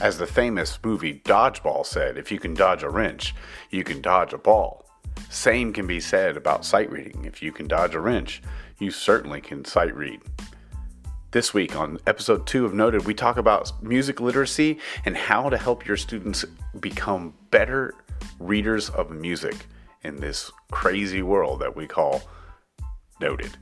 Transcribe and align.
As 0.00 0.16
the 0.16 0.26
famous 0.26 0.78
movie 0.82 1.20
Dodgeball 1.26 1.84
said, 1.84 2.16
if 2.16 2.32
you 2.32 2.38
can 2.38 2.54
dodge 2.54 2.82
a 2.82 2.88
wrench, 2.88 3.34
you 3.68 3.84
can 3.84 4.00
dodge 4.00 4.32
a 4.32 4.38
ball. 4.38 4.86
Same 5.28 5.74
can 5.74 5.86
be 5.86 6.00
said 6.00 6.38
about 6.38 6.64
sight 6.64 6.90
reading. 6.90 7.26
If 7.26 7.42
you 7.42 7.52
can 7.52 7.68
dodge 7.68 7.94
a 7.94 8.00
wrench, 8.00 8.42
you 8.78 8.90
certainly 8.90 9.42
can 9.42 9.62
sight 9.66 9.94
read. 9.94 10.22
This 11.32 11.52
week 11.52 11.76
on 11.76 11.98
episode 12.06 12.46
two 12.46 12.64
of 12.64 12.72
Noted, 12.72 13.04
we 13.04 13.12
talk 13.12 13.36
about 13.36 13.82
music 13.82 14.20
literacy 14.22 14.78
and 15.04 15.18
how 15.18 15.50
to 15.50 15.58
help 15.58 15.86
your 15.86 15.98
students 15.98 16.46
become 16.80 17.34
better 17.50 17.94
readers 18.38 18.88
of 18.88 19.10
music 19.10 19.66
in 20.02 20.16
this 20.16 20.50
crazy 20.72 21.20
world 21.20 21.60
that 21.60 21.76
we 21.76 21.86
call 21.86 22.22
Noted. 23.20 23.54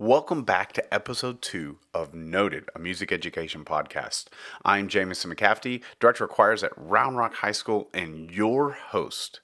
Welcome 0.00 0.44
back 0.44 0.72
to 0.72 0.94
episode 0.94 1.42
two 1.42 1.76
of 1.92 2.14
Noted, 2.14 2.70
a 2.74 2.78
music 2.78 3.12
education 3.12 3.66
podcast. 3.66 4.28
I'm 4.64 4.88
Jamison 4.88 5.30
McCafty, 5.30 5.82
director 5.98 6.24
of 6.24 6.30
choirs 6.30 6.64
at 6.64 6.72
Round 6.74 7.18
Rock 7.18 7.34
High 7.34 7.52
School, 7.52 7.90
and 7.92 8.30
your 8.30 8.70
host 8.70 9.40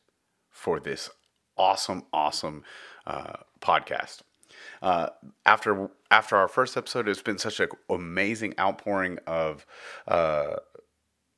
for 0.48 0.80
this 0.80 1.10
awesome, 1.58 2.04
awesome 2.10 2.64
uh, 3.06 3.34
podcast. 3.60 4.22
Uh, 4.80 5.08
after 5.44 5.90
after 6.10 6.38
our 6.38 6.48
first 6.48 6.74
episode, 6.78 7.06
it's 7.06 7.20
been 7.20 7.36
such 7.36 7.60
an 7.60 7.68
amazing 7.90 8.54
outpouring 8.58 9.18
of 9.26 9.66
uh, 10.08 10.56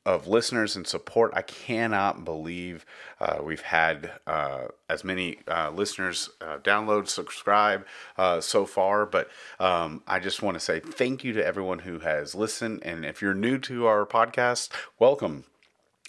of 0.07 0.27
listeners 0.27 0.75
and 0.75 0.87
support. 0.87 1.33
I 1.35 1.43
cannot 1.43 2.25
believe 2.25 2.87
uh, 3.21 3.39
we've 3.43 3.61
had 3.61 4.13
uh, 4.27 4.69
as 4.89 5.05
many 5.05 5.41
uh, 5.47 5.71
listeners 5.71 6.31
uh, 6.41 6.59
download, 6.59 7.09
subscribe 7.09 7.85
uh, 8.17 8.41
so 8.41 8.65
far. 8.65 9.05
But 9.05 9.29
um, 9.61 10.03
I 10.07 10.19
just 10.19 10.43
want 10.43 10.55
to 10.55 10.61
say 10.61 10.81
thank 10.81 11.25
you 11.25 11.33
to 11.35 11.45
everyone 11.45 11.81
who 11.81 11.99
has 11.99 12.35
listened. 12.35 12.83
And 12.85 13.05
if 13.05 13.21
you're 13.21 13.35
new 13.35 13.59
to 13.59 13.87
our 13.87 14.07
podcast, 14.07 14.71
welcome. 14.99 15.45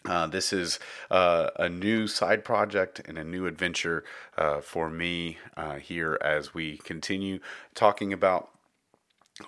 Uh, 0.06 0.28
this 0.28 0.54
is 0.54 0.80
a 1.12 1.68
new 1.68 2.08
side 2.08 2.46
project 2.46 3.02
and 3.06 3.18
a 3.18 3.24
new 3.24 3.46
adventure 3.46 4.06
for 4.62 4.90
me 4.90 5.38
here 5.82 6.18
as 6.24 6.54
we 6.54 6.78
continue 6.78 7.40
talking 7.76 8.14
about 8.14 8.50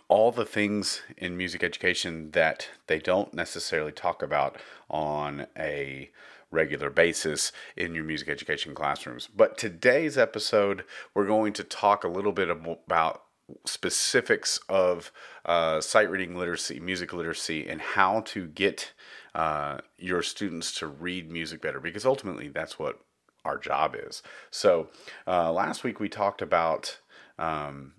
all 0.08 0.32
the 0.32 0.46
things 0.46 1.02
in 1.18 1.38
music 1.38 1.64
education 1.64 2.32
that 2.32 2.70
they 2.88 3.00
don't 3.00 3.34
necessarily 3.34 3.92
talk 3.92 4.22
about 4.24 4.58
on 4.90 5.48
a 5.58 6.10
regular 6.52 6.90
basis 6.90 7.52
in 7.76 7.96
your 7.96 8.04
music 8.04 8.30
education 8.30 8.76
classrooms. 8.76 9.28
But 9.34 9.58
today's 9.58 10.18
episode, 10.18 10.84
we're 11.14 11.26
going 11.26 11.54
to 11.54 11.64
talk 11.64 12.04
a 12.04 12.10
little 12.10 12.34
bit 12.34 12.50
about 12.50 13.24
specifics 13.66 14.60
of 14.70 15.12
uh, 15.46 15.82
sight 15.82 16.10
reading 16.10 16.38
literacy, 16.38 16.80
music 16.80 17.14
literacy, 17.14 17.68
and 17.68 17.82
how 17.82 18.22
to 18.22 18.48
get 18.48 18.92
uh, 19.34 19.80
your 19.98 20.22
students 20.22 20.74
to 20.74 20.88
read 20.88 21.32
music 21.32 21.62
better 21.62 21.80
because 21.80 22.06
ultimately 22.06 22.50
that's 22.50 22.78
what 22.78 23.00
our 23.44 23.58
job 23.58 23.96
is. 23.98 24.22
So 24.52 24.90
uh, 25.26 25.52
last 25.52 25.84
week 25.84 26.00
we 26.00 26.10
talked 26.10 26.42
about. 26.42 27.00
Um, 27.40 27.94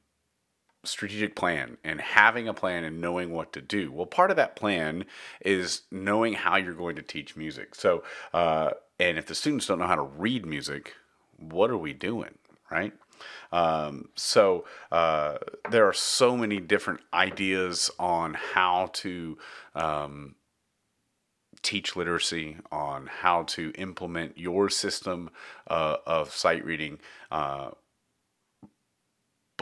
strategic 0.85 1.37
plan 1.37 1.77
and 1.85 2.01
having 2.01 2.49
a 2.49 2.55
plan 2.55 2.85
and 2.85 3.01
knowing 3.01 3.33
what 3.33 3.53
to 3.53 3.61
do. 3.61 3.93
Well, 3.93 4.07
part 4.07 4.31
of 4.31 4.37
that 4.37 4.57
plan 4.57 5.05
is 5.41 5.83
knowing 5.91 6.35
how 6.35 6.57
you're 6.57 6.75
going 6.75 6.97
to 6.97 7.03
teach 7.03 7.37
music. 7.37 7.75
So, 7.75 8.03
uh, 8.35 8.71
and 8.99 9.19
if 9.19 9.27
the 9.27 9.35
students 9.35 9.67
don't 9.67 9.79
know 9.79 9.87
how 9.87 9.97
to 9.97 10.03
read 10.03 10.45
music, 10.45 10.95
what 11.37 11.71
are 11.71 11.79
we 11.79 11.93
doing, 11.93 12.35
right? 12.71 12.93
Um, 13.53 14.09
so 14.17 14.65
uh, 14.91 15.39
there 15.71 15.87
are 15.87 15.93
so 15.93 16.37
many 16.37 16.59
different 16.59 17.01
ideas 17.13 17.91
on 17.99 18.35
how 18.35 18.91
to 18.95 19.39
um, 19.75 20.35
teach 21.63 21.95
literacy, 21.95 22.57
on 22.73 23.07
how 23.07 23.45
to 23.45 23.73
implement 23.77 24.37
your 24.39 24.69
system 24.69 25.31
uh, 25.69 25.99
of 26.07 26.33
sight 26.33 26.65
reading. 26.65 26.99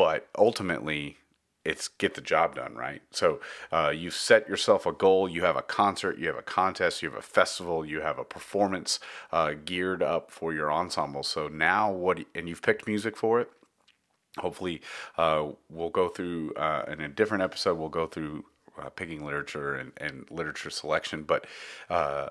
But 0.00 0.28
ultimately 0.38 1.18
it's 1.62 1.88
get 1.88 2.14
the 2.14 2.22
job 2.22 2.54
done 2.54 2.74
right? 2.74 3.02
So 3.10 3.38
uh, 3.70 3.92
you 3.94 4.10
set 4.10 4.48
yourself 4.48 4.86
a 4.86 4.92
goal 4.92 5.28
you 5.28 5.44
have 5.44 5.56
a 5.56 5.62
concert 5.62 6.18
you 6.18 6.26
have 6.28 6.38
a 6.38 6.42
contest 6.42 7.02
you 7.02 7.10
have 7.10 7.18
a 7.18 7.22
festival 7.22 7.84
you 7.84 8.00
have 8.00 8.18
a 8.18 8.24
performance 8.24 8.98
uh, 9.30 9.52
geared 9.62 10.02
up 10.02 10.30
for 10.30 10.54
your 10.54 10.72
ensemble. 10.72 11.22
So 11.22 11.48
now 11.48 11.92
what 11.92 12.18
and 12.34 12.48
you've 12.48 12.62
picked 12.62 12.86
music 12.86 13.14
for 13.14 13.42
it. 13.42 13.50
Hopefully 14.38 14.80
uh, 15.18 15.48
we'll 15.68 15.90
go 15.90 16.08
through 16.08 16.54
uh, 16.54 16.86
in 16.88 17.02
a 17.02 17.08
different 17.10 17.42
episode 17.42 17.76
we'll 17.76 17.90
go 17.90 18.06
through 18.06 18.46
uh, 18.80 18.88
picking 18.88 19.22
literature 19.22 19.74
and, 19.74 19.92
and 19.98 20.24
literature 20.30 20.70
selection. 20.70 21.24
But 21.24 21.46
uh, 21.90 22.30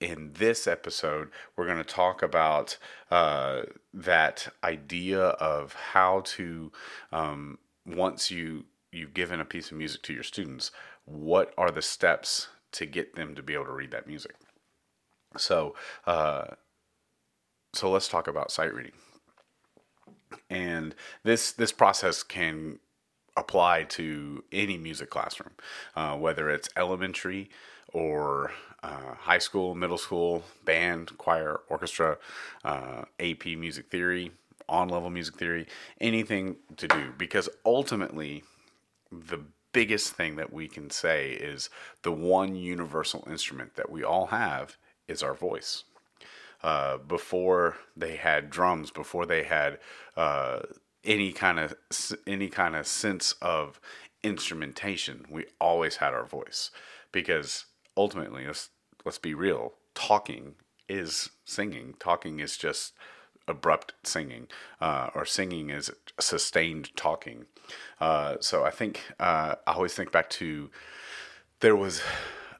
in 0.00 0.32
this 0.34 0.66
episode, 0.66 1.28
we're 1.56 1.66
going 1.66 1.78
to 1.78 1.84
talk 1.84 2.22
about 2.22 2.78
uh, 3.10 3.62
that 3.92 4.48
idea 4.62 5.20
of 5.20 5.74
how 5.92 6.22
to, 6.24 6.72
um, 7.12 7.58
once 7.86 8.30
you 8.30 8.66
you've 8.90 9.14
given 9.14 9.38
a 9.38 9.44
piece 9.44 9.70
of 9.70 9.76
music 9.76 10.02
to 10.02 10.14
your 10.14 10.22
students, 10.22 10.70
what 11.04 11.52
are 11.58 11.70
the 11.70 11.82
steps 11.82 12.48
to 12.72 12.86
get 12.86 13.16
them 13.16 13.34
to 13.34 13.42
be 13.42 13.54
able 13.54 13.66
to 13.66 13.72
read 13.72 13.90
that 13.90 14.06
music? 14.06 14.34
So, 15.36 15.74
uh, 16.06 16.46
so 17.74 17.90
let's 17.90 18.08
talk 18.08 18.28
about 18.28 18.50
sight 18.50 18.72
reading. 18.72 18.92
And 20.48 20.94
this 21.22 21.52
this 21.52 21.72
process 21.72 22.22
can 22.22 22.78
apply 23.36 23.84
to 23.84 24.44
any 24.52 24.76
music 24.76 25.10
classroom, 25.10 25.52
uh, 25.94 26.16
whether 26.16 26.50
it's 26.50 26.68
elementary 26.76 27.50
or 27.92 28.52
uh, 28.82 29.14
high 29.14 29.38
school, 29.38 29.74
middle 29.74 29.98
school, 29.98 30.44
band, 30.64 31.16
choir, 31.18 31.60
orchestra, 31.68 32.18
uh, 32.64 33.04
AP 33.18 33.46
music 33.46 33.90
theory, 33.90 34.30
on 34.68 34.88
level 34.88 35.10
music 35.10 35.36
theory, 35.36 35.66
anything 36.00 36.56
to 36.76 36.86
do. 36.86 37.12
Because 37.16 37.48
ultimately, 37.64 38.44
the 39.10 39.40
biggest 39.72 40.12
thing 40.14 40.36
that 40.36 40.52
we 40.52 40.68
can 40.68 40.90
say 40.90 41.30
is 41.32 41.70
the 42.02 42.12
one 42.12 42.54
universal 42.54 43.26
instrument 43.28 43.74
that 43.76 43.90
we 43.90 44.02
all 44.04 44.26
have 44.26 44.76
is 45.06 45.22
our 45.22 45.34
voice. 45.34 45.84
Uh, 46.62 46.98
before 46.98 47.76
they 47.96 48.16
had 48.16 48.50
drums, 48.50 48.90
before 48.90 49.26
they 49.26 49.44
had 49.44 49.78
uh, 50.16 50.60
any 51.04 51.32
kind 51.32 51.58
of 51.60 51.74
any 52.26 52.48
kind 52.48 52.74
of 52.74 52.86
sense 52.86 53.32
of 53.40 53.80
instrumentation, 54.24 55.24
we 55.30 55.44
always 55.60 55.96
had 55.96 56.12
our 56.12 56.26
voice 56.26 56.72
because 57.12 57.66
ultimately, 57.98 58.46
let's 58.46 58.70
let's 59.04 59.18
be 59.18 59.34
real, 59.34 59.74
talking 59.94 60.54
is 60.88 61.30
singing. 61.44 61.94
Talking 61.98 62.40
is 62.40 62.56
just 62.56 62.94
abrupt 63.48 63.94
singing, 64.04 64.46
uh, 64.80 65.10
or 65.14 65.24
singing 65.24 65.70
is 65.70 65.90
sustained 66.20 66.94
talking. 66.96 67.46
Uh, 68.00 68.36
so 68.40 68.64
I 68.64 68.70
think 68.70 69.02
uh, 69.18 69.56
I 69.66 69.72
always 69.72 69.94
think 69.94 70.12
back 70.12 70.30
to 70.30 70.70
there 71.60 71.76
was 71.76 72.02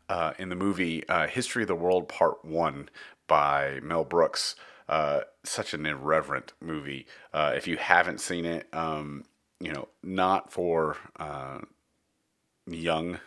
uh, 0.08 0.32
in 0.38 0.48
the 0.48 0.56
movie 0.56 1.08
uh, 1.08 1.26
History 1.26 1.62
of 1.62 1.68
the 1.68 1.74
World 1.74 2.08
Part 2.08 2.44
One 2.44 2.88
by 3.26 3.78
Mel 3.82 4.04
Brooks. 4.04 4.56
Uh, 4.88 5.20
such 5.44 5.74
an 5.74 5.84
irreverent 5.84 6.54
movie. 6.62 7.06
if 7.34 7.68
you 7.68 7.76
haven't 7.76 8.20
seen 8.20 8.46
it, 8.46 8.66
um, 8.72 9.24
you 9.60 9.70
know, 9.70 9.88
not 10.02 10.50
for 10.50 10.96
young 12.66 13.18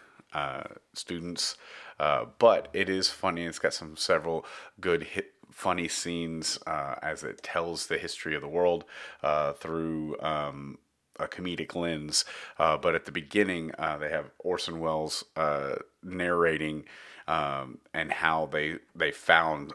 students. 0.93 1.55
Uh, 2.01 2.25
but 2.39 2.67
it 2.73 2.89
is 2.89 3.11
funny. 3.11 3.43
It's 3.43 3.59
got 3.59 3.75
some 3.75 3.95
several 3.95 4.43
good 4.79 5.03
hit, 5.03 5.35
funny 5.51 5.87
scenes 5.87 6.57
uh, 6.65 6.95
as 7.03 7.23
it 7.23 7.43
tells 7.43 7.85
the 7.85 7.99
history 7.99 8.33
of 8.33 8.41
the 8.41 8.47
world 8.47 8.85
uh, 9.21 9.53
through 9.53 10.19
um, 10.19 10.79
a 11.19 11.27
comedic 11.27 11.75
lens. 11.75 12.25
Uh, 12.57 12.75
but 12.75 12.95
at 12.95 13.05
the 13.05 13.11
beginning, 13.11 13.71
uh, 13.77 13.99
they 13.99 14.09
have 14.09 14.31
Orson 14.39 14.79
Welles 14.79 15.23
narrating 16.01 16.85
um, 17.27 17.77
and 17.93 18.11
how 18.11 18.47
they 18.47 18.77
they 18.95 19.11
found 19.11 19.73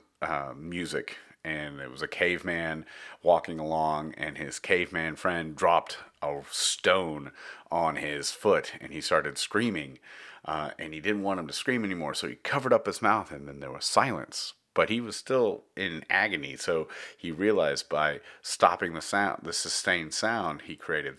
music 0.56 1.19
and 1.44 1.78
it 1.78 1.88
was 1.88 2.02
a 2.02 2.08
caveman 2.08 2.84
walking 3.23 3.61
along 3.61 4.12
and 4.17 4.37
his 4.37 4.58
caveman 4.58 5.14
friend 5.14 5.55
dropped 5.55 5.99
a 6.20 6.40
stone 6.50 7.31
on 7.70 7.94
his 7.94 8.32
foot 8.32 8.73
and 8.81 8.93
he 8.93 9.00
started 9.00 9.38
screaming 9.38 10.00
uh, 10.46 10.70
and 10.78 10.94
he 10.94 11.00
didn't 11.00 11.22
want 11.22 11.40
him 11.40 11.46
to 11.46 11.52
scream 11.52 11.84
anymore, 11.84 12.14
so 12.14 12.28
he 12.28 12.37
covered 12.37 12.72
up 12.72 12.87
his 12.87 13.02
mouth, 13.02 13.32
and 13.32 13.48
then 13.48 13.60
there 13.60 13.72
was 13.72 13.84
silence. 13.84 14.54
But 14.75 14.90
he 14.90 15.00
was 15.00 15.16
still 15.16 15.64
in 15.75 16.04
agony, 16.10 16.56
so 16.56 16.88
he 17.16 17.31
realized 17.31 17.88
by 17.88 18.20
stopping 18.43 18.93
the 18.93 19.00
sound, 19.00 19.40
the 19.43 19.52
sustained 19.52 20.12
sound, 20.12 20.62
he 20.62 20.76
created 20.76 21.19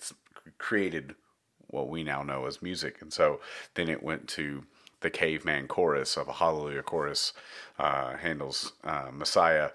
created 0.58 1.16
what 1.68 1.90
we 1.90 2.04
now 2.04 2.24
know 2.24 2.46
as 2.46 2.62
music. 2.62 3.02
And 3.02 3.12
so 3.12 3.42
then 3.74 3.90
it 3.90 4.04
went 4.04 4.28
to 4.30 4.64
the 5.02 5.10
caveman 5.10 5.68
chorus 5.68 6.18
of 6.18 6.28
a 6.28 6.34
Hallelujah 6.34 6.84
chorus, 6.84 7.34
uh, 7.78 8.16
Handel's 8.18 8.74
uh, 8.84 9.10
Messiah, 9.12 9.72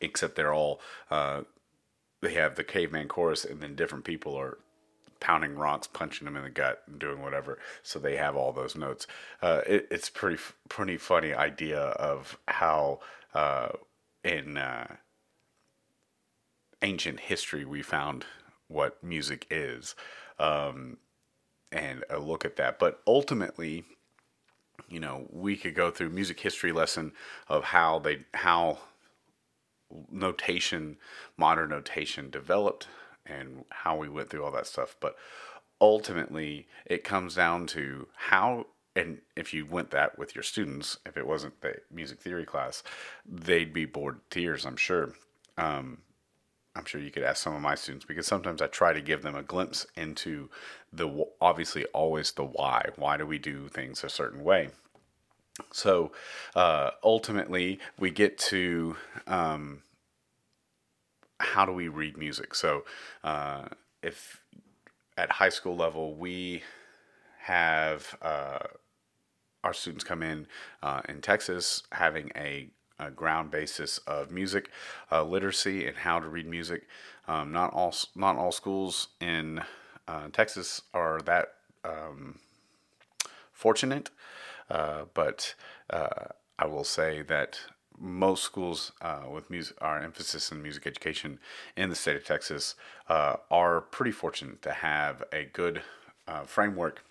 except 0.00 0.36
they're 0.36 0.52
all 0.52 0.80
uh, 1.10 1.42
they 2.20 2.34
have 2.34 2.56
the 2.56 2.64
caveman 2.64 3.08
chorus, 3.08 3.44
and 3.44 3.60
then 3.60 3.74
different 3.74 4.04
people 4.04 4.34
are 4.36 4.58
pounding 5.20 5.54
rocks, 5.54 5.86
punching 5.86 6.24
them 6.24 6.36
in 6.36 6.42
the 6.42 6.50
gut, 6.50 6.82
and 6.86 6.98
doing 6.98 7.22
whatever. 7.22 7.58
So 7.82 7.98
they 7.98 8.16
have 8.16 8.36
all 8.36 8.52
those 8.52 8.74
notes. 8.74 9.06
Uh, 9.42 9.60
it, 9.66 9.86
it's 9.90 10.10
pretty 10.10 10.40
pretty 10.68 10.96
funny 10.96 11.32
idea 11.32 11.80
of 11.80 12.38
how 12.48 13.00
uh, 13.34 13.68
in 14.24 14.56
uh, 14.56 14.96
ancient 16.82 17.20
history 17.20 17.64
we 17.64 17.82
found 17.82 18.24
what 18.68 19.02
music 19.02 19.46
is, 19.50 19.94
um, 20.38 20.96
and 21.70 22.04
a 22.08 22.18
look 22.18 22.44
at 22.44 22.56
that. 22.56 22.78
But 22.78 23.00
ultimately, 23.06 23.84
you 24.88 25.00
know, 25.00 25.26
we 25.30 25.56
could 25.56 25.74
go 25.74 25.90
through 25.90 26.10
music 26.10 26.40
history 26.40 26.72
lesson 26.72 27.12
of 27.48 27.64
how 27.64 27.98
they 27.98 28.24
how 28.34 28.78
notation, 30.10 30.96
modern 31.36 31.70
notation 31.70 32.30
developed 32.30 32.88
and 33.30 33.64
how 33.70 33.96
we 33.96 34.08
went 34.08 34.28
through 34.28 34.44
all 34.44 34.52
that 34.52 34.66
stuff. 34.66 34.96
But 35.00 35.16
ultimately, 35.80 36.66
it 36.86 37.04
comes 37.04 37.36
down 37.36 37.66
to 37.68 38.08
how, 38.16 38.66
and 38.96 39.18
if 39.36 39.54
you 39.54 39.64
went 39.64 39.90
that 39.90 40.18
with 40.18 40.34
your 40.34 40.42
students, 40.42 40.98
if 41.06 41.16
it 41.16 41.26
wasn't 41.26 41.60
the 41.60 41.76
music 41.90 42.20
theory 42.20 42.44
class, 42.44 42.82
they'd 43.24 43.72
be 43.72 43.84
bored 43.84 44.20
to 44.30 44.40
tears, 44.40 44.66
I'm 44.66 44.76
sure. 44.76 45.14
Um, 45.56 45.98
I'm 46.76 46.84
sure 46.84 47.00
you 47.00 47.10
could 47.10 47.24
ask 47.24 47.42
some 47.42 47.54
of 47.54 47.60
my 47.60 47.74
students 47.74 48.06
because 48.06 48.26
sometimes 48.26 48.62
I 48.62 48.66
try 48.68 48.92
to 48.92 49.00
give 49.00 49.22
them 49.22 49.34
a 49.34 49.42
glimpse 49.42 49.86
into 49.96 50.48
the 50.92 51.26
obviously 51.40 51.84
always 51.86 52.32
the 52.32 52.44
why. 52.44 52.86
Why 52.96 53.16
do 53.16 53.26
we 53.26 53.38
do 53.38 53.68
things 53.68 54.04
a 54.04 54.08
certain 54.08 54.44
way? 54.44 54.70
So 55.72 56.12
uh, 56.54 56.90
ultimately, 57.02 57.80
we 57.98 58.10
get 58.10 58.38
to 58.38 58.96
um, 59.26 59.82
how 61.40 61.64
do 61.64 61.72
we 61.72 61.88
read 61.88 62.16
music? 62.16 62.54
So 62.54 62.84
uh, 63.24 63.64
if 64.02 64.40
at 65.16 65.32
high 65.32 65.48
school 65.48 65.76
level 65.76 66.14
we 66.14 66.62
have 67.42 68.16
uh, 68.22 68.58
our 69.64 69.72
students 69.72 70.04
come 70.04 70.22
in 70.22 70.46
uh, 70.82 71.00
in 71.08 71.20
Texas 71.20 71.82
having 71.92 72.30
a, 72.36 72.68
a, 72.98 73.10
ground 73.10 73.50
basis 73.50 73.98
of 74.06 74.30
music 74.30 74.70
uh, 75.10 75.22
literacy 75.24 75.86
and 75.86 75.96
how 75.96 76.20
to 76.20 76.28
read 76.28 76.46
music. 76.46 76.86
Um, 77.26 77.52
not 77.52 77.72
all 77.72 77.94
not 78.14 78.36
all 78.36 78.52
schools 78.52 79.08
in 79.20 79.62
uh, 80.08 80.28
Texas 80.32 80.82
are 80.94 81.20
that 81.22 81.48
um, 81.84 82.38
fortunate, 83.52 84.10
uh, 84.70 85.04
but 85.14 85.54
I 85.90 86.66
will 86.66 86.84
say 86.84 87.22
that 87.22 87.58
most 88.00 88.42
schools 88.42 88.92
uh, 89.02 89.24
with 89.30 89.50
music, 89.50 89.76
our 89.80 90.00
emphasis 90.00 90.50
in 90.50 90.62
music 90.62 90.86
education 90.86 91.38
in 91.76 91.90
the 91.90 91.94
state 91.94 92.16
of 92.16 92.24
Texas 92.24 92.74
uh, 93.08 93.36
are 93.50 93.82
pretty 93.82 94.10
fortunate 94.10 94.62
to 94.62 94.72
have 94.72 95.22
a 95.32 95.44
good 95.44 95.82
uh, 96.26 96.42
framework 96.44 97.04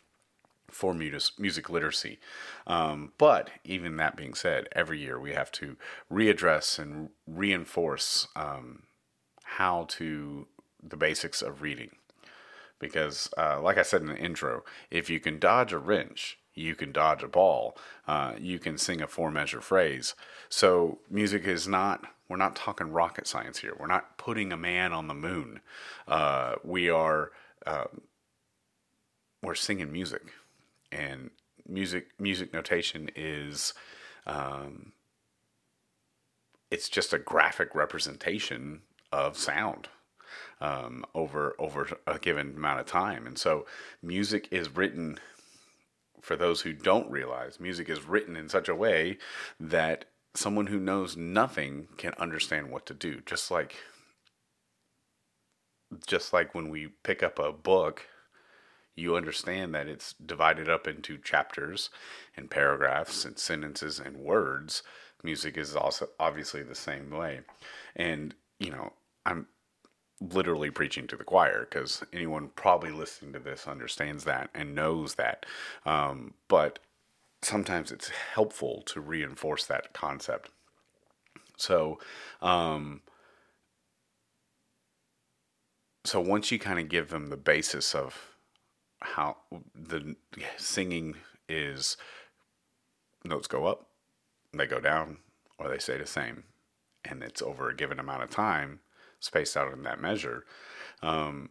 for 0.72 0.94
music 0.94 1.70
literacy. 1.70 2.20
Um, 2.68 3.12
but 3.18 3.50
even 3.64 3.98
that 3.98 4.16
being 4.16 4.34
said, 4.34 4.68
every 4.72 5.00
year 5.00 5.20
we 5.20 5.34
have 5.34 5.52
to 5.54 5.78
readdress 6.12 6.80
and 6.80 7.10
reinforce 7.28 8.28
um, 8.36 8.84
how 9.44 9.86
to 9.90 10.48
the 10.82 10.98
basics 10.98 11.42
of 11.42 11.62
reading. 11.62 11.92
Because, 12.80 13.30
uh, 13.38 13.62
like 13.62 13.78
I 13.78 13.82
said 13.82 14.02
in 14.02 14.08
the 14.08 14.18
intro, 14.18 14.64
if 14.90 15.10
you 15.10 15.20
can 15.20 15.38
dodge 15.38 15.74
a 15.74 15.78
wrench, 15.78 16.39
you 16.60 16.76
can 16.76 16.92
dodge 16.92 17.24
a 17.24 17.28
ball, 17.28 17.78
uh, 18.08 18.34
you 18.40 18.60
can 18.60 18.78
sing 18.78 19.02
a 19.02 19.08
four 19.08 19.32
measure 19.32 19.62
phrase. 19.62 20.14
So, 20.50 21.00
music 21.10 21.46
is 21.46 21.68
not, 21.68 22.06
we're 22.28 22.38
not 22.38 22.56
talking 22.56 22.92
rocket 22.92 23.28
science 23.28 23.60
here. 23.60 23.74
We're 23.80 23.88
not 23.88 24.18
putting 24.18 24.52
a 24.52 24.58
man 24.58 24.94
on 24.94 25.08
the 25.08 25.14
moon. 25.14 25.62
Uh, 26.08 26.56
we 26.64 26.90
are, 26.90 27.32
uh, 27.66 27.86
we're 29.42 29.56
singing 29.56 29.92
music. 29.92 30.34
And 30.92 31.30
music, 31.68 32.08
music 32.20 32.52
notation 32.54 33.10
is, 33.16 33.74
um, 34.28 34.92
it's 36.72 36.90
just 36.90 37.14
a 37.14 37.20
graphic 37.20 37.74
representation 37.74 38.82
of 39.12 39.38
sound. 39.38 39.88
Um, 40.62 41.06
over 41.16 41.56
over 41.58 41.88
a 42.06 42.20
given 42.20 42.56
amount 42.56 42.82
of 42.82 42.86
time, 42.86 43.26
and 43.26 43.38
so 43.38 43.66
music 44.04 44.48
is 44.52 44.76
written 44.76 45.18
for 46.22 46.36
those 46.36 46.62
who 46.62 46.74
don't 46.74 47.10
realize, 47.10 47.60
music 47.60 47.90
is 47.90 48.06
written 48.06 48.36
in 48.36 48.50
such 48.50 48.70
a 48.70 48.76
way 48.76 49.18
that 49.60 50.06
someone 50.36 50.68
who 50.68 50.80
knows 50.80 51.18
nothing 51.18 51.88
can 51.98 52.14
understand 52.18 52.70
what 52.70 52.86
to 52.86 52.94
do. 52.94 53.22
Just 53.26 53.50
like 53.52 53.76
just 56.08 56.34
like 56.34 56.54
when 56.54 56.70
we 56.70 56.88
pick 57.04 57.24
up 57.24 57.40
a 57.40 57.52
book, 57.52 58.06
you 58.96 59.16
understand 59.16 59.74
that 59.74 59.88
it's 59.88 60.14
divided 60.14 60.70
up 60.70 60.88
into 60.88 61.18
chapters 61.18 61.90
and 62.36 62.52
paragraphs 62.52 63.26
and 63.26 63.40
sentences 63.40 64.00
and 64.00 64.18
words. 64.18 64.84
Music 65.24 65.58
is 65.58 65.76
also 65.76 66.10
obviously 66.20 66.64
the 66.64 66.76
same 66.76 67.10
way. 67.10 67.42
And, 67.96 68.36
you 68.60 68.72
know, 68.72 68.94
I'm 69.26 69.48
literally 70.22 70.70
preaching 70.70 71.08
to 71.08 71.16
the 71.16 71.24
choir 71.24 71.68
because 71.70 72.04
anyone 72.12 72.50
probably 72.56 72.92
listening 72.92 73.34
to 73.34 73.40
this 73.40 73.68
understands 73.68 74.26
that 74.26 74.50
and 74.54 74.76
knows 74.76 75.16
that. 75.16 75.46
Um, 75.86 76.34
but 76.48 76.80
sometimes 77.42 77.92
it's 77.92 78.10
helpful 78.10 78.84
to 78.88 79.00
reinforce 79.00 79.66
that 79.66 79.94
concept. 79.94 80.50
So, 81.58 82.00
um, 82.42 83.02
so 86.06 86.20
once 86.20 86.52
you 86.52 86.60
kind 86.60 86.80
of 86.80 86.90
give 86.90 87.10
them 87.10 87.28
the 87.28 87.38
basis 87.38 87.94
of 87.94 88.36
how 89.02 89.38
the 89.74 90.16
singing 90.58 91.16
is, 91.48 91.98
notes 93.24 93.48
go 93.48 93.66
up, 93.66 93.88
they 94.54 94.66
go 94.66 94.80
down, 94.80 95.18
or 95.58 95.70
they 95.70 95.78
stay 95.78 95.98
the 95.98 96.06
same, 96.06 96.44
and 97.06 97.24
it's 97.24 97.42
over 97.42 97.70
a 97.70 97.76
given 97.76 98.00
amount 98.00 98.24
of 98.24 98.30
time 98.30 98.80
spaced 99.20 99.58
out 99.58 99.72
in 99.74 99.84
that 99.84 100.02
measure, 100.02 100.46
um, 101.02 101.50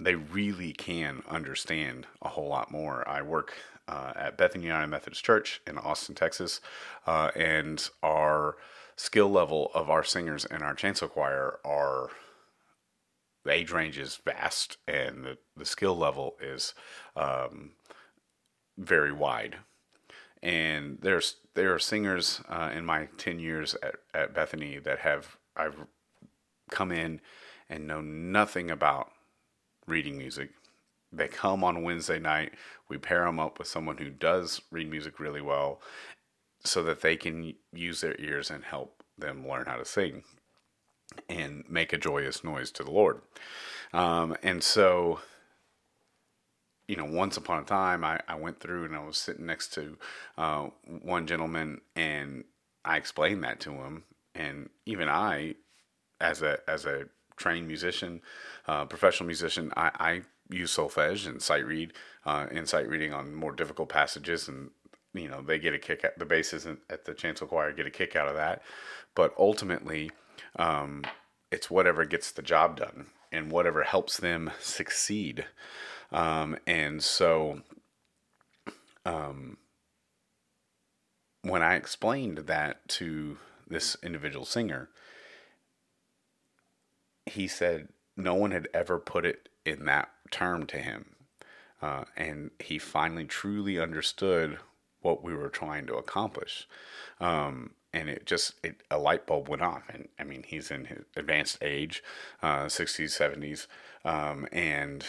they 0.00 0.14
really 0.14 0.72
can 0.72 1.22
understand 1.28 2.06
a 2.22 2.28
whole 2.28 2.48
lot 2.48 2.70
more. 2.70 3.06
I 3.08 3.22
work 3.22 3.54
uh, 3.88 4.12
at 4.14 4.36
Bethany 4.36 4.64
United 4.64 4.88
Methodist 4.88 5.24
Church 5.24 5.60
in 5.66 5.78
Austin, 5.78 6.14
Texas, 6.14 6.60
uh, 7.06 7.30
and 7.34 7.88
our 8.02 8.56
skill 8.96 9.30
level 9.30 9.70
of 9.74 9.90
our 9.90 10.04
singers 10.04 10.44
and 10.44 10.62
our 10.62 10.74
chancel 10.74 11.08
choir 11.08 11.58
are 11.64 12.10
the 13.44 13.52
age 13.52 13.70
range 13.70 13.98
is 13.98 14.20
vast 14.24 14.76
and 14.86 15.24
the, 15.24 15.38
the 15.56 15.64
skill 15.64 15.96
level 15.96 16.36
is 16.40 16.74
um, 17.16 17.70
very 18.76 19.12
wide. 19.12 19.56
And 20.42 20.98
there's 21.00 21.36
there 21.54 21.74
are 21.74 21.78
singers 21.78 22.40
uh, 22.48 22.70
in 22.72 22.84
my 22.84 23.08
ten 23.16 23.40
years 23.40 23.74
at, 23.82 23.96
at 24.14 24.34
Bethany 24.34 24.78
that 24.78 25.00
have 25.00 25.36
I've 25.56 25.86
come 26.70 26.92
in 26.92 27.20
and 27.68 27.86
know 27.86 28.00
nothing 28.00 28.70
about 28.70 29.10
reading 29.86 30.18
music. 30.18 30.50
They 31.12 31.28
come 31.28 31.64
on 31.64 31.82
Wednesday 31.82 32.18
night. 32.18 32.52
We 32.88 32.98
pair 32.98 33.24
them 33.24 33.40
up 33.40 33.58
with 33.58 33.68
someone 33.68 33.98
who 33.98 34.10
does 34.10 34.60
read 34.70 34.90
music 34.90 35.18
really 35.18 35.40
well 35.40 35.80
so 36.64 36.82
that 36.82 37.00
they 37.00 37.16
can 37.16 37.54
use 37.72 38.00
their 38.00 38.16
ears 38.18 38.50
and 38.50 38.64
help 38.64 39.02
them 39.16 39.46
learn 39.48 39.66
how 39.66 39.76
to 39.76 39.84
sing 39.84 40.22
and 41.28 41.64
make 41.68 41.92
a 41.92 41.98
joyous 41.98 42.44
noise 42.44 42.70
to 42.72 42.84
the 42.84 42.90
Lord. 42.90 43.20
Um, 43.92 44.36
and 44.42 44.62
so, 44.62 45.20
you 46.86 46.96
know, 46.96 47.06
once 47.06 47.36
upon 47.36 47.62
a 47.62 47.66
time, 47.66 48.04
I, 48.04 48.20
I 48.28 48.34
went 48.34 48.60
through 48.60 48.84
and 48.84 48.94
I 48.94 49.04
was 49.04 49.16
sitting 49.16 49.46
next 49.46 49.72
to 49.74 49.96
uh, 50.36 50.68
one 51.02 51.26
gentleman 51.26 51.80
and 51.96 52.44
I 52.84 52.96
explained 52.96 53.44
that 53.44 53.60
to 53.60 53.72
him. 53.72 54.04
And 54.34 54.68
even 54.86 55.08
I 55.08 55.54
as 56.20 56.42
a 56.42 56.58
as 56.68 56.84
a 56.86 57.06
trained 57.36 57.66
musician, 57.66 58.20
uh, 58.66 58.84
professional 58.84 59.26
musician, 59.26 59.72
I, 59.76 59.90
I 59.98 60.22
use 60.50 60.76
solfege 60.76 61.26
and 61.26 61.40
sight 61.40 61.66
read 61.66 61.92
uh, 62.26 62.46
and 62.50 62.68
sight 62.68 62.88
reading 62.88 63.12
on 63.12 63.34
more 63.34 63.52
difficult 63.52 63.88
passages, 63.88 64.48
and 64.48 64.70
you 65.14 65.28
know 65.28 65.42
they 65.42 65.58
get 65.58 65.74
a 65.74 65.78
kick 65.78 66.04
at 66.04 66.18
the 66.18 66.26
basses 66.26 66.66
at 66.66 67.04
the 67.04 67.14
chancel 67.14 67.46
choir 67.46 67.72
get 67.72 67.86
a 67.86 67.90
kick 67.90 68.16
out 68.16 68.28
of 68.28 68.34
that, 68.34 68.62
but 69.14 69.34
ultimately, 69.38 70.10
um, 70.56 71.04
it's 71.50 71.70
whatever 71.70 72.04
gets 72.04 72.32
the 72.32 72.42
job 72.42 72.76
done 72.76 73.06
and 73.30 73.52
whatever 73.52 73.84
helps 73.84 74.16
them 74.18 74.50
succeed, 74.60 75.46
um, 76.12 76.58
and 76.66 77.02
so. 77.02 77.62
Um, 79.06 79.56
when 81.42 81.62
I 81.62 81.76
explained 81.76 82.38
that 82.38 82.86
to 82.88 83.38
this 83.66 83.96
individual 84.02 84.44
singer, 84.44 84.90
he 87.28 87.48
said 87.48 87.88
no 88.16 88.34
one 88.34 88.50
had 88.50 88.68
ever 88.74 88.98
put 88.98 89.24
it 89.24 89.48
in 89.64 89.84
that 89.86 90.10
term 90.30 90.66
to 90.66 90.78
him. 90.78 91.16
Uh, 91.80 92.04
and 92.16 92.50
he 92.58 92.78
finally 92.78 93.24
truly 93.24 93.78
understood 93.78 94.58
what 95.00 95.22
we 95.22 95.32
were 95.34 95.48
trying 95.48 95.86
to 95.86 95.94
accomplish. 95.94 96.66
Um, 97.20 97.70
and 97.92 98.08
it 98.08 98.26
just, 98.26 98.54
it, 98.64 98.82
a 98.90 98.98
light 98.98 99.26
bulb 99.26 99.48
went 99.48 99.62
off. 99.62 99.84
And 99.88 100.08
I 100.18 100.24
mean, 100.24 100.44
he's 100.46 100.70
in 100.70 100.86
his 100.86 101.04
advanced 101.16 101.58
age, 101.62 102.02
uh, 102.42 102.66
60s, 102.66 103.16
70s. 103.16 103.66
Um, 104.04 104.48
and 104.52 105.04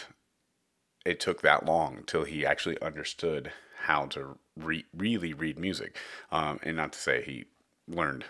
it 1.04 1.18
took 1.18 1.42
that 1.42 1.66
long 1.66 2.04
till 2.06 2.24
he 2.24 2.46
actually 2.46 2.80
understood 2.80 3.52
how 3.84 4.06
to 4.06 4.38
re- 4.56 4.86
really 4.94 5.32
read 5.34 5.58
music. 5.58 5.96
Um, 6.30 6.60
and 6.62 6.76
not 6.76 6.92
to 6.92 6.98
say 6.98 7.22
he 7.22 7.46
learned 7.88 8.24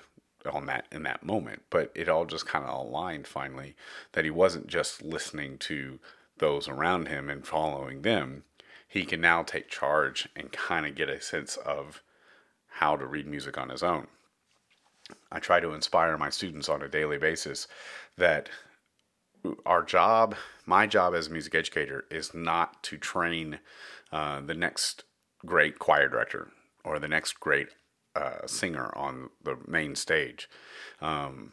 on 0.51 0.67
that 0.67 0.87
in 0.91 1.03
that 1.05 1.23
moment, 1.23 1.63
but 1.71 1.91
it 1.95 2.09
all 2.09 2.25
just 2.25 2.47
kind 2.47 2.65
of 2.65 2.87
aligned 2.87 3.27
finally 3.27 3.75
that 4.13 4.25
he 4.25 4.31
wasn't 4.31 4.67
just 4.67 5.03
listening 5.03 5.59
to 5.59 5.99
those 6.39 6.69
around 6.69 7.09
him 7.09 7.29
and 7.29 7.47
following 7.47 8.03
them. 8.03 8.45
He 8.89 9.05
can 9.05 9.21
now 9.21 9.43
take 9.43 9.69
charge 9.69 10.29
and 10.35 10.51
kind 10.51 10.87
of 10.87 10.95
get 10.95 11.09
a 11.09 11.21
sense 11.21 11.57
of 11.59 12.03
how 12.75 12.97
to 12.97 13.07
read 13.07 13.27
music 13.27 13.59
on 13.59 13.69
his 13.69 13.83
own. 13.83 14.07
I 15.31 15.39
try 15.39 15.61
to 15.61 15.75
inspire 15.75 16.17
my 16.17 16.31
students 16.31 16.69
on 16.69 16.83
a 16.83 16.89
daily 16.89 17.19
basis 17.19 17.69
that 18.17 18.49
our 19.65 19.83
job, 19.83 20.35
my 20.67 20.87
job 20.87 21.15
as 21.15 21.27
a 21.27 21.31
music 21.31 21.55
educator, 21.55 22.05
is 22.11 22.35
not 22.35 22.83
to 22.85 22.97
train 22.97 23.59
uh, 24.13 24.41
the 24.41 24.55
next 24.55 25.05
great 25.47 25.79
choir 25.79 26.09
director 26.09 26.49
or 26.85 26.99
the 26.99 27.09
next 27.09 27.41
great 27.41 27.69
uh, 28.15 28.47
singer 28.47 28.93
on 28.97 29.31
the 29.43 29.57
main 29.67 29.95
stage. 29.95 30.49
Um, 31.01 31.53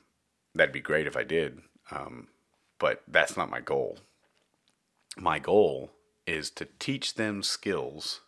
that'd 0.56 0.74
be 0.74 0.80
great 0.80 1.08
if 1.08 1.16
I 1.16 1.24
did, 1.24 1.60
um, 1.92 2.28
but 2.80 3.04
that's 3.08 3.38
not 3.38 3.50
my 3.50 3.62
goal. 3.62 4.00
My 5.18 5.40
goal 5.40 5.92
is 6.26 6.50
to 6.52 6.68
teach 6.80 7.16
them 7.16 7.42
skills 7.42 8.22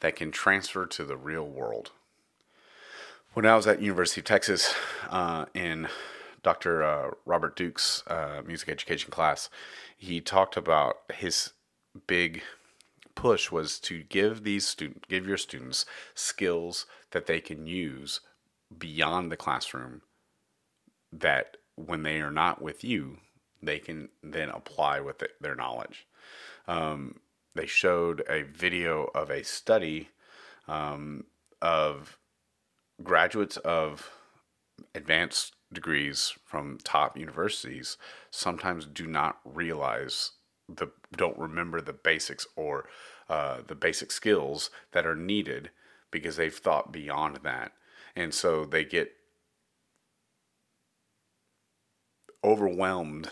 that 0.00 0.16
can 0.16 0.30
transfer 0.30 0.86
to 0.86 1.04
the 1.04 1.16
real 1.16 1.46
world. 1.46 1.90
When 3.34 3.46
I 3.46 3.56
was 3.56 3.66
at 3.66 3.80
University 3.80 4.20
of 4.20 4.26
Texas 4.26 4.74
uh, 5.08 5.46
in 5.54 5.88
Dr. 6.42 6.82
Uh, 6.82 7.10
Robert 7.24 7.56
Duke's 7.56 8.02
uh, 8.06 8.42
music 8.44 8.68
education 8.68 9.10
class, 9.10 9.48
he 9.96 10.20
talked 10.20 10.56
about 10.56 10.96
his 11.14 11.52
big 12.06 12.42
push 13.14 13.50
was 13.50 13.78
to 13.78 14.02
give 14.04 14.42
these 14.42 14.66
student 14.66 15.06
give 15.08 15.26
your 15.26 15.36
students 15.36 15.84
skills 16.14 16.86
that 17.12 17.26
they 17.26 17.40
can 17.40 17.66
use 17.66 18.20
beyond 18.76 19.30
the 19.30 19.36
classroom 19.36 20.02
that 21.12 21.56
when 21.76 22.02
they 22.02 22.20
are 22.20 22.30
not 22.30 22.60
with 22.60 22.82
you 22.82 23.18
they 23.62 23.78
can 23.78 24.08
then 24.22 24.48
apply 24.48 25.00
with 25.00 25.22
it, 25.22 25.32
their 25.40 25.54
knowledge. 25.54 26.06
Um, 26.66 27.20
they 27.54 27.66
showed 27.66 28.24
a 28.28 28.42
video 28.42 29.10
of 29.14 29.30
a 29.30 29.44
study 29.44 30.10
um, 30.66 31.24
of 31.60 32.18
graduates 33.02 33.56
of 33.58 34.10
advanced 34.94 35.54
degrees 35.72 36.34
from 36.44 36.78
top 36.82 37.16
universities 37.16 37.96
sometimes 38.30 38.84
do 38.86 39.06
not 39.06 39.38
realize 39.44 40.32
the 40.68 40.88
don't 41.16 41.38
remember 41.38 41.80
the 41.80 41.92
basics 41.92 42.46
or 42.56 42.88
uh, 43.28 43.58
the 43.66 43.74
basic 43.74 44.10
skills 44.10 44.70
that 44.92 45.06
are 45.06 45.16
needed 45.16 45.70
because 46.12 46.36
they've 46.36 46.54
thought 46.54 46.92
beyond 46.92 47.40
that, 47.42 47.72
and 48.14 48.32
so 48.32 48.64
they 48.64 48.84
get 48.84 49.10
overwhelmed 52.44 53.30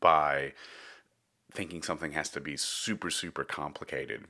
by 0.00 0.52
thinking 1.52 1.82
something 1.82 2.12
has 2.12 2.28
to 2.28 2.40
be 2.40 2.56
super 2.56 3.10
super 3.10 3.44
complicated 3.44 4.24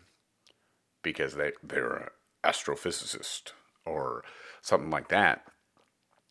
because 1.02 1.34
they 1.34 1.50
they're 1.62 1.96
an 1.96 2.08
astrophysicist 2.44 3.52
or 3.84 4.22
something 4.62 4.90
like 4.90 5.08
that. 5.08 5.44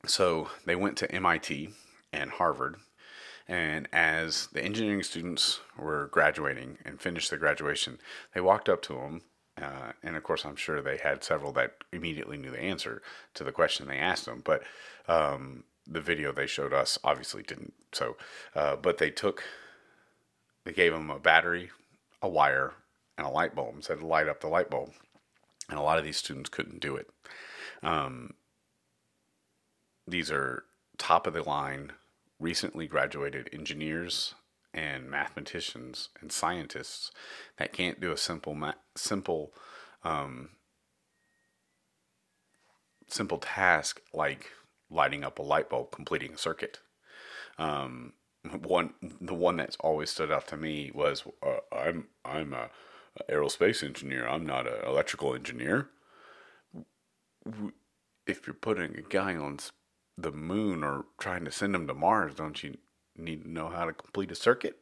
So 0.05 0.49
they 0.65 0.75
went 0.75 0.97
to 0.97 1.11
MIT 1.11 1.71
and 2.13 2.31
Harvard 2.31 2.77
and 3.47 3.87
as 3.93 4.47
the 4.53 4.63
engineering 4.63 5.03
students 5.03 5.59
were 5.77 6.07
graduating 6.07 6.79
and 6.83 6.99
finished 6.99 7.29
their 7.29 7.39
graduation, 7.39 7.99
they 8.33 8.41
walked 8.41 8.69
up 8.69 8.81
to 8.83 8.93
them. 8.93 9.21
Uh, 9.61 9.93
and 10.03 10.15
of 10.15 10.23
course, 10.23 10.45
I'm 10.45 10.55
sure 10.55 10.81
they 10.81 10.97
had 10.97 11.23
several 11.23 11.51
that 11.53 11.75
immediately 11.91 12.37
knew 12.37 12.51
the 12.51 12.61
answer 12.61 13.01
to 13.35 13.43
the 13.43 13.51
question 13.51 13.87
they 13.87 13.97
asked 13.97 14.25
them. 14.25 14.41
But 14.43 14.63
um, 15.07 15.63
the 15.87 16.01
video 16.01 16.31
they 16.31 16.47
showed 16.47 16.73
us 16.73 16.99
obviously 17.03 17.43
didn't. 17.43 17.73
So, 17.93 18.17
uh, 18.53 18.75
but 18.75 18.97
they 18.97 19.09
took, 19.09 19.43
they 20.65 20.73
gave 20.73 20.91
them 20.91 21.09
a 21.09 21.19
battery, 21.19 21.69
a 22.21 22.27
wire, 22.27 22.73
and 23.17 23.25
a 23.25 23.29
light 23.29 23.55
bulb 23.55 23.75
and 23.75 23.83
said 23.83 24.03
light 24.03 24.27
up 24.27 24.41
the 24.41 24.47
light 24.47 24.69
bulb. 24.69 24.91
And 25.69 25.79
a 25.79 25.83
lot 25.83 25.97
of 25.97 26.03
these 26.03 26.17
students 26.17 26.49
couldn't 26.49 26.81
do 26.81 26.95
it. 26.95 27.09
Um, 27.81 28.33
these 30.07 30.29
are 30.31 30.63
top 30.97 31.27
of 31.27 31.33
the 31.33 31.43
line 31.43 31.93
recently 32.39 32.87
graduated 32.87 33.49
engineers 33.53 34.35
and 34.75 35.09
mathematicians 35.09 36.09
and 36.21 36.31
scientists 36.31 37.11
that 37.57 37.73
can't 37.73 38.01
do 38.01 38.11
a 38.11 38.17
simple 38.17 38.53
ma- 38.53 38.73
simple 38.95 39.53
um, 40.03 40.49
simple 43.07 43.37
task 43.37 44.01
like 44.13 44.51
lighting 44.89 45.23
up 45.23 45.39
a 45.39 45.43
light 45.43 45.69
bulb, 45.69 45.91
completing 45.91 46.33
a 46.33 46.37
circuit. 46.37 46.79
Um, 47.57 48.13
one 48.61 48.93
the 49.21 49.33
one 49.33 49.57
that's 49.57 49.77
always 49.79 50.09
stood 50.09 50.31
out 50.31 50.47
to 50.49 50.57
me 50.57 50.91
was 50.93 51.23
uh, 51.41 51.57
I'm 51.75 52.07
I'm 52.23 52.53
a, 52.53 52.69
aerospace 53.29 53.81
engineer. 53.81 54.27
I'm 54.27 54.45
not 54.45 54.67
an 54.67 54.85
electrical 54.85 55.33
engineer. 55.33 55.87
If 58.27 58.45
you're 58.45 58.53
putting 58.53 58.97
a 58.97 59.01
guy 59.01 59.35
on 59.35 59.59
the 60.17 60.31
moon 60.31 60.83
or 60.83 61.05
trying 61.17 61.45
to 61.45 61.51
send 61.51 61.75
him 61.75 61.87
to 61.87 61.93
Mars, 61.93 62.35
don't 62.35 62.61
you 62.61 62.77
need 63.17 63.43
to 63.43 63.49
know 63.49 63.69
how 63.69 63.85
to 63.85 63.93
complete 63.93 64.31
a 64.31 64.35
circuit? 64.35 64.77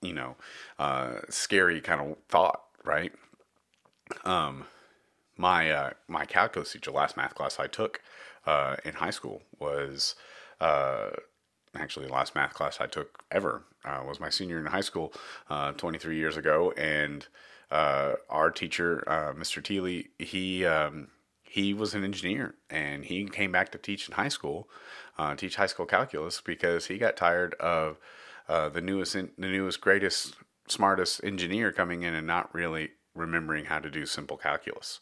You 0.00 0.14
know, 0.14 0.36
uh, 0.78 1.20
scary 1.28 1.80
kind 1.80 2.00
of 2.00 2.16
thought, 2.28 2.62
right? 2.84 3.12
Um, 4.24 4.64
my 5.36 5.70
uh, 5.70 5.90
my 6.06 6.24
calculus 6.24 6.72
teacher, 6.72 6.90
last 6.90 7.16
math 7.16 7.34
class 7.34 7.58
I 7.58 7.66
took 7.66 8.00
uh, 8.46 8.76
in 8.84 8.94
high 8.94 9.10
school 9.10 9.42
was 9.58 10.14
uh, 10.60 11.10
actually 11.74 12.06
the 12.06 12.12
last 12.12 12.34
math 12.34 12.54
class 12.54 12.80
I 12.80 12.86
took 12.86 13.24
ever 13.30 13.64
uh, 13.84 14.02
was 14.06 14.20
my 14.20 14.30
senior 14.30 14.58
in 14.58 14.66
high 14.66 14.80
school, 14.80 15.12
uh, 15.50 15.72
23 15.72 16.16
years 16.16 16.36
ago, 16.36 16.72
and 16.76 17.26
uh, 17.70 18.14
our 18.28 18.50
teacher, 18.50 19.04
uh, 19.06 19.32
Mr. 19.34 19.62
Teely, 19.62 20.08
he 20.18 20.64
um, 20.64 21.08
he 21.42 21.72
was 21.72 21.94
an 21.94 22.04
engineer 22.04 22.54
and 22.68 23.04
he 23.06 23.24
came 23.24 23.50
back 23.50 23.72
to 23.72 23.78
teach 23.78 24.08
in 24.08 24.14
high 24.14 24.28
school, 24.28 24.68
uh, 25.18 25.34
teach 25.34 25.56
high 25.56 25.66
school 25.66 25.86
calculus 25.86 26.40
because 26.40 26.86
he 26.86 26.98
got 26.98 27.16
tired 27.16 27.54
of 27.54 27.98
uh, 28.48 28.68
the 28.68 28.80
newest, 28.80 29.12
the 29.12 29.28
newest, 29.36 29.80
greatest, 29.80 30.36
smartest 30.68 31.22
engineer 31.24 31.72
coming 31.72 32.02
in 32.02 32.14
and 32.14 32.26
not 32.26 32.54
really 32.54 32.90
remembering 33.14 33.66
how 33.66 33.78
to 33.78 33.90
do 33.90 34.06
simple 34.06 34.36
calculus. 34.36 35.00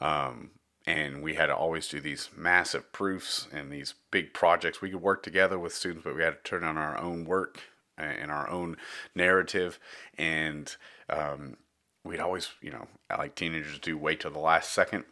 Um, 0.00 0.50
and 0.86 1.22
we 1.22 1.34
had 1.34 1.46
to 1.46 1.56
always 1.56 1.86
do 1.86 2.00
these 2.00 2.30
massive 2.34 2.92
proofs 2.92 3.46
and 3.52 3.70
these 3.70 3.94
big 4.10 4.32
projects. 4.32 4.80
We 4.80 4.90
could 4.90 5.02
work 5.02 5.22
together 5.22 5.58
with 5.58 5.74
students, 5.74 6.04
but 6.04 6.16
we 6.16 6.22
had 6.22 6.42
to 6.42 6.50
turn 6.50 6.64
on 6.64 6.78
our 6.78 6.98
own 6.98 7.24
work 7.24 7.60
and 7.98 8.30
our 8.30 8.48
own 8.48 8.76
narrative. 9.14 9.78
And 10.16 10.74
um, 11.10 11.58
we'd 12.04 12.20
always, 12.20 12.50
you 12.62 12.70
know, 12.70 12.86
like 13.10 13.34
teenagers 13.34 13.78
do, 13.80 13.98
wait 13.98 14.20
till 14.20 14.30
the 14.30 14.38
last 14.38 14.72
second 14.72 15.04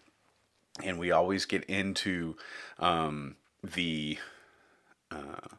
and 0.83 0.99
we 0.99 1.11
always 1.11 1.45
get 1.45 1.65
into 1.65 2.37
um, 2.79 3.37
the 3.63 4.19
uh, 5.11 5.57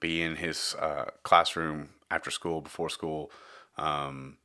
be 0.00 0.22
in 0.22 0.36
his 0.36 0.74
uh, 0.80 1.06
classroom 1.22 1.90
after 2.10 2.30
school, 2.30 2.60
before 2.60 2.90
school, 2.90 3.30
um, 3.76 4.38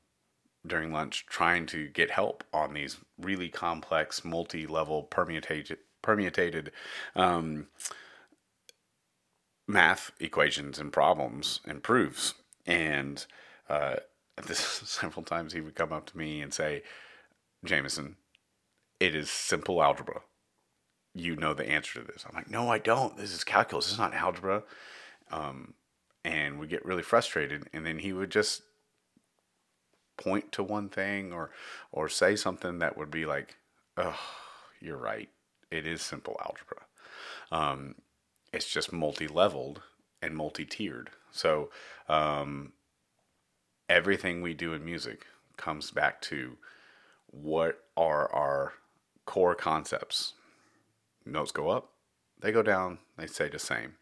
during 0.65 0.91
lunch, 0.91 1.25
trying 1.27 1.65
to 1.67 1.87
get 1.89 2.11
help 2.11 2.43
on 2.53 2.73
these 2.73 2.97
really 3.19 3.49
complex, 3.49 4.23
multi-level 4.23 5.03
permutated, 5.03 5.77
permutated 6.01 6.71
um, 7.15 7.67
math 9.67 10.11
equations 10.19 10.79
and 10.79 10.91
problems 10.91 11.61
and 11.65 11.83
proofs. 11.83 12.33
And 12.65 13.25
uh, 13.69 13.97
this 14.47 14.59
several 14.59 15.23
times 15.23 15.53
he 15.53 15.61
would 15.61 15.75
come 15.75 15.93
up 15.93 16.05
to 16.07 16.17
me 16.17 16.41
and 16.41 16.53
say, 16.53 16.83
"Jameson, 17.63 18.17
it 18.99 19.15
is 19.15 19.29
simple 19.29 19.81
algebra. 19.81 20.21
You 21.13 21.35
know 21.35 21.53
the 21.53 21.67
answer 21.67 21.99
to 21.99 22.05
this. 22.05 22.25
I'm 22.27 22.35
like, 22.35 22.49
no, 22.49 22.69
I 22.69 22.77
don't. 22.77 23.17
This 23.17 23.33
is 23.33 23.43
calculus. 23.43 23.85
This 23.85 23.93
is 23.93 23.99
not 23.99 24.13
algebra. 24.13 24.63
Um, 25.31 25.73
and 26.23 26.59
we 26.59 26.67
get 26.67 26.85
really 26.85 27.03
frustrated. 27.03 27.67
And 27.73 27.85
then 27.85 27.99
he 27.99 28.13
would 28.13 28.29
just 28.29 28.61
point 30.17 30.51
to 30.51 30.61
one 30.61 30.89
thing 30.89 31.31
or 31.31 31.49
or 31.91 32.09
say 32.09 32.35
something 32.35 32.79
that 32.79 32.97
would 32.97 33.09
be 33.09 33.25
like, 33.25 33.55
oh, 33.97 34.19
you're 34.81 34.97
right. 34.97 35.29
It 35.71 35.87
is 35.87 36.01
simple 36.01 36.39
algebra. 36.43 36.85
Um, 37.51 37.95
it's 38.51 38.67
just 38.67 38.91
multi-leveled 38.91 39.81
and 40.21 40.35
multi-tiered. 40.35 41.09
So 41.31 41.69
um, 42.07 42.73
everything 43.87 44.41
we 44.41 44.53
do 44.53 44.73
in 44.73 44.83
music 44.83 45.25
comes 45.57 45.91
back 45.91 46.21
to 46.21 46.57
what 47.27 47.83
are 47.95 48.31
our 48.33 48.73
core 49.25 49.55
concepts. 49.55 50.33
Notes 51.31 51.51
go 51.51 51.69
up, 51.69 51.91
they 52.39 52.51
go 52.51 52.63
down, 52.63 52.99
they 53.17 53.27
stay 53.27 53.49
the 53.49 53.59
same. 53.59 53.95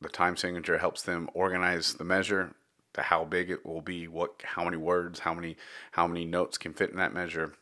The 0.00 0.08
time 0.08 0.36
signature 0.36 0.78
helps 0.78 1.02
them 1.02 1.28
organize 1.34 1.94
the 1.94 2.04
measure. 2.04 2.54
to 2.94 3.02
how 3.02 3.24
big 3.24 3.50
it 3.50 3.64
will 3.64 3.82
be, 3.82 4.08
what 4.08 4.42
how 4.42 4.64
many 4.64 4.76
words, 4.76 5.20
how 5.20 5.34
many 5.34 5.56
how 5.92 6.06
many 6.06 6.24
notes 6.24 6.58
can 6.58 6.72
fit 6.72 6.90
in 6.90 6.96
that 6.96 7.14
measure, 7.14 7.52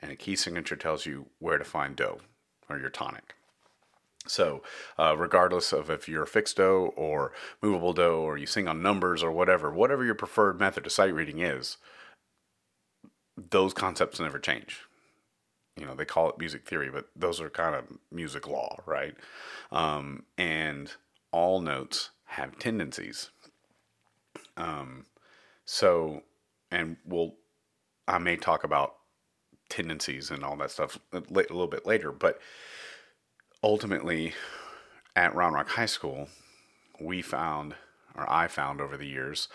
and 0.00 0.10
a 0.10 0.16
key 0.16 0.36
signature 0.36 0.76
tells 0.76 1.06
you 1.06 1.26
where 1.38 1.58
to 1.58 1.64
find 1.64 1.96
do 1.96 2.18
or 2.68 2.78
your 2.78 2.90
tonic. 2.90 3.34
So, 4.26 4.62
uh, 4.98 5.16
regardless 5.16 5.72
of 5.72 5.90
if 5.90 6.08
you're 6.08 6.26
fixed 6.26 6.56
do 6.56 6.92
or 6.96 7.32
movable 7.60 7.92
do 7.92 8.12
or 8.12 8.38
you 8.38 8.46
sing 8.46 8.68
on 8.68 8.82
numbers 8.82 9.22
or 9.22 9.30
whatever, 9.32 9.70
whatever 9.70 10.04
your 10.04 10.14
preferred 10.14 10.58
method 10.58 10.86
of 10.86 10.92
sight 10.92 11.14
reading 11.14 11.40
is, 11.40 11.76
those 13.36 13.74
concepts 13.74 14.20
never 14.20 14.38
change. 14.38 14.82
You 15.76 15.86
know, 15.86 15.94
they 15.94 16.04
call 16.04 16.28
it 16.28 16.38
music 16.38 16.66
theory, 16.66 16.88
but 16.90 17.08
those 17.16 17.40
are 17.40 17.50
kind 17.50 17.74
of 17.74 17.84
music 18.12 18.46
law, 18.46 18.78
right? 18.86 19.14
Um, 19.72 20.24
and 20.38 20.92
all 21.32 21.60
notes 21.60 22.10
have 22.26 22.58
tendencies. 22.58 23.30
Um, 24.56 25.06
so, 25.64 26.22
and 26.70 26.96
we'll, 27.04 27.34
I 28.06 28.18
may 28.18 28.36
talk 28.36 28.62
about 28.62 28.96
tendencies 29.68 30.30
and 30.30 30.44
all 30.44 30.56
that 30.56 30.70
stuff 30.70 30.98
a 31.12 31.22
little 31.30 31.66
bit 31.66 31.86
later, 31.86 32.12
but 32.12 32.38
ultimately 33.62 34.34
at 35.16 35.34
Round 35.34 35.54
Rock 35.54 35.70
High 35.70 35.86
School, 35.86 36.28
we 37.00 37.22
found, 37.22 37.74
or 38.14 38.30
I 38.30 38.46
found 38.46 38.80
over 38.80 38.96
the 38.96 39.06
years, 39.06 39.48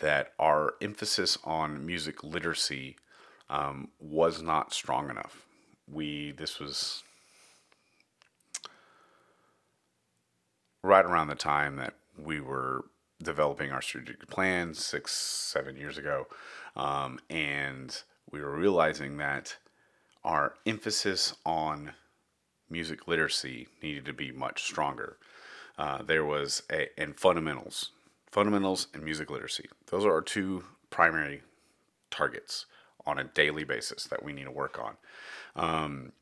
that 0.00 0.32
our 0.38 0.74
emphasis 0.82 1.38
on 1.44 1.86
music 1.86 2.22
literacy 2.24 2.96
um, 3.48 3.88
was 3.98 4.42
not 4.42 4.72
strong 4.72 5.08
enough. 5.08 5.46
We, 5.92 6.32
this 6.32 6.58
was 6.58 7.02
right 10.82 11.04
around 11.04 11.28
the 11.28 11.34
time 11.34 11.76
that 11.76 11.94
we 12.18 12.40
were 12.40 12.84
developing 13.22 13.70
our 13.70 13.82
strategic 13.82 14.28
plan 14.28 14.74
six, 14.74 15.12
seven 15.12 15.76
years 15.76 15.98
ago. 15.98 16.26
Um, 16.74 17.20
and 17.30 17.96
we 18.30 18.40
were 18.40 18.56
realizing 18.56 19.18
that 19.18 19.56
our 20.24 20.54
emphasis 20.66 21.34
on 21.44 21.92
music 22.70 23.06
literacy 23.06 23.68
needed 23.82 24.06
to 24.06 24.12
be 24.12 24.32
much 24.32 24.64
stronger. 24.64 25.18
Uh, 25.78 26.02
there 26.02 26.24
was 26.24 26.62
a, 26.70 26.88
and 26.98 27.18
fundamentals, 27.18 27.90
fundamentals 28.30 28.88
and 28.94 29.02
music 29.04 29.30
literacy. 29.30 29.68
Those 29.86 30.04
are 30.04 30.12
our 30.12 30.22
two 30.22 30.64
primary 30.90 31.42
targets 32.10 32.66
on 33.06 33.18
a 33.18 33.24
daily 33.24 33.64
basis 33.64 34.04
that 34.04 34.22
we 34.22 34.32
need 34.32 34.44
to 34.44 34.50
work 34.50 34.78
on. 34.78 34.96
Um, 35.54 36.12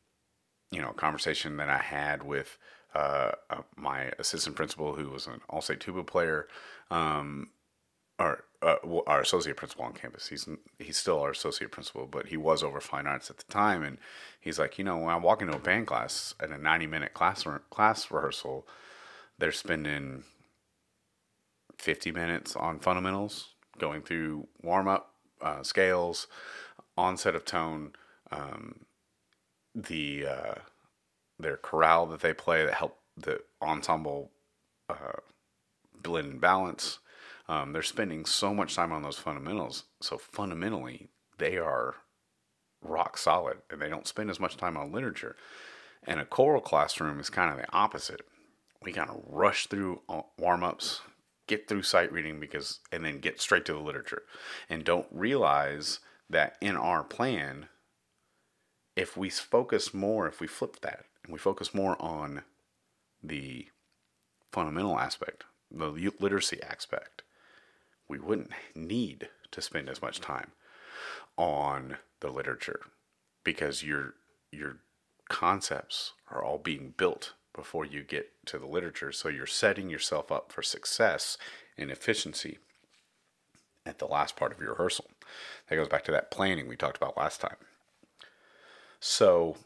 you 0.72 0.80
know, 0.80 0.92
conversation 0.92 1.56
that 1.56 1.68
I 1.68 1.78
had 1.78 2.22
with 2.22 2.58
uh, 2.94 3.32
uh, 3.48 3.62
my 3.76 4.12
assistant 4.18 4.56
principal, 4.56 4.94
who 4.94 5.10
was 5.10 5.26
an 5.26 5.40
all-state 5.48 5.80
tuba 5.80 6.04
player, 6.04 6.48
um, 6.90 7.50
or 8.18 8.44
uh, 8.62 8.76
our 9.06 9.20
associate 9.20 9.56
principal 9.56 9.84
on 9.84 9.94
campus. 9.94 10.28
He's 10.28 10.48
he's 10.78 10.96
still 10.96 11.20
our 11.20 11.30
associate 11.30 11.70
principal, 11.72 12.06
but 12.06 12.26
he 12.26 12.36
was 12.36 12.62
over 12.62 12.80
fine 12.80 13.06
arts 13.06 13.30
at 13.30 13.38
the 13.38 13.52
time. 13.52 13.82
And 13.82 13.98
he's 14.40 14.58
like, 14.58 14.78
you 14.78 14.84
know, 14.84 14.98
when 14.98 15.08
I 15.08 15.16
walk 15.16 15.42
into 15.42 15.56
a 15.56 15.60
band 15.60 15.86
class 15.86 16.34
at 16.40 16.50
a 16.50 16.58
ninety-minute 16.58 17.14
class 17.14 17.46
class 17.70 18.10
rehearsal, 18.10 18.66
they're 19.38 19.52
spending 19.52 20.24
fifty 21.78 22.12
minutes 22.12 22.54
on 22.54 22.78
fundamentals, 22.78 23.54
going 23.78 24.02
through 24.02 24.48
warm-up 24.62 25.14
uh, 25.40 25.62
scales, 25.62 26.26
onset 26.96 27.34
of 27.34 27.44
tone, 27.44 27.92
um, 28.30 28.80
the 29.74 30.26
uh, 30.26 30.54
their 31.38 31.56
chorale 31.56 32.06
that 32.06 32.20
they 32.20 32.32
play 32.32 32.64
that 32.64 32.74
help 32.74 32.98
the 33.16 33.40
ensemble 33.62 34.30
uh, 34.88 35.20
blend 36.02 36.32
and 36.32 36.40
balance 36.40 36.98
um, 37.50 37.72
they're 37.72 37.82
spending 37.82 38.24
so 38.24 38.54
much 38.54 38.76
time 38.76 38.92
on 38.92 39.02
those 39.02 39.18
fundamentals. 39.18 39.82
So 40.00 40.18
fundamentally, 40.18 41.08
they 41.38 41.58
are 41.58 41.96
rock 42.80 43.18
solid 43.18 43.58
and 43.68 43.82
they 43.82 43.88
don't 43.88 44.06
spend 44.06 44.30
as 44.30 44.38
much 44.38 44.56
time 44.56 44.76
on 44.76 44.92
literature. 44.92 45.34
And 46.04 46.20
a 46.20 46.24
choral 46.24 46.60
classroom 46.60 47.18
is 47.18 47.28
kind 47.28 47.50
of 47.50 47.58
the 47.58 47.70
opposite. 47.72 48.20
We 48.80 48.92
kind 48.92 49.10
of 49.10 49.24
rush 49.26 49.66
through 49.66 50.02
uh, 50.08 50.22
warm 50.38 50.62
ups, 50.62 51.00
get 51.48 51.66
through 51.66 51.82
sight 51.82 52.12
reading 52.12 52.38
because, 52.38 52.78
and 52.92 53.04
then 53.04 53.18
get 53.18 53.40
straight 53.40 53.64
to 53.64 53.72
the 53.72 53.80
literature, 53.80 54.22
and 54.68 54.84
don't 54.84 55.08
realize 55.10 55.98
that 56.30 56.56
in 56.60 56.76
our 56.76 57.02
plan, 57.02 57.66
if 59.00 59.16
we 59.16 59.30
focus 59.30 59.94
more, 59.94 60.28
if 60.28 60.40
we 60.40 60.46
flip 60.46 60.82
that 60.82 61.06
and 61.24 61.32
we 61.32 61.38
focus 61.38 61.72
more 61.72 62.00
on 62.02 62.42
the 63.22 63.66
fundamental 64.52 64.98
aspect, 64.98 65.44
the 65.70 66.12
literacy 66.20 66.62
aspect, 66.62 67.22
we 68.08 68.18
wouldn't 68.18 68.50
need 68.74 69.30
to 69.52 69.62
spend 69.62 69.88
as 69.88 70.02
much 70.02 70.20
time 70.20 70.52
on 71.38 71.96
the 72.20 72.28
literature 72.28 72.80
because 73.42 73.82
your 73.82 74.14
your 74.52 74.76
concepts 75.30 76.12
are 76.30 76.44
all 76.44 76.58
being 76.58 76.92
built 76.98 77.32
before 77.54 77.86
you 77.86 78.02
get 78.02 78.30
to 78.44 78.58
the 78.58 78.66
literature. 78.66 79.12
So 79.12 79.30
you're 79.30 79.46
setting 79.46 79.88
yourself 79.88 80.30
up 80.30 80.52
for 80.52 80.62
success 80.62 81.38
and 81.78 81.90
efficiency 81.90 82.58
at 83.86 83.98
the 83.98 84.06
last 84.06 84.36
part 84.36 84.52
of 84.52 84.60
your 84.60 84.72
rehearsal. 84.72 85.06
That 85.68 85.76
goes 85.76 85.88
back 85.88 86.04
to 86.04 86.12
that 86.12 86.30
planning 86.30 86.68
we 86.68 86.76
talked 86.76 86.98
about 86.98 87.16
last 87.16 87.40
time 87.40 87.56
so 89.00 89.56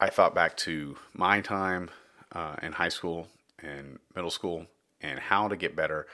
i 0.00 0.10
thought 0.10 0.34
back 0.34 0.56
to 0.56 0.96
my 1.14 1.40
time 1.40 1.88
uh, 2.32 2.56
in 2.62 2.72
high 2.72 2.88
school 2.88 3.28
and 3.62 3.98
middle 4.14 4.30
school 4.30 4.66
and 5.00 5.18
how 5.18 5.48
to 5.48 5.56
get 5.56 5.76
better 5.76 6.06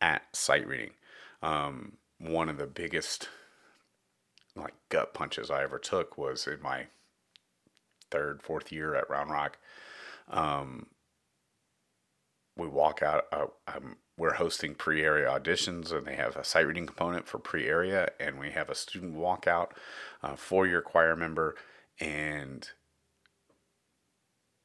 at 0.00 0.22
sight 0.36 0.66
reading. 0.66 0.90
Um, 1.42 1.94
one 2.18 2.48
of 2.48 2.58
the 2.58 2.66
biggest 2.66 3.28
like 4.56 4.74
gut 4.88 5.14
punches 5.14 5.50
I 5.50 5.62
ever 5.62 5.78
took 5.78 6.16
was 6.16 6.46
in 6.46 6.62
my 6.62 6.86
third, 8.10 8.42
fourth 8.42 8.70
year 8.70 8.94
at 8.94 9.10
Round 9.10 9.30
Rock. 9.30 9.58
Um, 10.28 10.86
we 12.56 12.68
walk 12.68 13.02
out. 13.02 13.24
Uh, 13.32 13.46
um, 13.66 13.96
we're 14.16 14.34
hosting 14.34 14.74
pre-area 14.74 15.28
auditions, 15.28 15.92
and 15.92 16.06
they 16.06 16.14
have 16.14 16.36
a 16.36 16.44
sight 16.44 16.66
reading 16.66 16.86
component 16.86 17.26
for 17.26 17.38
pre-area, 17.38 18.10
and 18.20 18.38
we 18.38 18.50
have 18.50 18.70
a 18.70 18.74
student 18.74 19.16
walkout, 19.16 19.70
a 20.22 20.36
four-year 20.36 20.82
choir 20.82 21.16
member, 21.16 21.56
and 22.00 22.70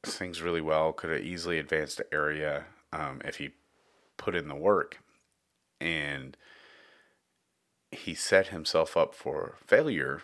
sings 0.04 0.40
really 0.40 0.60
well. 0.60 0.92
Could 0.92 1.10
have 1.10 1.22
easily 1.22 1.58
advanced 1.58 1.96
to 1.98 2.14
area 2.14 2.66
um, 2.92 3.20
if 3.24 3.36
he 3.36 3.50
put 4.16 4.36
in 4.36 4.48
the 4.48 4.54
work, 4.54 4.98
and 5.80 6.36
he 7.90 8.14
set 8.14 8.48
himself 8.48 8.96
up 8.96 9.14
for 9.14 9.56
failure 9.66 10.22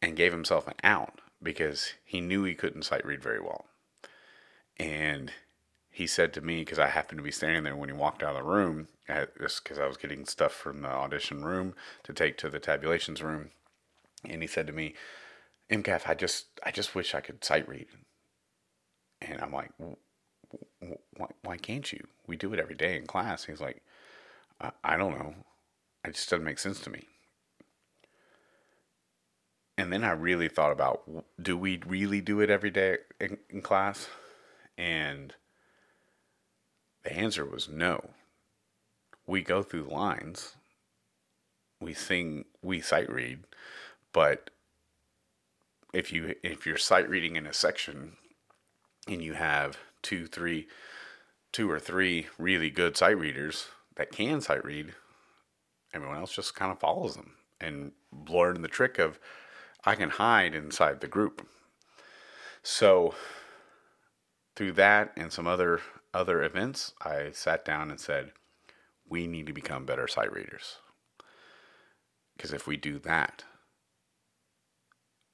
and 0.00 0.16
gave 0.16 0.32
himself 0.32 0.68
an 0.68 0.74
out 0.84 1.20
because 1.42 1.94
he 2.04 2.20
knew 2.20 2.44
he 2.44 2.54
couldn't 2.54 2.82
sight 2.82 3.04
read 3.04 3.22
very 3.22 3.40
well. 3.40 3.66
And 4.78 5.32
he 5.94 6.08
said 6.08 6.32
to 6.32 6.40
me, 6.40 6.58
because 6.58 6.80
I 6.80 6.88
happened 6.88 7.18
to 7.18 7.22
be 7.24 7.30
standing 7.30 7.62
there 7.62 7.76
when 7.76 7.88
he 7.88 7.94
walked 7.94 8.24
out 8.24 8.34
of 8.34 8.42
the 8.42 8.50
room, 8.50 8.88
just 9.40 9.62
because 9.62 9.78
I 9.78 9.86
was 9.86 9.96
getting 9.96 10.24
stuff 10.24 10.52
from 10.52 10.82
the 10.82 10.88
audition 10.88 11.44
room 11.44 11.74
to 12.02 12.12
take 12.12 12.36
to 12.38 12.50
the 12.50 12.58
tabulations 12.58 13.22
room, 13.22 13.50
and 14.24 14.42
he 14.42 14.48
said 14.48 14.66
to 14.66 14.72
me, 14.72 14.94
"MCAF, 15.70 16.08
I 16.08 16.14
just, 16.14 16.46
I 16.64 16.72
just 16.72 16.96
wish 16.96 17.14
I 17.14 17.20
could 17.20 17.44
sight 17.44 17.68
read." 17.68 17.86
And 19.22 19.40
I'm 19.40 19.52
like, 19.52 19.70
why, 21.16 21.28
why 21.42 21.56
can't 21.56 21.92
you? 21.92 22.08
We 22.26 22.36
do 22.36 22.52
it 22.52 22.58
every 22.58 22.74
day 22.74 22.96
in 22.96 23.06
class. 23.06 23.44
He's 23.44 23.60
like, 23.60 23.80
I, 24.60 24.72
I 24.82 24.96
don't 24.96 25.16
know. 25.16 25.34
It 26.04 26.14
just 26.14 26.28
doesn't 26.28 26.44
make 26.44 26.58
sense 26.58 26.80
to 26.80 26.90
me. 26.90 27.04
And 29.78 29.92
then 29.92 30.02
I 30.02 30.10
really 30.10 30.48
thought 30.48 30.72
about 30.72 31.08
do 31.40 31.56
we 31.56 31.80
really 31.86 32.20
do 32.20 32.40
it 32.40 32.50
every 32.50 32.70
day 32.70 32.98
in, 33.20 33.38
in 33.48 33.62
class? 33.62 34.08
And 34.76 35.34
the 37.04 37.12
answer 37.12 37.44
was 37.44 37.68
no. 37.68 38.10
We 39.26 39.42
go 39.42 39.62
through 39.62 39.84
lines, 39.84 40.56
we 41.80 41.94
sing, 41.94 42.46
we 42.62 42.80
sight 42.80 43.10
read, 43.10 43.40
but 44.12 44.50
if 45.92 46.12
you 46.12 46.34
if 46.42 46.66
you're 46.66 46.76
sight 46.76 47.08
reading 47.08 47.36
in 47.36 47.46
a 47.46 47.52
section 47.52 48.16
and 49.06 49.22
you 49.22 49.34
have 49.34 49.78
two, 50.02 50.26
three, 50.26 50.66
two 51.52 51.70
or 51.70 51.78
three 51.78 52.26
really 52.38 52.70
good 52.70 52.96
sight 52.96 53.18
readers 53.18 53.68
that 53.96 54.10
can 54.10 54.40
sight 54.40 54.64
read, 54.64 54.94
everyone 55.92 56.18
else 56.18 56.34
just 56.34 56.54
kind 56.54 56.72
of 56.72 56.80
follows 56.80 57.14
them 57.14 57.34
and 57.60 57.92
learn 58.28 58.62
the 58.62 58.68
trick 58.68 58.98
of 58.98 59.18
I 59.84 59.94
can 59.94 60.10
hide 60.10 60.54
inside 60.54 61.00
the 61.00 61.08
group. 61.08 61.46
So 62.62 63.14
through 64.56 64.72
that 64.72 65.12
and 65.16 65.32
some 65.32 65.46
other 65.46 65.80
other 66.14 66.42
events, 66.42 66.92
I 67.02 67.30
sat 67.32 67.64
down 67.64 67.90
and 67.90 68.00
said, 68.00 68.32
we 69.08 69.26
need 69.26 69.46
to 69.46 69.52
become 69.52 69.84
better 69.84 70.08
sight 70.08 70.32
readers. 70.32 70.78
Because 72.36 72.52
if 72.52 72.66
we 72.66 72.76
do 72.76 72.98
that, 73.00 73.44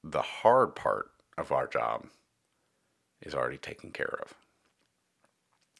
the 0.03 0.23
hard 0.23 0.75
part 0.75 1.11
of 1.39 1.53
our 1.53 1.67
job 1.67 2.07
is 3.23 3.35
already 3.35 3.59
taken 3.59 3.91
care 3.91 4.19
of. 4.23 4.35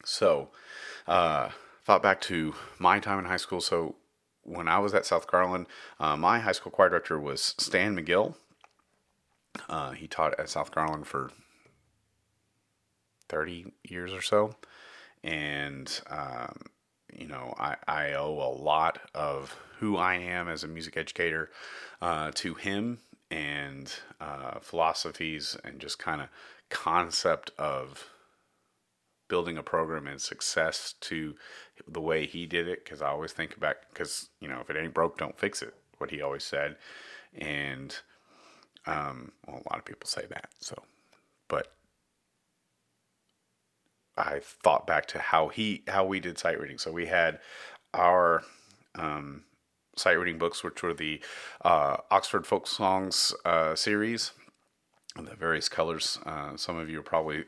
So, 0.03 0.49
uh, 1.07 1.49
thought 1.85 2.03
back 2.03 2.21
to 2.21 2.55
my 2.79 2.99
time 2.99 3.19
in 3.19 3.25
high 3.25 3.37
school. 3.37 3.61
So, 3.61 3.95
when 4.43 4.67
I 4.67 4.79
was 4.79 4.93
at 4.95 5.05
South 5.05 5.27
Garland, 5.27 5.67
uh, 5.99 6.17
my 6.17 6.39
high 6.39 6.51
school 6.51 6.71
choir 6.71 6.89
director 6.89 7.19
was 7.19 7.53
Stan 7.59 7.95
McGill. 7.95 8.35
Uh, 9.69 9.91
he 9.91 10.07
taught 10.07 10.39
at 10.39 10.49
South 10.49 10.71
Garland 10.71 11.05
for 11.05 11.31
30 13.29 13.73
years 13.83 14.11
or 14.13 14.21
so. 14.21 14.55
And, 15.23 16.01
um, 16.09 16.61
you 17.13 17.27
know, 17.27 17.53
I, 17.59 17.75
I 17.87 18.13
owe 18.13 18.33
a 18.33 18.53
lot 18.61 18.99
of 19.13 19.55
who 19.79 19.97
I 19.97 20.15
am 20.15 20.47
as 20.47 20.63
a 20.63 20.67
music 20.67 20.97
educator 20.97 21.49
uh, 22.01 22.31
to 22.35 22.53
him 22.55 22.99
and 23.29 23.93
uh, 24.19 24.59
philosophies 24.59 25.57
and 25.63 25.79
just 25.79 25.99
kind 25.99 26.21
of 26.21 26.27
concept 26.69 27.51
of 27.57 28.09
building 29.27 29.57
a 29.57 29.63
program 29.63 30.07
and 30.07 30.19
success 30.19 30.93
to 30.99 31.35
the 31.87 32.01
way 32.01 32.25
he 32.25 32.45
did 32.45 32.67
it. 32.67 32.83
Because 32.83 33.01
I 33.01 33.07
always 33.09 33.31
think 33.31 33.55
about 33.55 33.77
because 33.89 34.29
you 34.39 34.47
know 34.47 34.59
if 34.59 34.69
it 34.69 34.77
ain't 34.77 34.93
broke 34.93 35.17
don't 35.17 35.39
fix 35.39 35.61
it 35.61 35.73
what 35.97 36.11
he 36.11 36.21
always 36.21 36.43
said. 36.43 36.75
And 37.37 37.95
um, 38.85 39.31
well 39.47 39.61
a 39.65 39.69
lot 39.71 39.79
of 39.79 39.85
people 39.85 40.07
say 40.07 40.25
that 40.29 40.49
so 40.59 40.75
but 41.47 41.73
I 44.17 44.39
thought 44.43 44.85
back 44.85 45.05
to 45.07 45.19
how 45.19 45.47
he 45.47 45.83
how 45.87 46.05
we 46.05 46.19
did 46.19 46.37
sight 46.37 46.59
reading 46.59 46.77
so 46.77 46.91
we 46.91 47.07
had 47.07 47.39
our 47.93 48.43
um, 48.95 49.43
sight 49.95 50.13
reading 50.19 50.37
books 50.37 50.63
which 50.63 50.83
were 50.83 50.93
the 50.93 51.21
uh, 51.63 51.97
Oxford 52.09 52.45
folk 52.45 52.67
songs 52.67 53.33
uh, 53.45 53.75
series 53.75 54.31
the 55.15 55.35
various 55.35 55.67
colors. 55.67 56.19
Uh, 56.25 56.55
some 56.55 56.77
of 56.77 56.89
you 56.89 56.99
are 56.99 57.03
probably 57.03 57.43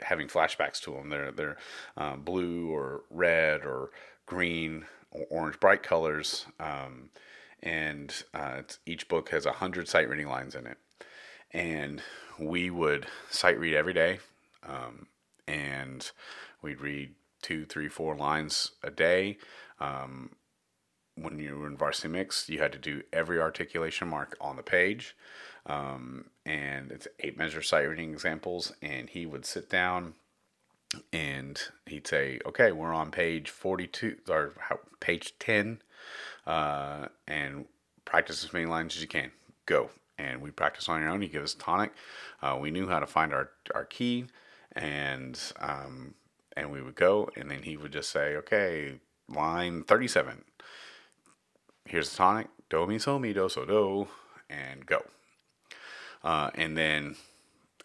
having 0.00 0.28
flashbacks 0.28 0.80
to 0.80 0.92
them. 0.92 1.10
They're 1.10 1.32
they're 1.32 1.56
uh, 1.96 2.16
blue 2.16 2.70
or 2.74 3.02
red 3.10 3.64
or 3.64 3.90
green 4.26 4.86
or 5.10 5.26
orange, 5.30 5.60
bright 5.60 5.82
colors. 5.82 6.46
Um, 6.58 7.10
and 7.62 8.14
uh, 8.34 8.62
each 8.86 9.08
book 9.08 9.30
has 9.30 9.46
a 9.46 9.52
hundred 9.52 9.88
sight 9.88 10.08
reading 10.08 10.28
lines 10.28 10.54
in 10.54 10.66
it. 10.66 10.78
And 11.52 12.02
we 12.38 12.70
would 12.70 13.06
sight 13.30 13.58
read 13.58 13.74
every 13.74 13.92
day, 13.92 14.18
um, 14.66 15.06
and 15.46 16.10
we'd 16.62 16.80
read 16.80 17.14
two, 17.42 17.64
three, 17.66 17.88
four 17.88 18.16
lines 18.16 18.72
a 18.82 18.90
day. 18.90 19.38
Um, 19.78 20.30
when 21.16 21.38
you 21.38 21.56
were 21.56 21.66
in 21.66 21.76
varsity 21.76 22.08
mix, 22.08 22.48
you 22.48 22.58
had 22.58 22.72
to 22.72 22.78
do 22.78 23.02
every 23.12 23.40
articulation 23.40 24.08
mark 24.08 24.36
on 24.40 24.56
the 24.56 24.62
page. 24.62 25.16
Um, 25.66 26.26
and 26.44 26.90
it's 26.90 27.06
eight 27.20 27.38
measure 27.38 27.62
sight 27.62 27.82
reading 27.82 28.12
examples. 28.12 28.72
And 28.82 29.08
he 29.08 29.26
would 29.26 29.46
sit 29.46 29.70
down 29.70 30.14
and 31.12 31.60
he'd 31.86 32.06
say, 32.06 32.40
okay, 32.46 32.72
we're 32.72 32.94
on 32.94 33.10
page 33.10 33.50
42 33.50 34.16
or 34.28 34.54
page 35.00 35.34
10, 35.38 35.82
uh, 36.46 37.06
and 37.26 37.66
practice 38.04 38.44
as 38.44 38.52
many 38.52 38.66
lines 38.66 38.96
as 38.96 39.02
you 39.02 39.08
can. 39.08 39.30
Go. 39.66 39.90
And 40.18 40.40
we 40.40 40.50
practice 40.50 40.88
on 40.88 41.00
your 41.00 41.10
own. 41.10 41.22
You 41.22 41.28
give 41.28 41.42
us 41.42 41.54
tonic. 41.54 41.92
Uh, 42.40 42.56
we 42.60 42.70
knew 42.70 42.88
how 42.88 43.00
to 43.00 43.06
find 43.06 43.32
our, 43.32 43.50
our 43.74 43.84
key 43.84 44.26
and, 44.74 45.38
um, 45.58 46.14
and 46.56 46.70
we 46.70 46.82
would 46.82 46.94
go 46.94 47.28
and 47.36 47.50
then 47.50 47.62
he 47.62 47.76
would 47.76 47.92
just 47.92 48.10
say, 48.10 48.36
okay, 48.36 48.94
line 49.28 49.84
37. 49.84 50.44
Here's 51.86 52.10
the 52.10 52.16
tonic. 52.16 52.48
Do, 52.70 52.86
mi, 52.86 52.98
so, 52.98 53.18
mi, 53.18 53.32
do, 53.32 53.48
so, 53.48 53.64
do, 53.64 54.08
and 54.48 54.86
go. 54.86 55.04
Uh, 56.22 56.50
and 56.54 56.76
then, 56.76 57.16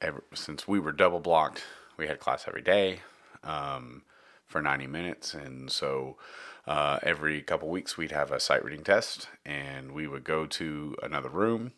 ever, 0.02 0.23
since 0.34 0.67
we 0.67 0.80
were 0.80 0.93
double 0.93 1.19
blocked, 1.19 1.63
we 1.97 2.08
had 2.08 2.19
class 2.19 2.45
every 2.47 2.62
day 2.62 3.02
um, 3.43 4.04
for 4.45 4.62
90 4.62 4.88
minutes. 4.88 5.34
And 5.34 5.69
so 5.69 6.17
uh, 6.65 6.99
every 7.04 7.41
couple 7.41 7.69
weeks, 7.69 7.97
we'd 7.97 8.12
have 8.12 8.32
a 8.32 8.39
sight 8.39 8.63
reading 8.63 8.84
test, 8.84 9.28
and 9.45 9.91
we 9.91 10.08
would 10.08 10.23
go 10.23 10.45
to 10.45 10.95
another 11.04 11.30
room. 11.30 11.73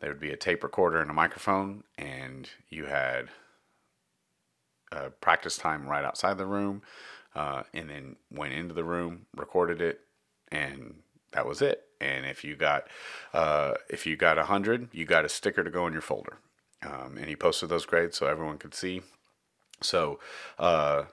There 0.00 0.10
would 0.10 0.20
be 0.20 0.30
a 0.30 0.36
tape 0.36 0.62
recorder 0.62 1.00
and 1.00 1.10
a 1.10 1.14
microphone, 1.14 1.82
and 1.96 2.48
you 2.68 2.86
had 2.86 3.30
a 4.92 5.10
practice 5.10 5.56
time 5.56 5.86
right 5.86 6.04
outside 6.04 6.38
the 6.38 6.46
room, 6.46 6.82
uh, 7.34 7.62
and 7.74 7.90
then 7.90 8.16
went 8.30 8.52
into 8.52 8.74
the 8.74 8.84
room, 8.84 9.26
recorded 9.36 9.80
it, 9.80 10.00
and 10.50 10.94
that 11.32 11.46
was 11.46 11.62
it. 11.62 11.84
And 12.00 12.26
if 12.26 12.44
you 12.44 12.56
got 12.56 12.86
uh, 13.32 13.74
if 13.88 14.06
you 14.06 14.16
got 14.16 14.38
a 14.38 14.44
hundred, 14.44 14.88
you 14.92 15.04
got 15.04 15.24
a 15.24 15.28
sticker 15.28 15.64
to 15.64 15.70
go 15.70 15.86
in 15.86 15.92
your 15.92 16.02
folder. 16.02 16.38
Um, 16.82 17.16
and 17.18 17.26
he 17.26 17.36
posted 17.36 17.68
those 17.68 17.86
grades 17.86 18.16
so 18.16 18.26
everyone 18.26 18.58
could 18.58 18.74
see. 18.74 19.02
So, 19.82 20.20
uh, 20.58 21.04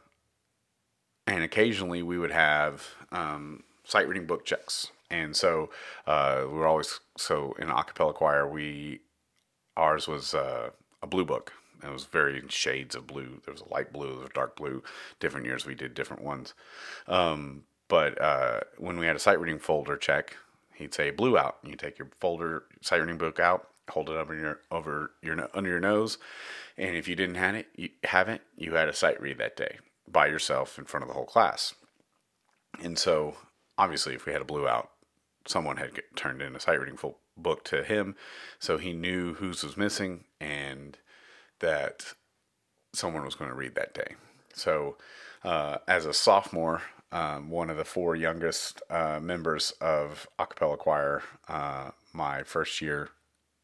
and 1.25 1.43
occasionally 1.43 2.03
we 2.03 2.17
would 2.19 2.31
have 2.31 2.87
um, 3.11 3.63
sight 3.83 4.07
reading 4.07 4.27
book 4.27 4.45
checks. 4.45 4.91
And 5.09 5.35
so 5.35 5.69
uh, 6.07 6.43
we 6.43 6.53
were 6.53 6.67
always 6.67 6.99
so 7.17 7.55
in 7.59 7.67
acapella 7.67 8.13
choir 8.13 8.47
we 8.47 9.01
ours 9.77 10.07
was 10.07 10.33
uh, 10.33 10.69
a 11.01 11.07
blue 11.07 11.25
book. 11.25 11.53
It 11.83 11.91
was 11.91 12.05
very 12.05 12.43
shades 12.49 12.95
of 12.95 13.07
blue. 13.07 13.41
There 13.45 13.53
was 13.53 13.61
a 13.61 13.73
light 13.73 13.91
blue, 13.91 14.09
there 14.09 14.19
was 14.19 14.29
a 14.29 14.33
dark 14.33 14.55
blue. 14.55 14.83
Different 15.19 15.45
years 15.45 15.65
we 15.65 15.75
did 15.75 15.93
different 15.93 16.23
ones. 16.23 16.53
Um, 17.07 17.63
but 17.87 18.19
uh, 18.21 18.61
when 18.77 18.97
we 18.97 19.05
had 19.05 19.15
a 19.15 19.19
sight 19.19 19.39
reading 19.39 19.59
folder 19.59 19.97
check, 19.97 20.37
he'd 20.73 20.93
say 20.93 21.11
blue 21.11 21.37
out. 21.37 21.57
You 21.63 21.75
take 21.75 21.99
your 21.99 22.09
folder 22.19 22.63
sight 22.81 23.01
reading 23.01 23.17
book 23.17 23.39
out, 23.39 23.67
hold 23.89 24.09
it 24.09 24.15
over 24.15 24.35
your 24.35 24.59
over 24.71 25.11
your 25.21 25.49
under 25.53 25.69
your 25.69 25.79
nose, 25.79 26.17
and 26.77 26.95
if 26.95 27.07
you 27.07 27.15
didn't 27.15 27.35
have 27.35 27.55
it, 27.55 27.67
you 27.75 27.89
haven't 28.03 28.41
you 28.57 28.73
had 28.73 28.89
a 28.89 28.93
sight 28.93 29.21
read 29.21 29.37
that 29.37 29.55
day 29.55 29.79
by 30.07 30.27
yourself 30.27 30.77
in 30.77 30.85
front 30.85 31.03
of 31.03 31.07
the 31.07 31.13
whole 31.13 31.25
class. 31.25 31.73
And 32.81 32.97
so, 32.97 33.37
obviously, 33.77 34.15
if 34.15 34.25
we 34.25 34.33
had 34.33 34.41
a 34.41 34.45
blue 34.45 34.67
out, 34.67 34.89
someone 35.47 35.77
had 35.77 35.95
get, 35.95 36.15
turned 36.15 36.41
in 36.41 36.55
a 36.55 36.59
sight 36.59 36.79
reading 36.79 36.97
full 36.97 37.19
book 37.37 37.63
to 37.65 37.83
him, 37.83 38.15
so 38.59 38.77
he 38.77 38.93
knew 38.93 39.35
whose 39.35 39.63
was 39.63 39.77
missing 39.77 40.25
and 40.39 40.97
that 41.59 42.13
someone 42.93 43.25
was 43.25 43.35
going 43.35 43.49
to 43.49 43.55
read 43.55 43.75
that 43.75 43.93
day. 43.93 44.15
So, 44.53 44.97
uh, 45.43 45.77
as 45.87 46.05
a 46.05 46.13
sophomore, 46.13 46.81
um, 47.11 47.49
one 47.49 47.69
of 47.69 47.77
the 47.77 47.85
four 47.85 48.15
youngest 48.15 48.81
uh, 48.89 49.19
members 49.21 49.71
of 49.79 50.27
acapella 50.39 50.77
choir 50.77 51.23
uh, 51.47 51.91
my 52.13 52.43
first 52.43 52.81
year 52.81 53.09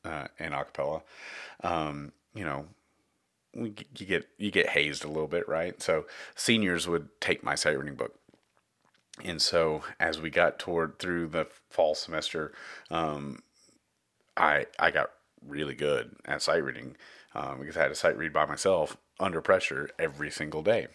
uh, 0.05 0.27
in 0.39 0.51
acapella. 0.51 1.01
Um, 1.63 2.11
you 2.33 2.43
know, 2.43 2.65
we, 3.53 3.73
you 3.97 4.05
get 4.05 4.27
you 4.37 4.51
get 4.51 4.69
hazed 4.69 5.03
a 5.03 5.07
little 5.07 5.27
bit, 5.27 5.47
right? 5.47 5.81
So 5.81 6.05
seniors 6.35 6.87
would 6.87 7.09
take 7.19 7.43
my 7.43 7.55
sight 7.55 7.77
reading 7.77 7.95
book, 7.95 8.15
and 9.23 9.41
so 9.41 9.81
as 9.99 10.21
we 10.21 10.29
got 10.29 10.59
toward 10.59 10.99
through 10.99 11.27
the 11.27 11.47
fall 11.69 11.95
semester, 11.95 12.53
um, 12.89 13.43
I 14.37 14.67
I 14.79 14.91
got 14.91 15.11
really 15.45 15.75
good 15.75 16.15
at 16.25 16.41
sight 16.41 16.63
reading 16.63 16.95
um, 17.33 17.59
because 17.59 17.77
I 17.77 17.83
had 17.83 17.87
to 17.89 17.95
sight 17.95 18.17
read 18.17 18.33
by 18.33 18.45
myself 18.45 18.97
under 19.19 19.41
pressure 19.41 19.89
every 19.99 20.31
single 20.31 20.61
day. 20.61 20.87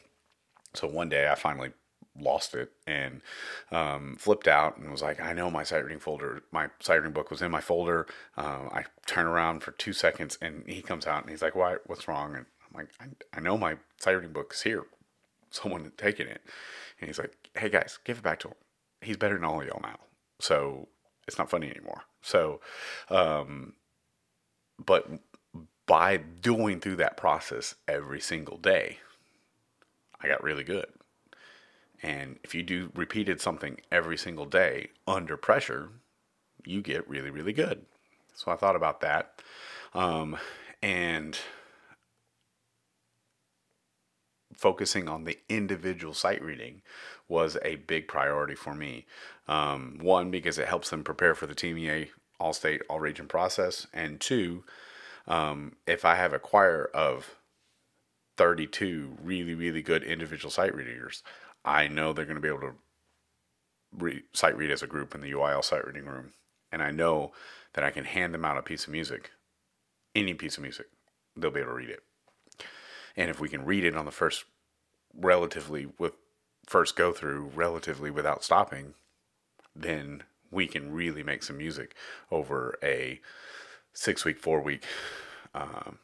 So 0.74 0.86
one 0.86 1.08
day 1.08 1.28
I 1.28 1.34
finally 1.34 1.72
lost 2.18 2.54
it 2.54 2.72
and 2.86 3.20
um, 3.70 4.16
flipped 4.18 4.48
out 4.48 4.76
and 4.76 4.90
was 4.90 5.02
like, 5.02 5.20
I 5.20 5.32
know 5.32 5.50
my 5.50 5.62
sight 5.62 5.84
reading 5.84 5.98
folder, 5.98 6.42
my 6.50 6.68
sight 6.80 6.96
reading 6.96 7.12
book 7.12 7.30
was 7.30 7.42
in 7.42 7.50
my 7.50 7.60
folder. 7.60 8.06
Uh, 8.36 8.68
I 8.72 8.84
turn 9.06 9.26
around 9.26 9.62
for 9.62 9.72
two 9.72 9.92
seconds 9.92 10.38
and 10.40 10.64
he 10.66 10.82
comes 10.82 11.06
out 11.06 11.22
and 11.22 11.30
he's 11.30 11.42
like, 11.42 11.54
Why? 11.54 11.76
What's 11.86 12.08
wrong? 12.08 12.34
And 12.34 12.46
I'm 12.62 12.80
like, 12.80 12.88
I, 13.00 13.38
I 13.38 13.40
know 13.40 13.58
my 13.58 13.76
sight 13.98 14.12
reading 14.12 14.32
book 14.32 14.52
is 14.54 14.62
here. 14.62 14.84
Someone 15.50 15.84
had 15.84 15.98
taken 15.98 16.26
it. 16.26 16.40
And 17.00 17.08
he's 17.08 17.18
like, 17.18 17.36
Hey 17.54 17.68
guys, 17.68 17.98
give 18.04 18.18
it 18.18 18.24
back 18.24 18.40
to 18.40 18.48
him. 18.48 18.54
He's 19.00 19.16
better 19.16 19.34
than 19.34 19.44
all 19.44 19.60
of 19.60 19.66
y'all 19.66 19.80
now. 19.82 19.98
So 20.40 20.88
it's 21.26 21.38
not 21.38 21.50
funny 21.50 21.70
anymore. 21.70 22.02
So, 22.22 22.60
um, 23.08 23.74
but 24.84 25.08
by 25.86 26.16
doing 26.16 26.80
through 26.80 26.96
that 26.96 27.16
process 27.16 27.76
every 27.86 28.20
single 28.20 28.58
day, 28.58 28.98
I 30.20 30.28
got 30.28 30.42
really 30.42 30.64
good. 30.64 30.86
And 32.02 32.38
if 32.44 32.54
you 32.54 32.62
do 32.62 32.90
repeated 32.94 33.40
something 33.40 33.80
every 33.90 34.16
single 34.16 34.44
day 34.44 34.90
under 35.06 35.36
pressure, 35.36 35.90
you 36.64 36.82
get 36.82 37.08
really, 37.08 37.30
really 37.30 37.52
good. 37.52 37.86
So 38.34 38.52
I 38.52 38.56
thought 38.56 38.76
about 38.76 39.00
that. 39.00 39.40
Um, 39.94 40.36
and 40.82 41.38
focusing 44.54 45.08
on 45.08 45.24
the 45.24 45.38
individual 45.48 46.14
sight 46.14 46.42
reading 46.42 46.82
was 47.28 47.56
a 47.62 47.76
big 47.76 48.08
priority 48.08 48.54
for 48.54 48.74
me. 48.74 49.06
Um, 49.48 49.98
one, 50.00 50.30
because 50.30 50.58
it 50.58 50.68
helps 50.68 50.90
them 50.90 51.04
prepare 51.04 51.34
for 51.34 51.46
the 51.46 51.54
TMEA 51.54 52.08
all 52.38 52.52
state, 52.52 52.82
all 52.88 53.00
region 53.00 53.26
process. 53.26 53.86
And 53.92 54.20
two, 54.20 54.64
um, 55.26 55.76
if 55.86 56.04
I 56.04 56.14
have 56.14 56.32
a 56.32 56.38
choir 56.38 56.90
of 56.94 57.36
32 58.36 59.18
really, 59.22 59.54
really 59.54 59.82
good 59.82 60.02
individual 60.02 60.50
sight 60.50 60.74
readers, 60.74 61.22
I 61.64 61.88
know 61.88 62.12
they're 62.12 62.24
going 62.24 62.36
to 62.36 62.40
be 62.40 62.48
able 62.48 62.60
to 62.60 62.74
re- 63.92 64.22
sight 64.32 64.56
read 64.56 64.70
as 64.70 64.82
a 64.82 64.86
group 64.86 65.14
in 65.14 65.20
the 65.20 65.32
UIL 65.32 65.64
sight 65.64 65.86
reading 65.86 66.06
room. 66.06 66.32
And 66.70 66.82
I 66.82 66.90
know 66.90 67.32
that 67.74 67.84
I 67.84 67.90
can 67.90 68.04
hand 68.04 68.34
them 68.34 68.44
out 68.44 68.58
a 68.58 68.62
piece 68.62 68.84
of 68.84 68.92
music, 68.92 69.30
any 70.14 70.34
piece 70.34 70.56
of 70.56 70.62
music, 70.62 70.86
they'll 71.36 71.50
be 71.50 71.60
able 71.60 71.70
to 71.70 71.76
read 71.76 71.90
it. 71.90 72.02
And 73.16 73.30
if 73.30 73.40
we 73.40 73.48
can 73.48 73.64
read 73.64 73.84
it 73.84 73.96
on 73.96 74.04
the 74.04 74.10
first 74.10 74.44
relatively 75.14 75.86
with 75.98 76.12
first 76.66 76.96
go 76.96 77.12
through 77.12 77.50
relatively 77.54 78.10
without 78.10 78.44
stopping, 78.44 78.94
then 79.74 80.24
we 80.50 80.66
can 80.66 80.92
really 80.92 81.22
make 81.22 81.42
some 81.42 81.56
music 81.56 81.94
over 82.30 82.78
a 82.82 83.20
six 83.96 84.24
week, 84.24 84.38
four 84.38 84.60
week 84.60 84.84
um, 85.54 85.98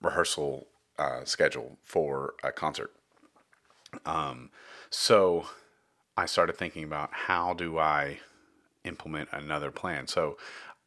rehearsal 0.00 0.68
uh, 0.98 1.24
schedule 1.24 1.78
for 1.82 2.34
a 2.44 2.52
concert. 2.52 2.92
Um, 4.04 4.50
so 4.90 5.46
I 6.16 6.26
started 6.26 6.56
thinking 6.56 6.84
about 6.84 7.10
how 7.12 7.54
do 7.54 7.78
I 7.78 8.20
implement 8.84 9.30
another 9.32 9.70
plan. 9.70 10.06
So 10.06 10.36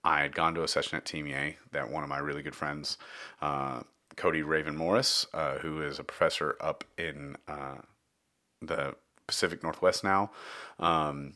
I 0.04 0.22
had 0.22 0.36
gone 0.36 0.54
to 0.56 0.64
a 0.64 0.68
session 0.68 0.98
at 0.98 1.06
TMEA 1.06 1.56
that 1.72 1.90
one 1.90 2.04
of 2.04 2.10
my 2.10 2.20
really 2.20 2.42
good 2.42 2.56
friends, 2.56 2.98
uh, 3.42 3.82
Coty 4.16 4.46
Raven 4.46 4.76
Morris, 4.76 5.26
uh, 5.34 5.58
who 5.60 5.82
is 5.82 6.00
a 6.00 6.04
professor 6.04 6.58
up 6.60 6.84
in 6.98 7.38
uh, 7.48 7.78
the 8.62 8.96
Pacific 9.28 9.64
Northwest 9.64 10.04
now. 10.04 10.32
Um, 10.80 11.34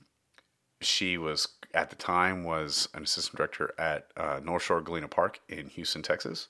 she 0.85 1.17
was 1.17 1.47
at 1.73 1.89
the 1.89 1.95
time 1.95 2.43
was 2.43 2.87
an 2.93 3.03
assistant 3.03 3.37
director 3.37 3.73
at 3.77 4.07
uh, 4.15 4.39
North 4.43 4.63
Shore 4.63 4.81
Galena 4.81 5.07
Park 5.07 5.39
in 5.49 5.67
Houston, 5.69 6.01
Texas, 6.01 6.47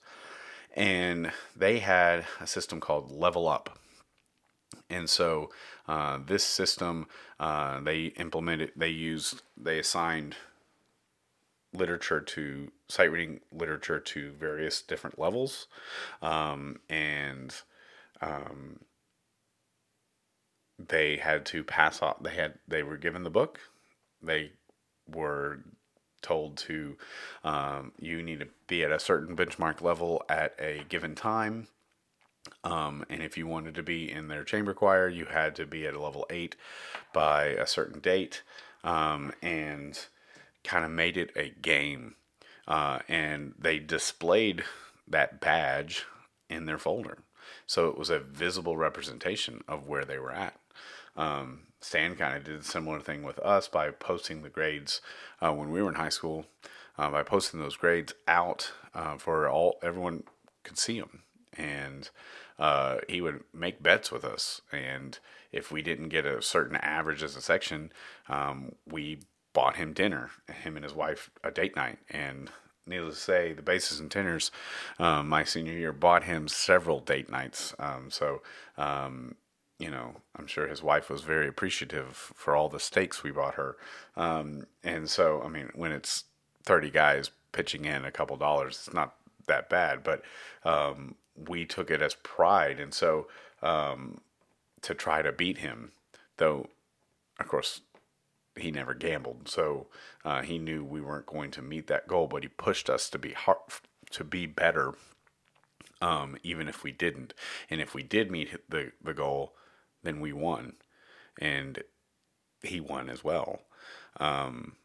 and 0.76 1.32
they 1.56 1.80
had 1.80 2.26
a 2.40 2.48
system 2.48 2.80
called 2.80 3.12
Level 3.12 3.48
Up. 3.48 3.80
And 4.90 5.10
so 5.10 5.52
uh, 5.88 6.20
this 6.26 6.44
system 6.44 7.08
uh, 7.40 7.80
they 7.80 8.06
implemented, 8.18 8.72
they 8.76 8.90
used, 8.90 9.42
they 9.58 9.80
assigned 9.80 10.36
literature 11.74 12.22
to 12.22 12.72
sight 12.88 13.12
reading 13.12 13.42
literature 13.52 14.00
to 14.00 14.32
various 14.32 14.82
different 14.82 15.20
levels, 15.20 15.68
um, 16.22 16.80
and 16.90 17.54
um, 18.22 18.80
they 20.80 21.18
had 21.18 21.46
to 21.48 21.64
pass 21.64 22.02
off. 22.02 22.22
They 22.22 22.36
had 22.36 22.60
they 22.68 22.84
were 22.84 22.98
given 22.98 23.24
the 23.24 23.30
book. 23.30 23.60
They 24.22 24.52
were 25.08 25.60
told 26.22 26.58
to 26.58 26.98
um, 27.44 27.92
you 28.00 28.24
need 28.24 28.40
to 28.40 28.48
be 28.68 28.84
at 28.84 28.92
a 28.92 29.00
certain 29.00 29.36
benchmark 29.36 29.82
level 29.82 30.24
at 30.28 30.56
a 30.60 30.84
given 30.90 31.16
time. 31.16 31.68
Um, 32.64 33.06
and 33.10 33.22
if 33.22 33.38
you 33.38 33.48
wanted 33.48 33.76
to 33.76 33.84
be 33.84 34.12
in 34.12 34.28
their 34.28 34.44
chamber 34.44 34.74
choir, 34.74 35.08
you 35.08 35.26
had 35.26 35.56
to 35.56 35.66
be 35.66 35.86
at 35.86 35.94
a 35.94 36.02
level 36.02 36.26
eight 36.30 36.56
by 37.14 37.46
a 37.46 37.68
certain 37.68 38.00
date. 38.00 38.44
Um, 38.84 39.34
and 39.42 40.00
kind 40.66 40.84
of 40.84 40.92
made 40.92 41.16
it 41.16 41.32
a 41.36 41.50
game. 41.50 42.16
Uh, 42.68 43.00
and 43.08 43.54
they 43.58 43.80
displayed 43.80 44.64
that 45.08 45.40
badge 45.40 46.06
in 46.50 46.66
their 46.66 46.80
folder. 46.80 47.20
So 47.68 47.88
it 47.88 47.98
was 47.98 48.10
a 48.10 48.20
visible 48.20 48.76
representation 48.76 49.64
of 49.68 49.88
where 49.88 50.04
they 50.04 50.18
were 50.18 50.32
at. 50.32 50.60
Um, 51.16 51.68
Stan 51.86 52.16
kind 52.16 52.36
of 52.36 52.44
did 52.44 52.62
a 52.62 52.64
similar 52.64 53.00
thing 53.00 53.22
with 53.22 53.38
us 53.40 53.68
by 53.68 53.92
posting 53.92 54.42
the 54.42 54.50
grades 54.50 55.02
uh, 55.40 55.54
when 55.54 55.70
we 55.70 55.84
were 55.84 55.90
in 55.90 55.96
high 55.96 56.10
school, 56.10 56.48
uh, 56.98 57.12
by 57.12 57.22
posting 57.22 57.60
those 57.60 57.76
grades 57.76 58.14
out 58.28 58.72
uh, 58.96 59.18
for 59.18 59.48
all 59.48 59.78
everyone 59.84 60.24
could 60.64 60.80
see 60.80 61.00
them, 61.00 61.22
and 61.56 62.10
uh, 62.58 62.98
he 63.08 63.22
would 63.22 63.44
make 63.54 63.84
bets 63.84 64.12
with 64.12 64.26
us. 64.26 64.62
And 64.72 65.20
if 65.52 65.72
we 65.72 65.84
didn't 65.84 66.10
get 66.10 66.26
a 66.26 66.42
certain 66.42 66.76
average 66.78 67.22
as 67.22 67.36
a 67.36 67.42
section, 67.42 67.92
um, 68.28 68.74
we 68.90 69.20
bought 69.54 69.76
him 69.76 69.94
dinner, 69.94 70.32
him 70.52 70.76
and 70.76 70.84
his 70.84 70.96
wife 70.96 71.30
a 71.44 71.52
date 71.52 71.76
night, 71.76 72.00
and 72.10 72.50
needless 72.88 73.16
to 73.16 73.22
say, 73.22 73.54
the 73.54 73.62
basses 73.62 74.00
and 74.00 74.10
tenors, 74.10 74.50
um, 74.98 75.30
my 75.30 75.44
senior 75.44 75.74
year, 75.74 75.94
bought 75.94 76.24
him 76.24 76.48
several 76.48 77.00
date 77.00 77.30
nights. 77.30 77.76
Um, 77.78 78.10
so, 78.10 78.42
um, 78.76 79.36
you 79.78 79.90
know, 79.92 80.16
I'm 80.36 80.48
sure 80.48 80.68
his 80.68 80.82
wife 80.82 81.10
was 81.10 81.22
very 81.22 81.48
appreciative 81.48 82.16
for 82.36 82.56
all 82.56 82.70
the 82.70 82.80
steaks 82.80 83.24
we 83.24 83.32
bought 83.32 83.56
her. 83.56 83.76
Um, 84.16 84.68
and 84.84 85.10
so, 85.10 85.42
I 85.44 85.50
mean, 85.50 85.70
when 85.76 85.92
it's 85.92 86.26
30 86.64 86.90
guys 86.92 87.32
pitching 87.52 87.86
in 87.86 88.06
a 88.06 88.12
couple 88.12 88.38
dollars, 88.38 88.84
it's 88.86 88.94
not 88.94 89.16
that 89.48 89.70
bad, 89.70 90.04
but 90.04 90.22
um, 90.64 91.16
we 91.36 91.66
took 91.66 91.92
it 91.92 92.02
as 92.02 92.16
pride. 92.16 92.80
And 92.80 92.94
so, 92.94 93.28
um, 93.62 94.22
to 94.82 94.94
try 94.94 95.22
to 95.22 95.32
beat 95.32 95.58
him, 95.58 95.92
though, 96.38 96.68
of 97.40 97.48
course, 97.48 97.82
he 98.56 98.72
never 98.72 98.94
gambled, 98.94 99.50
so 99.50 99.88
uh, 100.24 100.42
he 100.42 100.58
knew 100.58 100.84
we 100.84 101.02
weren't 101.02 101.26
going 101.26 101.52
to 101.52 101.62
meet 101.62 101.88
that 101.88 102.08
goal. 102.08 102.28
But 102.28 102.44
he 102.44 102.48
pushed 102.48 102.90
us 102.90 103.10
to 103.10 103.18
be 103.18 103.34
hard, 103.34 103.58
to 104.12 104.24
be 104.24 104.46
better, 104.46 104.94
um, 106.02 106.38
even 106.44 106.70
if 106.70 106.84
we 106.84 106.92
didn't. 106.92 107.34
And 107.70 107.82
if 107.82 107.94
we 107.94 108.04
did 108.04 108.32
meet 108.32 108.56
the 108.70 108.92
the 109.04 109.14
goal, 109.14 109.56
then 110.06 110.20
we 110.20 110.34
won, 110.34 110.74
and 111.40 111.84
he 112.62 112.80
won 112.80 113.10
as 113.10 113.24
well. 113.24 113.62
Um, 114.20 114.78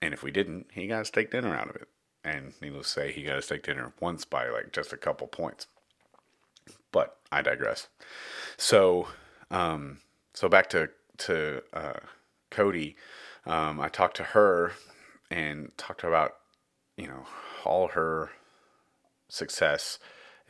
and 0.00 0.12
if 0.14 0.22
we 0.22 0.30
didn't, 0.30 0.66
he 0.72 0.86
got 0.86 1.02
a 1.02 1.04
steak 1.04 1.30
dinner 1.30 1.54
out 1.54 1.68
of 1.68 1.76
it. 1.76 1.88
And 2.24 2.54
needless 2.60 2.86
to 2.86 2.92
say, 2.92 3.12
he 3.12 3.22
got 3.22 3.38
a 3.38 3.42
steak 3.42 3.64
dinner 3.64 3.92
once 4.00 4.24
by 4.24 4.48
like 4.48 4.72
just 4.72 4.92
a 4.92 4.96
couple 4.96 5.26
points. 5.26 5.66
But 6.92 7.16
I 7.30 7.42
digress. 7.42 7.88
So, 8.56 9.08
um, 9.50 9.98
so 10.34 10.48
back 10.48 10.68
to 10.70 10.90
to 11.18 11.62
uh, 11.72 12.00
Coty, 12.50 12.94
um, 13.46 13.80
I 13.80 13.88
talked 13.88 14.16
to 14.16 14.24
her 14.24 14.72
and 15.30 15.70
talked 15.76 16.04
about, 16.04 16.36
you 16.96 17.06
know, 17.06 17.26
all 17.64 17.88
her 17.88 18.30
success 19.28 19.98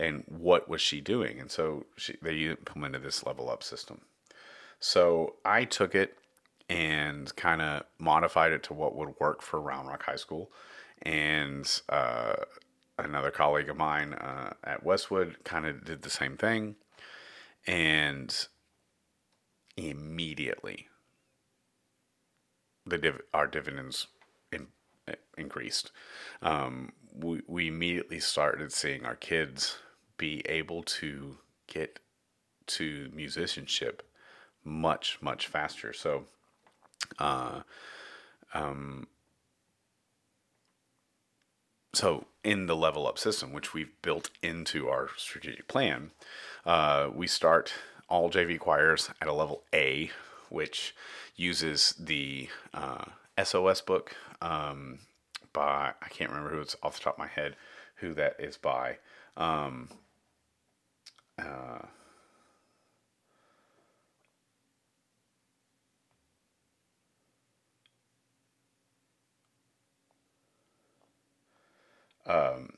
and 0.03 0.25
what 0.27 0.69
was 0.69 0.81
she 0.81 1.01
doing. 1.01 1.39
And 1.39 1.51
so 1.51 1.87
she, 1.97 2.17
they 2.21 2.35
implemented 2.43 3.05
this 3.05 3.25
level 3.25 3.49
up 3.49 3.63
system. 3.63 4.01
So 4.81 5.37
I 5.45 5.65
took 5.65 5.95
it 5.95 6.19
and 6.69 7.35
kind 7.37 7.63
of 7.63 7.85
modified 7.99 8.51
it 8.53 8.65
to 8.65 8.75
what 8.75 8.97
would 8.97 9.15
work 9.21 9.43
for 9.43 9.61
Round 9.61 9.87
Rock 9.89 10.03
High 10.03 10.17
School. 10.17 10.51
And 11.03 11.71
uh, 11.89 12.35
another 12.99 13.31
colleague 13.31 13.69
of 13.69 13.77
mine 13.77 14.15
uh, 14.15 14.55
at 14.65 14.85
Westwood 14.85 15.37
kind 15.45 15.67
of 15.67 15.85
did 15.85 16.03
the 16.03 16.11
same 16.11 16.37
thing. 16.37 16.75
And 17.65 18.49
immediately 19.77 20.89
the 22.85 22.99
div- 22.99 23.23
our 23.33 23.47
dividends 23.47 24.09
in, 24.51 24.67
increased. 25.39 25.93
Um, 26.43 26.93
we 27.15 27.43
we 27.47 27.69
immediately 27.69 28.19
started 28.19 28.73
seeing 28.73 29.05
our 29.05 29.15
kids 29.15 29.79
be 30.23 30.41
able 30.47 30.85
to 30.85 31.37
get 31.67 31.99
to 32.65 33.11
musicianship 33.13 34.05
much 34.65 35.19
much 35.21 35.49
faster. 35.49 35.93
So, 35.93 36.27
uh, 37.19 37.63
um, 38.55 39.09
so 41.93 42.27
in 42.45 42.67
the 42.67 42.77
level 42.77 43.09
up 43.09 43.19
system, 43.19 43.53
which 43.53 43.75
we've 43.75 44.01
built 44.01 44.31
into 44.45 44.89
our 44.89 45.09
strategic 45.17 45.67
plan, 45.67 46.13
uh, 46.65 47.09
we 47.13 47.27
start 47.27 47.73
all 48.09 48.31
JV 48.31 48.61
choirs 48.61 49.11
at 49.21 49.27
a 49.27 49.33
level 49.33 49.65
A, 49.75 50.13
which 50.51 50.95
uses 51.35 51.97
the 51.99 52.49
uh, 52.73 53.07
SOS 53.43 53.81
book 53.81 54.15
um, 54.41 55.01
by 55.53 55.95
I 56.01 56.09
can't 56.11 56.31
remember 56.31 56.55
who 56.55 56.61
it's 56.61 56.77
off 56.81 56.95
the 56.95 57.03
top 57.03 57.15
of 57.15 57.19
my 57.19 57.27
head 57.27 57.57
who 57.97 58.15
that 58.15 58.37
is 58.39 58.57
by. 58.57 58.99
Um, 59.37 59.89
uh, 61.39 61.79
um, 72.27 72.71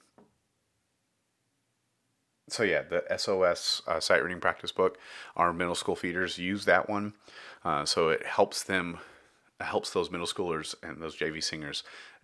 so 2.48 2.62
yeah, 2.62 2.82
the 2.82 3.02
SOS 3.16 3.82
uh, 3.86 4.00
sight 4.00 4.22
reading 4.22 4.40
practice 4.40 4.72
book, 4.72 4.98
our 5.36 5.52
middle 5.52 5.74
school 5.74 5.96
feeders 5.96 6.38
use 6.38 6.64
that 6.66 6.88
one, 6.88 7.14
uh, 7.64 7.84
so 7.84 8.10
it 8.10 8.24
helps 8.26 8.62
them, 8.62 8.98
helps 9.60 9.90
those 9.90 10.10
middle 10.10 10.26
schoolers 10.26 10.74
and 10.82 11.00
those 11.00 11.16
JV 11.16 11.42
singers 11.42 11.82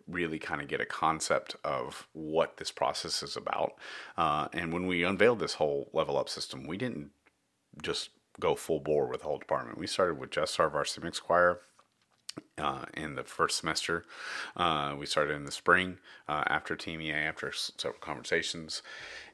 really 0.09 0.39
kind 0.39 0.61
of 0.61 0.69
get 0.69 0.81
a 0.81 0.87
concept 0.87 1.57
of 1.65 2.07
what 2.13 2.57
this 2.57 2.71
process 2.71 3.23
is 3.23 3.37
about. 3.37 3.75
Uh, 4.17 4.49
and 4.53 4.73
when 4.73 4.87
we 4.87 5.05
unveiled 5.05 5.39
this 5.39 5.55
whole 5.55 5.91
level 5.93 6.17
up 6.17 6.29
system, 6.29 6.67
we 6.67 6.77
didn't 6.77 7.11
just 7.83 8.11
go 8.39 8.55
full 8.55 8.81
bore 8.81 9.07
with 9.07 9.21
the 9.21 9.27
whole 9.27 9.39
department. 9.39 9.79
We 9.79 9.87
started 9.87 10.19
with 10.19 10.31
just 10.31 10.59
our 10.59 10.71
varsity 10.71 11.05
mix 11.05 11.21
choir. 11.21 11.61
Uh, 12.57 12.85
in 12.95 13.17
the 13.17 13.25
first 13.25 13.59
semester, 13.59 14.05
uh, 14.57 14.95
we 14.97 15.05
started 15.05 15.35
in 15.35 15.45
the 15.45 15.51
spring 15.51 15.99
uh, 16.29 16.45
after 16.47 16.77
TMEA, 16.77 17.27
after 17.27 17.51
several 17.53 18.01
conversations, 18.01 18.83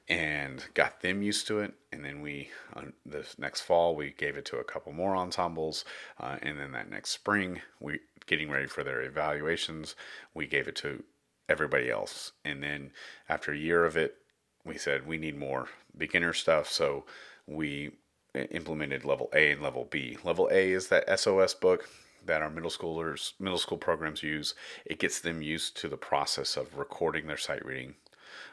and 0.08 0.64
got 0.72 1.02
them 1.02 1.22
used 1.22 1.46
to 1.46 1.58
it. 1.58 1.74
And 1.92 2.04
then 2.04 2.22
we, 2.22 2.48
uh, 2.74 2.82
this 3.04 3.38
next 3.38 3.62
fall, 3.62 3.94
we 3.94 4.10
gave 4.16 4.36
it 4.36 4.46
to 4.46 4.56
a 4.58 4.64
couple 4.64 4.92
more 4.92 5.14
ensembles. 5.14 5.84
Uh, 6.18 6.36
and 6.40 6.58
then 6.58 6.72
that 6.72 6.88
next 6.88 7.10
spring, 7.10 7.60
we 7.80 8.00
getting 8.26 8.50
ready 8.50 8.66
for 8.66 8.82
their 8.82 9.02
evaluations, 9.02 9.94
we 10.34 10.46
gave 10.46 10.68
it 10.68 10.76
to 10.76 11.02
everybody 11.48 11.90
else. 11.90 12.32
And 12.44 12.62
then 12.62 12.90
after 13.28 13.52
a 13.52 13.58
year 13.58 13.84
of 13.84 13.96
it, 13.96 14.16
we 14.64 14.76
said 14.78 15.06
we 15.06 15.18
need 15.18 15.38
more 15.38 15.68
beginner 15.96 16.32
stuff. 16.32 16.70
So 16.70 17.04
we 17.46 17.92
implemented 18.34 19.04
level 19.04 19.30
A 19.32 19.52
and 19.52 19.62
level 19.62 19.86
B. 19.90 20.18
Level 20.24 20.48
A 20.50 20.72
is 20.72 20.88
that 20.88 21.18
SOS 21.18 21.54
book 21.54 21.88
that 22.24 22.42
our 22.42 22.50
middle 22.50 22.70
schoolers, 22.70 23.32
middle 23.38 23.58
school 23.58 23.78
programs 23.78 24.22
use. 24.22 24.54
It 24.84 24.98
gets 24.98 25.20
them 25.20 25.42
used 25.42 25.76
to 25.78 25.88
the 25.88 25.96
process 25.96 26.56
of 26.56 26.76
recording 26.76 27.26
their 27.26 27.36
sight 27.36 27.64
reading. 27.64 27.94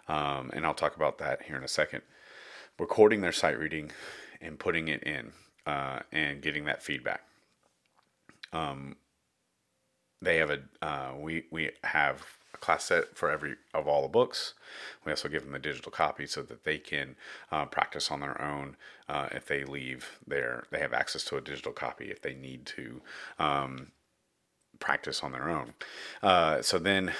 Um, 0.07 0.51
and 0.53 0.65
I'll 0.65 0.73
talk 0.73 0.95
about 0.95 1.17
that 1.17 1.43
here 1.43 1.57
in 1.57 1.63
a 1.63 1.67
second. 1.67 2.01
Recording 2.79 3.21
their 3.21 3.31
sight 3.31 3.57
reading 3.57 3.91
and 4.41 4.59
putting 4.59 4.87
it 4.87 5.03
in 5.03 5.31
uh, 5.65 5.99
and 6.11 6.41
getting 6.41 6.65
that 6.65 6.83
feedback. 6.83 7.23
Um, 8.51 8.95
they 10.23 10.37
have 10.37 10.49
a 10.49 10.59
uh, 10.81 11.11
we 11.19 11.45
we 11.51 11.71
have 11.83 12.25
a 12.53 12.57
class 12.57 12.85
set 12.85 13.15
for 13.17 13.29
every 13.29 13.55
of 13.73 13.87
all 13.87 14.01
the 14.01 14.07
books. 14.07 14.53
We 15.05 15.11
also 15.11 15.29
give 15.29 15.45
them 15.45 15.55
a 15.55 15.59
digital 15.59 15.91
copy 15.91 16.25
so 16.25 16.41
that 16.43 16.63
they 16.63 16.77
can 16.77 17.15
uh, 17.51 17.65
practice 17.65 18.09
on 18.09 18.21
their 18.21 18.41
own. 18.41 18.77
Uh, 19.07 19.27
if 19.31 19.45
they 19.45 19.63
leave 19.63 20.19
there, 20.25 20.63
they 20.71 20.79
have 20.79 20.93
access 20.93 21.23
to 21.25 21.37
a 21.37 21.41
digital 21.41 21.73
copy 21.73 22.09
if 22.09 22.21
they 22.21 22.33
need 22.33 22.65
to 22.67 23.01
um, 23.37 23.91
practice 24.79 25.23
on 25.23 25.31
their 25.31 25.49
own. 25.49 25.73
Uh, 26.21 26.61
so 26.61 26.79
then, 26.79 27.11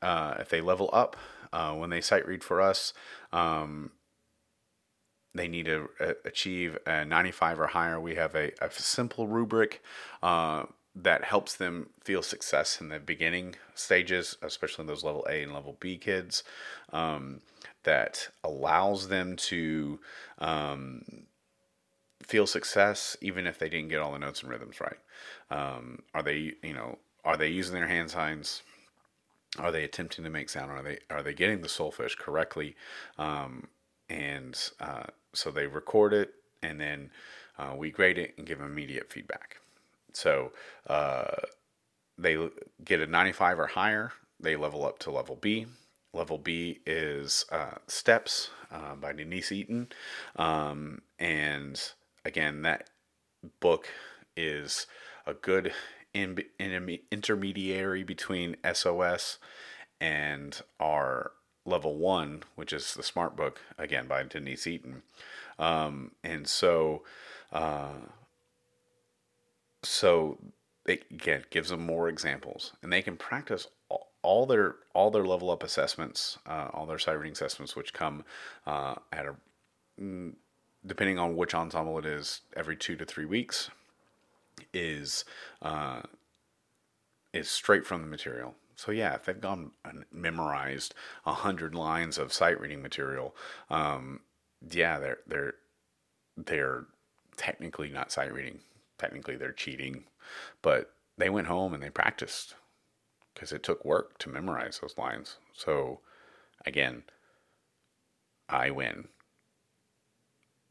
uh, 0.00 0.34
if 0.38 0.48
they 0.48 0.60
level 0.60 0.88
up 0.92 1.16
uh, 1.52 1.72
when 1.74 1.90
they 1.90 2.00
sight 2.00 2.26
read 2.26 2.42
for 2.44 2.60
us. 2.60 2.94
Um, 3.32 3.92
they 5.34 5.48
need 5.48 5.64
to 5.64 5.88
achieve 6.26 6.76
a 6.86 7.06
95 7.06 7.60
or 7.60 7.66
higher. 7.68 7.98
We 7.98 8.16
have 8.16 8.34
a, 8.34 8.52
a 8.60 8.70
simple 8.70 9.28
rubric 9.28 9.82
that 10.94 11.24
helps 11.24 11.56
them 11.56 11.88
feel 12.02 12.22
success 12.22 12.80
in 12.80 12.88
the 12.88 12.98
beginning 12.98 13.56
stages, 13.74 14.36
especially 14.42 14.82
in 14.82 14.86
those 14.86 15.04
level 15.04 15.26
A 15.28 15.42
and 15.42 15.54
level 15.54 15.76
B 15.80 15.96
kids, 15.96 16.44
um, 16.92 17.40
that 17.84 18.28
allows 18.44 19.08
them 19.08 19.36
to 19.36 19.98
um, 20.38 21.02
feel 22.22 22.46
success 22.46 23.16
even 23.20 23.46
if 23.46 23.58
they 23.58 23.68
didn't 23.68 23.88
get 23.88 24.00
all 24.00 24.12
the 24.12 24.18
notes 24.18 24.42
and 24.42 24.50
rhythms 24.50 24.80
right. 24.80 24.98
Um, 25.50 26.02
are 26.14 26.22
they, 26.22 26.52
you 26.62 26.74
know, 26.74 26.98
are 27.24 27.36
they 27.36 27.48
using 27.48 27.74
their 27.74 27.88
hand 27.88 28.10
signs? 28.10 28.62
Are 29.58 29.72
they 29.72 29.84
attempting 29.84 30.24
to 30.24 30.30
make 30.30 30.48
sound? 30.48 30.70
Are 30.70 30.82
they 30.82 30.98
are 31.10 31.22
they 31.22 31.34
getting 31.34 31.60
the 31.60 31.68
solfege 31.68 32.16
correctly? 32.16 32.74
Um, 33.18 33.68
and 34.08 34.58
uh, 34.80 35.04
so 35.34 35.50
they 35.50 35.66
record 35.66 36.12
it, 36.14 36.34
and 36.62 36.80
then 36.80 37.10
uh, 37.58 37.74
we 37.76 37.90
grade 37.90 38.18
it 38.18 38.34
and 38.36 38.46
give 38.46 38.60
immediate 38.60 39.12
feedback. 39.12 39.61
So 40.12 40.52
uh, 40.86 41.34
they 42.18 42.36
get 42.84 43.00
a 43.00 43.06
95 43.06 43.58
or 43.58 43.66
higher, 43.68 44.12
they 44.40 44.56
level 44.56 44.84
up 44.84 44.98
to 45.00 45.10
level 45.10 45.36
B. 45.36 45.66
Level 46.14 46.36
B 46.36 46.80
is 46.84 47.46
uh, 47.50 47.78
Steps 47.86 48.50
uh, 48.70 48.94
by 48.96 49.12
Denise 49.12 49.50
Eaton. 49.50 49.88
Um, 50.36 51.00
and 51.18 51.80
again, 52.24 52.62
that 52.62 52.90
book 53.60 53.88
is 54.36 54.86
a 55.26 55.34
good 55.34 55.72
in, 56.12 56.38
in, 56.58 56.98
intermediary 57.10 58.02
between 58.02 58.56
SOS 58.72 59.38
and 60.00 60.60
our 60.78 61.32
level 61.64 61.96
one, 61.96 62.42
which 62.56 62.72
is 62.72 62.94
the 62.94 63.02
Smart 63.02 63.36
Book, 63.36 63.60
again 63.78 64.06
by 64.06 64.22
Denise 64.24 64.66
Eaton. 64.66 65.02
Um, 65.58 66.12
and 66.24 66.46
so, 66.46 67.04
uh, 67.52 67.92
so 69.82 70.38
it 70.86 71.04
again 71.10 71.44
gives 71.50 71.70
them 71.70 71.84
more 71.84 72.08
examples, 72.08 72.72
and 72.82 72.92
they 72.92 73.02
can 73.02 73.16
practice 73.16 73.66
all, 73.88 74.12
all 74.22 74.46
their 74.46 74.76
all 74.94 75.10
their 75.10 75.24
level 75.24 75.50
up 75.50 75.62
assessments, 75.62 76.38
uh, 76.46 76.68
all 76.72 76.86
their 76.86 76.98
sight 76.98 77.12
reading 77.18 77.32
assessments, 77.32 77.76
which 77.76 77.92
come 77.92 78.24
uh, 78.66 78.94
at 79.12 79.26
a 79.26 79.34
mm, 80.00 80.34
depending 80.84 81.18
on 81.18 81.36
which 81.36 81.54
ensemble 81.54 81.98
it 81.98 82.06
is, 82.06 82.40
every 82.56 82.76
two 82.76 82.96
to 82.96 83.04
three 83.04 83.24
weeks, 83.24 83.70
is 84.72 85.24
uh, 85.62 86.02
is 87.32 87.48
straight 87.48 87.86
from 87.86 88.00
the 88.02 88.08
material. 88.08 88.54
So 88.76 88.90
yeah, 88.90 89.14
if 89.14 89.24
they've 89.24 89.40
gone 89.40 89.72
and 89.84 90.04
memorized 90.12 90.94
a 91.24 91.32
hundred 91.32 91.74
lines 91.74 92.18
of 92.18 92.32
sight 92.32 92.60
reading 92.60 92.82
material, 92.82 93.36
um, 93.70 94.20
yeah, 94.70 94.98
they're 94.98 95.18
they're 95.26 95.54
they're 96.36 96.86
technically 97.36 97.88
not 97.88 98.12
sight 98.12 98.32
reading 98.32 98.60
technically 98.98 99.36
they're 99.36 99.52
cheating, 99.52 100.04
but 100.60 100.92
they 101.18 101.30
went 101.30 101.46
home 101.46 101.74
and 101.74 101.82
they 101.82 101.90
practiced 101.90 102.54
because 103.34 103.52
it 103.52 103.62
took 103.62 103.84
work 103.84 104.18
to 104.18 104.28
memorize 104.28 104.78
those 104.80 104.98
lines. 104.98 105.38
So 105.52 106.00
again, 106.66 107.04
I 108.48 108.70
win. 108.70 109.08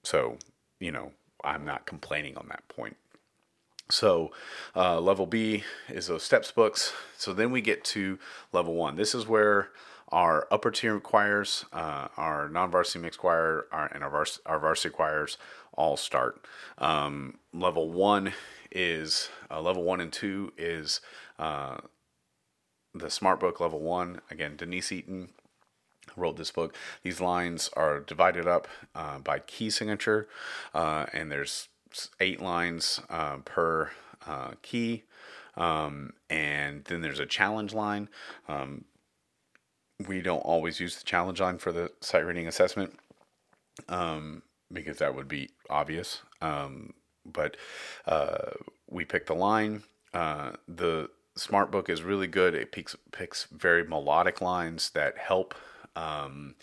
So, 0.04 0.38
you 0.80 0.92
know, 0.92 1.12
I'm 1.44 1.66
not 1.66 1.86
complaining 1.86 2.38
on 2.38 2.48
that 2.50 2.68
point. 2.68 2.98
So, 3.90 4.32
uh, 4.76 5.02
level 5.02 5.26
B 5.26 5.64
is 5.90 6.08
those 6.08 6.24
steps 6.24 6.52
books. 6.52 6.94
So 7.18 7.34
then 7.34 7.52
we 7.52 7.62
get 7.62 7.84
to 7.86 8.20
level 8.54 8.74
one. 8.74 8.96
This 8.96 9.14
is 9.14 9.28
where 9.28 9.70
our 10.10 10.48
upper 10.52 10.72
tier 10.72 11.00
choirs, 11.00 11.66
uh, 11.74 12.08
our 12.18 12.50
non-varsity 12.50 13.00
mixed 13.00 13.20
choir, 13.20 13.66
our, 13.72 13.88
and 13.88 14.04
our, 14.04 14.10
vars- 14.10 14.40
our 14.46 14.60
varsity 14.60 14.94
choirs 14.94 15.38
all 15.74 15.98
start. 15.98 16.46
Um, 16.78 17.38
level 17.54 17.90
one 17.90 18.34
is 18.72 19.30
uh, 19.50 19.62
level 19.62 19.84
one 19.84 20.02
and 20.02 20.12
two 20.12 20.54
is 20.58 21.02
uh, 21.40 21.78
the 22.94 23.10
Smart 23.10 23.40
Book 23.40 23.60
level 23.60 23.80
one. 23.80 24.22
Again, 24.30 24.56
Denise 24.56 24.92
Eaton 24.92 25.30
wrote 26.16 26.38
this 26.38 26.52
book. 26.52 26.76
These 27.04 27.22
lines 27.22 27.70
are 27.74 28.00
divided 28.00 28.48
up 28.48 28.68
uh, 28.96 29.20
by 29.20 29.40
key 29.40 29.70
signature, 29.70 30.28
uh, 30.74 31.06
and 31.14 31.32
there's 31.32 31.70
eight 32.20 32.42
lines 32.42 33.02
uh, 33.10 33.38
per 33.38 33.92
key. 34.62 35.04
Um, 35.58 36.14
and 36.30 36.86
then 36.86 37.02
there's 37.02 37.20
a 37.20 37.26
challenge 37.26 37.74
line. 37.74 38.08
Um, 38.48 38.86
we 40.08 40.22
don't 40.22 40.40
always 40.40 40.80
use 40.80 40.98
the 40.98 41.04
challenge 41.04 41.42
line 41.42 41.58
for 41.58 41.72
the 41.72 41.92
sight 42.00 42.26
reading 42.26 42.48
assessment 42.48 42.98
um, 43.90 44.44
because 44.72 44.98
that 44.98 45.16
would 45.16 45.28
be 45.28 45.50
obvious. 45.70 46.22
Um, 46.42 46.94
but 47.26 47.58
uh, 48.06 48.52
we 48.90 49.06
pick 49.06 49.26
the 49.28 49.36
line. 49.36 49.84
Uh, 50.14 50.54
the 50.68 51.10
smart 51.36 51.72
book 51.72 51.90
is 51.90 52.04
really 52.04 52.28
good. 52.28 52.54
It 52.56 52.72
picks 52.72 52.96
picks 53.12 53.46
very 53.46 53.84
melodic 53.84 54.42
lines 54.42 54.90
that 54.92 55.18
help 55.18 55.54
um, 55.96 56.56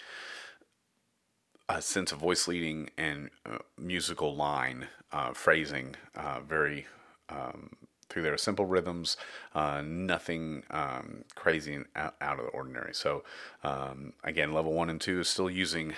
a 1.69 1.83
sense 1.83 2.13
of 2.13 2.19
voice 2.19 2.49
leading 2.49 2.91
and 2.97 3.31
uh, 3.47 3.59
musical 3.77 4.35
line 4.35 4.89
uh, 5.13 5.33
phrasing 5.33 5.97
uh, 6.15 6.41
very 6.41 6.87
um, 7.29 7.71
through 8.09 8.23
their 8.23 8.39
simple 8.39 8.65
rhythms, 8.65 9.17
uh, 9.55 9.83
nothing 9.85 10.63
um, 10.71 11.25
crazy 11.35 11.79
out, 11.95 12.15
out, 12.21 12.39
of 12.39 12.47
the 12.47 12.51
ordinary. 12.53 12.95
So, 12.95 13.23
um, 13.63 14.15
again, 14.25 14.53
level 14.53 14.73
one 14.73 14.89
and 14.89 15.01
two 15.01 15.21
is 15.21 15.29
still 15.29 15.51
using 15.51 15.93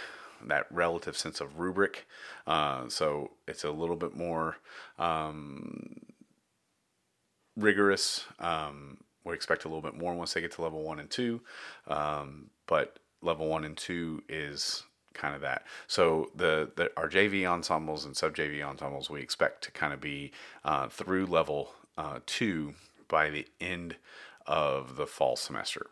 that 0.49 0.67
relative 0.71 1.17
sense 1.17 1.41
of 1.41 1.59
rubric. 1.59 2.07
Uh, 2.47 2.89
so, 2.89 3.33
it's 3.47 3.65
a 3.65 3.71
little 3.71 3.97
bit 3.97 4.17
more 4.17 4.57
um, 4.99 5.97
rigorous. 7.57 8.25
Um, 8.39 8.99
we 9.25 9.35
expect 9.35 9.65
a 9.65 9.69
little 9.69 9.83
bit 9.83 9.95
more 9.95 10.15
once 10.15 10.33
they 10.33 10.41
get 10.41 10.53
to 10.53 10.63
level 10.63 10.83
one 10.83 10.99
and 10.99 11.11
two. 11.11 11.41
Um, 11.87 12.51
but 12.67 12.99
level 13.23 13.49
one 13.49 13.65
and 13.65 13.77
two 13.77 14.23
is 14.29 14.85
kind 15.15 15.35
of 15.35 15.41
that. 15.43 15.67
So 15.87 16.31
the, 16.35 16.71
the 16.77 16.91
our 16.97 17.09
JV 17.09 17.45
ensembles 17.47 18.05
and 18.05 18.17
sub 18.17 18.35
JV 18.35 18.65
ensembles 18.65 19.11
we 19.11 19.21
expect 19.21 19.65
to 19.65 19.71
kind 19.71 19.93
of 19.93 20.01
be 20.01 20.33
uh, 20.65 20.89
through 20.89 21.27
level 21.27 21.73
uh, 21.99 22.21
two 22.27 22.75
by 23.09 23.31
the 23.31 23.47
end 23.61 23.97
of 24.47 24.97
the 24.97 25.07
fall 25.07 25.37
semester. 25.37 25.89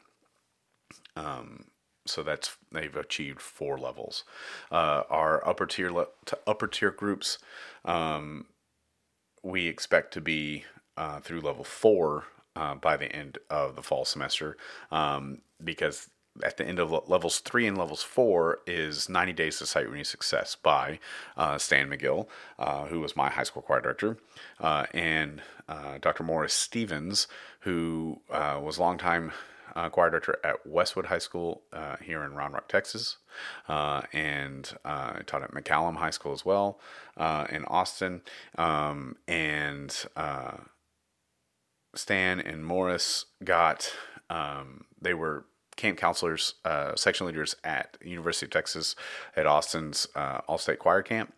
Um, 1.16 1.66
so 2.09 2.22
that's 2.22 2.56
they've 2.72 2.96
achieved 2.96 3.40
four 3.40 3.78
levels. 3.78 4.24
Uh, 4.70 5.02
our 5.11 5.46
upper 5.46 5.66
tier 5.66 5.90
le- 5.90 6.09
upper 6.46 6.66
tier 6.66 6.90
groups, 6.90 7.38
um, 7.84 8.46
we 9.42 9.66
expect 9.66 10.12
to 10.14 10.20
be 10.20 10.64
uh, 10.96 11.20
through 11.20 11.40
level 11.40 11.64
four 11.64 12.24
uh, 12.56 12.74
by 12.74 12.96
the 12.96 13.11
end 13.12 13.38
of 13.50 13.76
the 13.76 13.82
fall 13.82 14.04
semester, 14.04 14.56
um, 14.90 15.42
because 15.62 16.11
at 16.42 16.56
the 16.56 16.64
end 16.64 16.78
of 16.78 17.09
levels 17.09 17.40
three 17.40 17.66
and 17.66 17.76
levels 17.76 18.02
four 18.02 18.59
is 18.66 19.09
90 19.09 19.32
Days 19.32 19.59
to 19.59 19.66
Sight 19.66 19.88
Reading 19.88 20.04
Success 20.04 20.56
by 20.56 20.98
uh, 21.36 21.59
Stan 21.59 21.88
McGill, 21.88 22.28
uh, 22.59 22.86
who 22.86 23.00
was 23.00 23.16
my 23.16 23.28
high 23.28 23.42
school 23.42 23.62
choir 23.62 23.80
director, 23.80 24.18
uh, 24.61 24.86
and 24.92 25.42
uh, 25.68 25.98
Dr. 26.00 26.22
Morris 26.22 26.54
Stevens, 26.54 27.26
who 27.61 28.20
uh, 28.30 28.61
was 28.62 28.78
longtime 28.78 29.32
uh, 29.75 29.89
choir 29.89 30.11
director 30.11 30.39
at 30.45 30.66
Westwood 30.66 31.07
High 31.07 31.19
School 31.19 31.62
here 32.03 32.23
in 32.23 32.35
Round 32.35 32.55
Rock, 32.55 32.69
Texas, 32.69 33.19
and 33.69 34.73
I 34.85 35.21
taught 35.27 35.43
at 35.43 35.53
McCallum 35.53 35.97
High 35.97 36.11
School 36.11 36.33
as 36.33 36.45
well 36.45 36.81
in 37.51 37.64
Austin, 37.66 38.23
um, 38.57 39.16
and 39.27 39.95
Stan 41.95 42.41
and 42.41 42.64
Morris 42.64 43.27
got 43.43 43.93
um, 44.31 44.85
they 45.01 45.14
were 45.14 45.47
camp 45.77 45.97
counselors, 45.97 46.55
uh, 46.64 46.95
section 46.97 47.27
leaders 47.27 47.57
at 47.64 47.97
University 48.03 48.47
of 48.47 48.51
Texas 48.51 48.95
at 49.37 49.47
Austin's 49.47 50.07
uh, 50.14 50.41
All 50.47 50.59
State 50.59 50.81
Choir 50.81 51.03
Camp, 51.03 51.33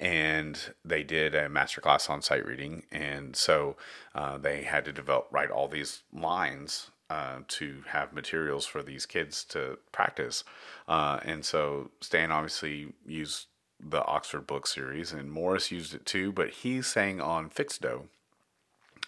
and 0.00 0.72
they 0.84 1.02
did 1.02 1.34
a 1.34 1.48
masterclass 1.48 2.08
on 2.08 2.22
sight 2.22 2.46
reading, 2.46 2.84
and 2.90 3.36
so 3.36 3.76
uh, 4.14 4.38
they 4.38 4.62
had 4.62 4.84
to 4.86 4.92
develop 4.92 5.28
write 5.30 5.50
all 5.50 5.68
these 5.68 6.02
lines 6.12 6.90
uh, 7.12 7.40
to 7.46 7.82
have 7.88 8.14
materials 8.14 8.64
for 8.64 8.82
these 8.82 9.04
kids 9.04 9.44
to 9.44 9.78
practice. 9.92 10.44
Uh, 10.88 11.20
and 11.22 11.44
so 11.44 11.90
Stan 12.00 12.32
obviously 12.32 12.94
used 13.06 13.48
the 13.78 14.02
Oxford 14.06 14.46
book 14.46 14.66
series, 14.66 15.12
and 15.12 15.30
Morris 15.30 15.70
used 15.70 15.92
it 15.92 16.06
too, 16.06 16.32
but 16.32 16.48
he 16.48 16.80
sang 16.80 17.20
on 17.20 17.50
fixed 17.50 17.82
do 17.82 18.08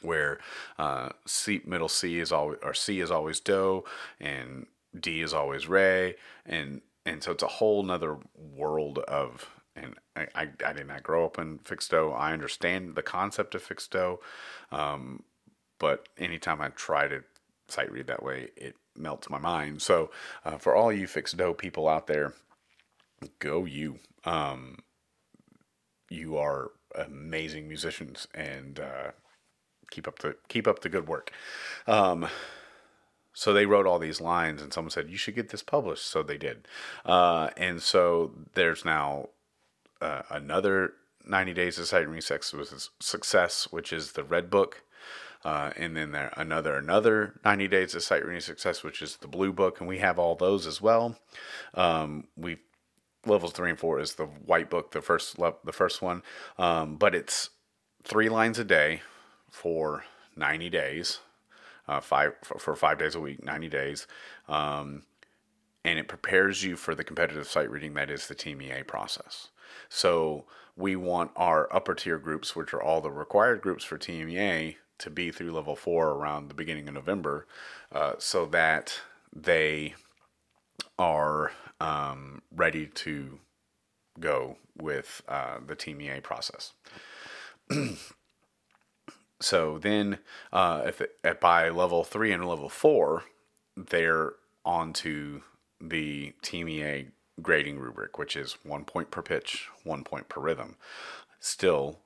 where 0.03 0.39
uh, 0.79 1.09
C 1.25 1.63
middle 1.65 1.89
C 1.89 2.19
is 2.19 2.31
always 2.31 2.59
or 2.63 2.75
C 2.75 3.01
is 3.01 3.11
always 3.11 3.41
do 3.41 3.85
and 4.21 4.67
D 4.99 5.23
is 5.23 5.33
always 5.33 5.67
re 5.67 6.15
and 6.45 6.83
and 7.07 7.23
so 7.23 7.33
it's 7.33 7.43
a 7.43 7.57
whole 7.59 7.83
nother 7.83 8.19
world 8.37 8.99
of 8.99 9.49
and 9.75 9.95
I, 10.15 10.27
I, 10.35 10.49
I 10.67 10.73
did 10.75 10.89
not 10.89 11.03
grow 11.03 11.25
up 11.25 11.39
in 11.39 11.59
fixed 11.59 11.91
do. 11.91 12.11
I 12.11 12.35
understand 12.35 12.97
the 12.97 13.03
concept 13.03 13.55
of 13.55 13.63
fixed 13.63 13.93
do, 13.93 14.19
um, 14.71 15.23
but 15.79 16.07
anytime 16.19 16.61
I 16.61 16.69
try 16.69 17.09
to 17.09 17.25
sight 17.75 17.93
read 17.93 18.07
that 18.07 18.23
way, 18.23 18.49
it 18.57 18.77
melts 18.97 19.29
my 19.29 19.39
mind. 19.39 19.83
So 19.83 20.11
uh, 20.45 20.59
for 20.59 20.75
all 20.75 20.93
you 20.93 21.07
fixed 21.07 21.37
do 21.37 21.53
people 21.55 21.89
out 21.89 22.07
there, 22.07 22.35
go 23.39 23.65
you. 23.65 23.99
Um, 24.25 24.79
you 26.09 26.37
are 26.37 26.71
amazing 26.95 27.69
musicians 27.69 28.29
and 28.35 28.79
uh, 28.79 29.11
keep 29.91 30.07
up 30.07 30.19
the 30.21 30.37
keep 30.49 30.67
up 30.67 30.81
the 30.81 30.89
good 30.89 31.09
work. 31.09 31.31
Um, 31.87 32.29
so 33.33 33.53
they 33.53 33.67
wrote 33.67 33.87
all 33.87 33.99
these 33.99 34.21
lines, 34.21 34.63
and 34.63 34.73
someone 34.73 34.91
said 34.91 35.11
you 35.11 35.17
should 35.17 35.35
get 35.35 35.49
this 35.49 35.63
published. 35.63 36.07
So 36.07 36.23
they 36.23 36.39
did, 36.39 36.69
uh, 37.05 37.51
and 37.57 37.83
so 37.83 38.33
there's 38.55 38.85
now 38.85 39.31
uh, 40.01 40.23
another 40.31 40.93
90 41.27 41.55
Days 41.55 41.79
of 41.79 41.87
Sight 41.87 42.09
Reading 42.09 42.81
Success, 43.01 43.69
which 43.71 43.93
is 43.93 44.13
the 44.13 44.25
Red 44.25 44.51
Book. 44.51 44.83
Uh, 45.45 45.71
and 45.77 45.97
then 45.97 46.13
there 46.13 46.33
another 46.37 46.77
another 46.77 47.39
90 47.45 47.69
days 47.69 47.95
of 47.95 48.03
sight 48.03 48.25
reading 48.25 48.41
success 48.41 48.83
which 48.83 49.03
is 49.03 49.17
the 49.17 49.29
blue 49.29 49.53
book 49.53 49.79
and 49.79 49.89
we 49.89 49.99
have 49.99 50.19
all 50.19 50.35
those 50.35 50.67
as 50.67 50.81
well. 50.81 51.19
Um, 51.75 52.29
we 52.37 52.59
levels 53.27 53.53
three 53.53 53.71
and 53.71 53.79
four 53.79 54.01
is 54.01 54.15
the 54.15 54.27
white 54.27 54.71
book 54.71 54.93
the 54.93 55.03
first 55.03 55.37
the 55.37 55.73
first 55.73 56.01
one. 56.01 56.23
Um, 56.59 56.97
but 56.97 57.15
it's 57.15 57.51
three 58.03 58.29
lines 58.29 58.59
a 58.59 58.65
day 58.65 59.03
for 59.51 60.05
90 60.37 60.71
days 60.71 61.21
uh, 61.89 62.01
five 62.01 62.33
for, 62.43 62.75
five 62.75 62.99
days 62.99 63.15
a 63.15 63.21
week 63.21 63.45
90 63.45 63.69
days. 63.69 64.07
Um, 64.49 65.03
and 65.85 65.99
it 65.99 66.09
prepares 66.09 66.65
you 66.65 66.77
for 66.77 66.95
the 66.95 67.05
competitive 67.05 67.47
sight 67.47 67.71
reading 67.71 67.95
that 67.95 68.11
is 68.11 68.27
the 68.27 68.35
TMEA 68.35 68.87
process. 68.87 69.49
So 69.89 70.47
we 70.77 70.97
want 70.97 71.31
our 71.37 71.69
upper 71.75 71.95
tier 71.95 72.19
groups, 72.19 72.57
which 72.57 72.73
are 72.73 72.83
all 72.83 73.01
the 73.01 73.11
required 73.11 73.61
groups 73.61 73.85
for 73.85 73.99
TMEA, 73.99 74.77
to 74.99 75.11
be 75.11 75.31
through 75.31 75.53
level 75.53 75.77
four 75.77 76.11
around 76.11 76.49
the 76.49 76.55
beginning 76.55 76.89
of 76.89 76.95
November, 76.95 77.47
uh, 77.93 78.15
so 78.19 78.47
that 78.47 79.01
they 79.35 79.95
are 80.99 81.53
um, 81.81 82.43
ready 82.55 82.87
to 82.87 83.39
go 84.21 84.57
with 84.77 85.23
uh, 85.29 85.59
the 85.65 85.77
TMEA 85.77 86.23
process. 86.23 86.73
so 89.41 89.79
then, 89.79 90.19
uh, 90.53 90.83
if 90.87 91.41
by 91.41 91.69
level 91.69 92.05
three 92.05 92.33
and 92.33 92.47
level 92.47 92.69
four, 92.69 93.25
they're 93.77 94.33
on 94.65 94.93
to 94.93 95.43
the 95.81 96.33
TMEA 96.43 97.11
grading 97.43 97.79
rubric, 97.79 98.19
which 98.19 98.37
is 98.37 98.57
one 98.63 98.85
point 98.85 99.11
per 99.11 99.23
pitch, 99.23 99.69
one 99.83 100.05
point 100.05 100.29
per 100.29 100.41
rhythm. 100.41 100.77
Still, 101.41 101.99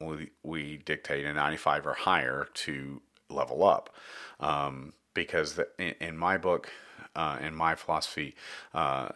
we, 0.00 0.30
we 0.42 0.76
dictate 0.78 1.24
a 1.24 1.32
95 1.32 1.86
or 1.86 1.94
higher 1.94 2.48
to 2.54 3.00
level 3.28 3.64
up. 3.64 3.94
Um, 4.40 4.92
because 5.14 5.54
the, 5.54 5.68
in, 5.78 5.94
in, 6.00 6.18
my 6.18 6.36
book, 6.36 6.70
uh, 7.14 7.38
in 7.40 7.54
my 7.54 7.74
philosophy, 7.74 8.34
uh, 8.72 9.10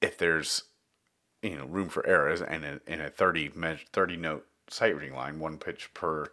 if 0.00 0.16
there's 0.16 0.64
you 1.42 1.56
know 1.56 1.66
room 1.66 1.88
for 1.88 2.06
errors 2.06 2.40
and 2.42 2.64
in, 2.64 2.80
in 2.86 3.00
a 3.00 3.10
30 3.10 3.50
30 3.92 4.16
note 4.16 4.46
sight 4.68 4.96
reading 4.96 5.14
line, 5.14 5.38
one 5.38 5.58
pitch 5.58 5.92
per 5.94 6.26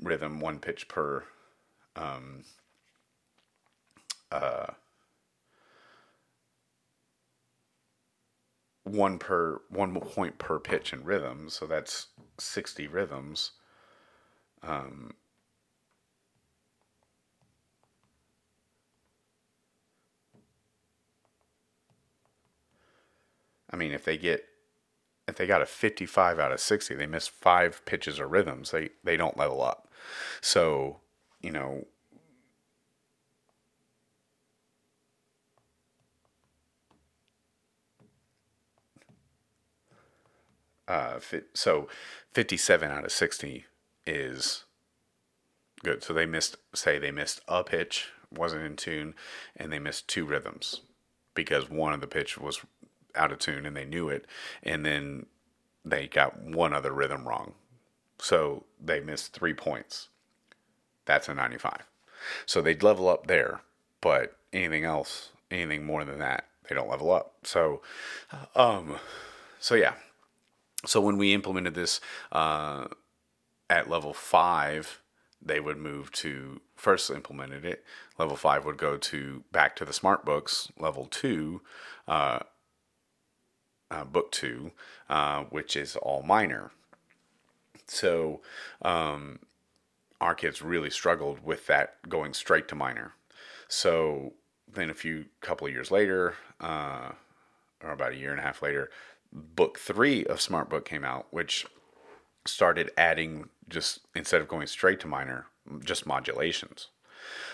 rhythm, 0.00 0.40
one 0.40 0.58
pitch 0.58 0.86
per 0.88 1.24
um, 1.96 2.44
uh, 4.30 4.66
one 8.88 9.18
per 9.18 9.60
one 9.68 9.98
point 10.00 10.38
per 10.38 10.58
pitch 10.58 10.92
in 10.92 11.04
rhythm, 11.04 11.48
so 11.50 11.66
that's 11.66 12.08
sixty 12.38 12.86
rhythms. 12.86 13.52
Um, 14.62 15.12
I 23.70 23.76
mean, 23.76 23.92
if 23.92 24.04
they 24.04 24.16
get 24.16 24.44
if 25.26 25.36
they 25.36 25.46
got 25.46 25.60
a 25.60 25.66
55 25.66 26.38
out 26.38 26.52
of 26.52 26.60
60, 26.60 26.94
they 26.94 27.06
miss 27.06 27.28
five 27.28 27.84
pitches 27.84 28.18
or 28.18 28.26
rhythms, 28.26 28.70
they 28.70 28.90
they 29.04 29.16
don't 29.16 29.36
level 29.36 29.62
up. 29.62 29.88
So, 30.40 31.00
you 31.42 31.50
know, 31.50 31.86
Uh, 40.88 41.20
so 41.52 41.86
57 42.32 42.90
out 42.90 43.04
of 43.04 43.12
60 43.12 43.66
is 44.06 44.64
good. 45.84 46.02
So 46.02 46.14
they 46.14 46.26
missed, 46.26 46.56
say, 46.74 46.98
they 46.98 47.10
missed 47.10 47.42
a 47.46 47.62
pitch, 47.62 48.08
wasn't 48.34 48.64
in 48.64 48.76
tune, 48.76 49.14
and 49.54 49.70
they 49.70 49.78
missed 49.78 50.08
two 50.08 50.24
rhythms 50.24 50.80
because 51.34 51.70
one 51.70 51.92
of 51.92 52.00
the 52.00 52.06
pitch 52.06 52.38
was 52.38 52.60
out 53.14 53.30
of 53.30 53.38
tune 53.38 53.66
and 53.66 53.76
they 53.76 53.84
knew 53.84 54.08
it, 54.08 54.26
and 54.62 54.84
then 54.84 55.26
they 55.84 56.08
got 56.08 56.40
one 56.42 56.72
other 56.72 56.92
rhythm 56.92 57.28
wrong. 57.28 57.52
So 58.20 58.64
they 58.82 59.00
missed 59.00 59.32
three 59.32 59.54
points. 59.54 60.08
That's 61.04 61.28
a 61.28 61.34
95. 61.34 61.86
So 62.46 62.60
they'd 62.60 62.82
level 62.82 63.08
up 63.08 63.26
there, 63.26 63.60
but 64.00 64.36
anything 64.52 64.84
else, 64.84 65.30
anything 65.50 65.84
more 65.84 66.04
than 66.04 66.18
that, 66.18 66.46
they 66.68 66.74
don't 66.74 66.90
level 66.90 67.12
up. 67.12 67.34
So, 67.44 67.82
um, 68.56 68.96
so 69.60 69.74
yeah, 69.74 69.94
so 70.86 71.00
when 71.00 71.18
we 71.18 71.34
implemented 71.34 71.74
this 71.74 72.00
uh, 72.32 72.86
at 73.68 73.90
level 73.90 74.12
five, 74.14 75.00
they 75.40 75.60
would 75.60 75.78
move 75.78 76.10
to 76.12 76.60
first 76.76 77.10
implemented 77.10 77.64
it. 77.64 77.84
Level 78.18 78.36
five 78.36 78.64
would 78.64 78.76
go 78.76 78.96
to 78.96 79.44
back 79.52 79.76
to 79.76 79.84
the 79.84 79.92
smart 79.92 80.24
books. 80.24 80.70
Level 80.78 81.06
two, 81.06 81.60
uh, 82.06 82.40
uh, 83.90 84.04
book 84.04 84.30
two, 84.30 84.72
uh, 85.08 85.44
which 85.44 85.76
is 85.76 85.96
all 85.96 86.22
minor. 86.22 86.70
So 87.86 88.40
um, 88.82 89.40
our 90.20 90.34
kids 90.34 90.62
really 90.62 90.90
struggled 90.90 91.44
with 91.44 91.66
that 91.66 92.08
going 92.08 92.34
straight 92.34 92.68
to 92.68 92.74
minor. 92.74 93.14
So 93.68 94.34
then 94.72 94.90
a 94.90 94.94
few 94.94 95.26
couple 95.40 95.66
of 95.66 95.72
years 95.72 95.90
later, 95.90 96.34
uh, 96.60 97.12
or 97.82 97.90
about 97.92 98.12
a 98.12 98.16
year 98.16 98.30
and 98.30 98.40
a 98.40 98.42
half 98.42 98.62
later, 98.62 98.90
book 99.32 99.78
three 99.78 100.24
of 100.24 100.40
Smart 100.40 100.70
Book 100.70 100.84
came 100.84 101.04
out, 101.04 101.26
which 101.30 101.66
started 102.46 102.90
adding 102.96 103.48
just 103.68 104.00
instead 104.14 104.40
of 104.40 104.48
going 104.48 104.66
straight 104.66 105.00
to 105.00 105.06
minor, 105.06 105.46
just 105.84 106.06
modulations. 106.06 106.88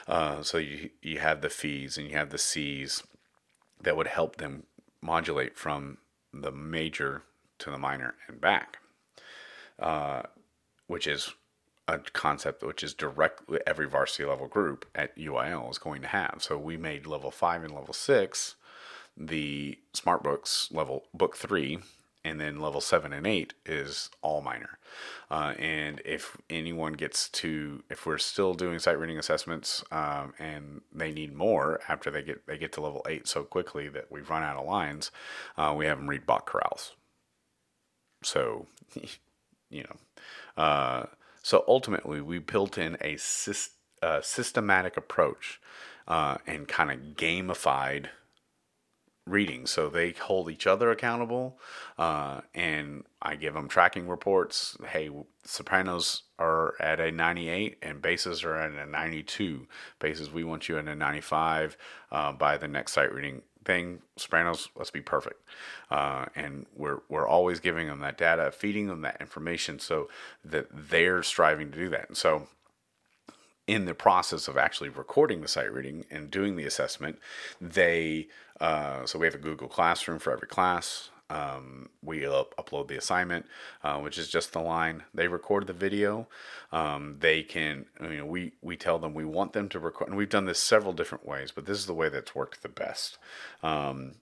Uh, 0.06 0.42
so 0.42 0.58
you 0.58 0.90
you 1.02 1.18
have 1.18 1.40
the 1.40 1.50
fi's 1.50 1.96
and 1.98 2.08
you 2.08 2.16
have 2.16 2.30
the 2.30 2.38
si's 2.38 3.02
that 3.80 3.96
would 3.96 4.06
help 4.06 4.36
them 4.36 4.64
modulate 5.00 5.56
from 5.56 5.98
the 6.32 6.52
major 6.52 7.22
to 7.58 7.70
the 7.70 7.78
minor 7.78 8.14
and 8.28 8.40
back, 8.40 8.78
uh, 9.78 10.22
which 10.86 11.06
is 11.06 11.34
a 11.86 11.98
concept 11.98 12.62
which 12.62 12.82
is 12.82 12.94
directly 12.94 13.58
every 13.66 13.86
varsity 13.86 14.24
level 14.24 14.48
group 14.48 14.86
at 14.94 15.16
UIL 15.18 15.70
is 15.70 15.78
going 15.78 16.00
to 16.02 16.08
have. 16.08 16.36
So 16.38 16.56
we 16.56 16.76
made 16.76 17.06
level 17.06 17.30
five 17.30 17.62
and 17.62 17.74
level 17.74 17.92
six 17.92 18.56
the 19.16 19.78
smart 19.92 20.22
books 20.22 20.68
level 20.72 21.04
book 21.14 21.36
three 21.36 21.78
and 22.24 22.40
then 22.40 22.58
level 22.58 22.80
seven 22.80 23.12
and 23.12 23.26
eight 23.26 23.52
is 23.66 24.10
all 24.22 24.40
minor. 24.40 24.78
Uh, 25.30 25.54
and 25.58 26.00
if 26.04 26.36
anyone 26.48 26.94
gets 26.94 27.28
to, 27.28 27.84
if 27.90 28.06
we're 28.06 28.18
still 28.18 28.54
doing 28.54 28.78
sight 28.78 28.98
reading 28.98 29.18
assessments 29.18 29.84
um, 29.92 30.32
and 30.38 30.80
they 30.92 31.12
need 31.12 31.34
more 31.34 31.80
after 31.88 32.10
they 32.10 32.22
get 32.22 32.46
they 32.46 32.56
get 32.56 32.72
to 32.72 32.80
level 32.80 33.04
eight 33.08 33.28
so 33.28 33.42
quickly 33.42 33.88
that 33.88 34.10
we've 34.10 34.30
run 34.30 34.42
out 34.42 34.56
of 34.56 34.66
lines, 34.66 35.10
uh, 35.58 35.74
we 35.76 35.84
have 35.84 35.98
them 35.98 36.08
read 36.08 36.26
Bach 36.26 36.50
chorales. 36.50 36.92
So, 38.22 38.66
you 39.70 39.84
know, 39.84 40.62
uh, 40.62 41.06
so 41.42 41.62
ultimately 41.68 42.22
we 42.22 42.38
built 42.38 42.78
in 42.78 42.94
a 43.02 43.14
syst- 43.16 43.70
systematic 44.22 44.96
approach 44.96 45.60
uh, 46.08 46.38
and 46.46 46.68
kind 46.68 46.90
of 46.90 47.16
gamified 47.16 48.06
reading. 49.26 49.66
So 49.66 49.88
they 49.88 50.12
hold 50.12 50.50
each 50.50 50.66
other 50.66 50.90
accountable, 50.90 51.58
uh, 51.98 52.42
and 52.54 53.04
I 53.22 53.36
give 53.36 53.54
them 53.54 53.68
tracking 53.68 54.08
reports. 54.08 54.76
Hey, 54.88 55.10
sopranos 55.44 56.22
are 56.38 56.74
at 56.80 57.00
a 57.00 57.10
98 57.10 57.78
and 57.82 58.02
basses 58.02 58.44
are 58.44 58.56
at 58.56 58.72
a 58.72 58.86
92. 58.86 59.66
Basses, 59.98 60.30
we 60.30 60.44
want 60.44 60.68
you 60.68 60.78
at 60.78 60.86
a 60.86 60.94
95 60.94 61.76
uh, 62.12 62.32
by 62.32 62.56
the 62.56 62.68
next 62.68 62.92
sight 62.92 63.12
reading 63.12 63.42
thing. 63.64 64.02
Sopranos, 64.16 64.68
let's 64.76 64.90
be 64.90 65.00
perfect. 65.00 65.40
Uh, 65.90 66.26
and 66.34 66.66
we're, 66.76 66.98
we're 67.08 67.28
always 67.28 67.60
giving 67.60 67.86
them 67.88 68.00
that 68.00 68.18
data, 68.18 68.50
feeding 68.52 68.88
them 68.88 69.02
that 69.02 69.20
information 69.20 69.78
so 69.78 70.08
that 70.44 70.66
they're 70.70 71.22
striving 71.22 71.70
to 71.70 71.78
do 71.78 71.88
that. 71.88 72.08
And 72.08 72.16
so 72.16 72.48
in 73.66 73.86
the 73.86 73.94
process 73.94 74.48
of 74.48 74.56
actually 74.56 74.90
recording 74.90 75.40
the 75.40 75.48
sight 75.48 75.72
reading 75.72 76.04
and 76.10 76.30
doing 76.30 76.56
the 76.56 76.64
assessment, 76.64 77.18
they 77.60 78.28
uh, 78.60 79.04
so 79.04 79.18
we 79.18 79.26
have 79.26 79.34
a 79.34 79.38
Google 79.38 79.68
Classroom 79.68 80.18
for 80.18 80.32
every 80.32 80.48
class. 80.48 81.10
Um, 81.30 81.88
we 82.02 82.26
up, 82.26 82.54
upload 82.56 82.88
the 82.88 82.98
assignment, 82.98 83.46
uh, 83.82 83.98
which 83.98 84.18
is 84.18 84.28
just 84.28 84.52
the 84.52 84.60
line. 84.60 85.04
They 85.14 85.26
record 85.26 85.66
the 85.66 85.72
video. 85.72 86.28
Um, 86.70 87.16
they 87.18 87.42
can, 87.42 87.86
you 88.00 88.18
know, 88.18 88.26
we 88.26 88.52
we 88.60 88.76
tell 88.76 88.98
them 88.98 89.14
we 89.14 89.24
want 89.24 89.54
them 89.54 89.68
to 89.70 89.78
record, 89.78 90.08
and 90.08 90.16
we've 90.16 90.28
done 90.28 90.44
this 90.44 90.60
several 90.60 90.92
different 90.92 91.26
ways, 91.26 91.50
but 91.50 91.66
this 91.66 91.78
is 91.78 91.86
the 91.86 91.94
way 91.94 92.08
that's 92.10 92.34
worked 92.34 92.62
the 92.62 92.68
best. 92.68 93.18
Um, 93.62 94.16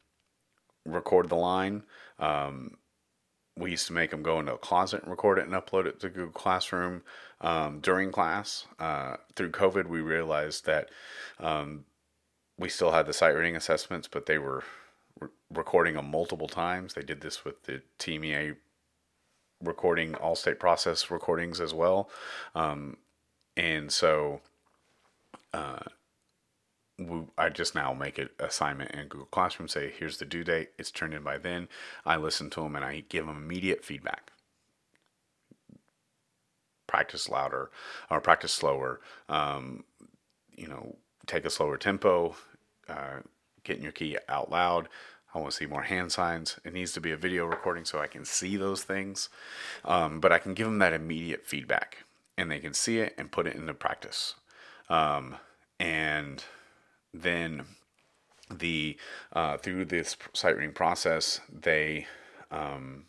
record 0.86 1.28
the 1.28 1.36
line. 1.36 1.82
Um, 2.18 2.76
we 3.56 3.70
used 3.70 3.86
to 3.86 3.92
make 3.92 4.10
them 4.10 4.22
go 4.22 4.40
into 4.40 4.54
a 4.54 4.58
closet 4.58 5.02
and 5.02 5.10
record 5.10 5.38
it 5.38 5.46
and 5.46 5.54
upload 5.54 5.86
it 5.86 6.00
to 6.00 6.08
Google 6.08 6.32
Classroom 6.32 7.02
um, 7.40 7.80
during 7.80 8.10
class. 8.10 8.66
Uh, 8.78 9.16
through 9.36 9.50
COVID, 9.50 9.86
we 9.86 10.00
realized 10.00 10.64
that 10.66 10.88
um, 11.38 11.84
we 12.58 12.68
still 12.68 12.92
had 12.92 13.06
the 13.06 13.12
sight 13.12 13.30
reading 13.30 13.56
assessments, 13.56 14.08
but 14.08 14.26
they 14.26 14.38
were 14.38 14.64
re- 15.20 15.28
recording 15.52 15.94
them 15.94 16.10
multiple 16.10 16.48
times. 16.48 16.94
They 16.94 17.02
did 17.02 17.20
this 17.20 17.44
with 17.44 17.64
the 17.64 17.82
TMEA 17.98 18.56
recording 19.62 20.14
all 20.14 20.34
state 20.34 20.58
process 20.58 21.10
recordings 21.10 21.60
as 21.60 21.74
well. 21.74 22.08
Um, 22.54 22.96
and 23.56 23.92
so 23.92 24.40
uh, 25.52 25.80
I 27.38 27.48
just 27.48 27.74
now 27.74 27.92
make 27.92 28.18
an 28.18 28.28
assignment 28.38 28.92
in 28.92 29.08
Google 29.08 29.26
Classroom, 29.26 29.68
say, 29.68 29.92
here's 29.96 30.18
the 30.18 30.24
due 30.24 30.44
date, 30.44 30.70
it's 30.78 30.90
turned 30.90 31.14
in 31.14 31.22
by 31.22 31.38
then. 31.38 31.68
I 32.04 32.16
listen 32.16 32.50
to 32.50 32.60
them 32.60 32.76
and 32.76 32.84
I 32.84 33.04
give 33.08 33.26
them 33.26 33.36
immediate 33.36 33.84
feedback. 33.84 34.32
Practice 36.86 37.28
louder 37.28 37.70
or 38.10 38.20
practice 38.20 38.52
slower. 38.52 39.00
Um, 39.28 39.84
you 40.54 40.68
know, 40.68 40.96
take 41.26 41.44
a 41.44 41.50
slower 41.50 41.76
tempo, 41.76 42.36
uh, 42.88 43.20
getting 43.64 43.82
your 43.82 43.92
key 43.92 44.18
out 44.28 44.50
loud. 44.50 44.88
I 45.34 45.38
want 45.38 45.52
to 45.52 45.56
see 45.56 45.66
more 45.66 45.82
hand 45.82 46.12
signs. 46.12 46.58
It 46.64 46.74
needs 46.74 46.92
to 46.92 47.00
be 47.00 47.10
a 47.10 47.16
video 47.16 47.46
recording 47.46 47.86
so 47.86 47.98
I 47.98 48.06
can 48.06 48.24
see 48.24 48.56
those 48.56 48.82
things. 48.82 49.30
Um, 49.84 50.20
but 50.20 50.32
I 50.32 50.38
can 50.38 50.52
give 50.52 50.66
them 50.66 50.78
that 50.80 50.92
immediate 50.92 51.46
feedback 51.46 52.04
and 52.36 52.50
they 52.50 52.58
can 52.58 52.74
see 52.74 52.98
it 52.98 53.14
and 53.16 53.32
put 53.32 53.46
it 53.46 53.56
into 53.56 53.72
practice. 53.72 54.34
Um, 54.90 55.36
and 55.80 56.44
then 57.12 57.64
the 58.50 58.96
uh, 59.32 59.56
through 59.56 59.86
this 59.86 60.16
sight 60.32 60.56
reading 60.56 60.74
process, 60.74 61.40
they 61.50 62.06
um, 62.50 63.04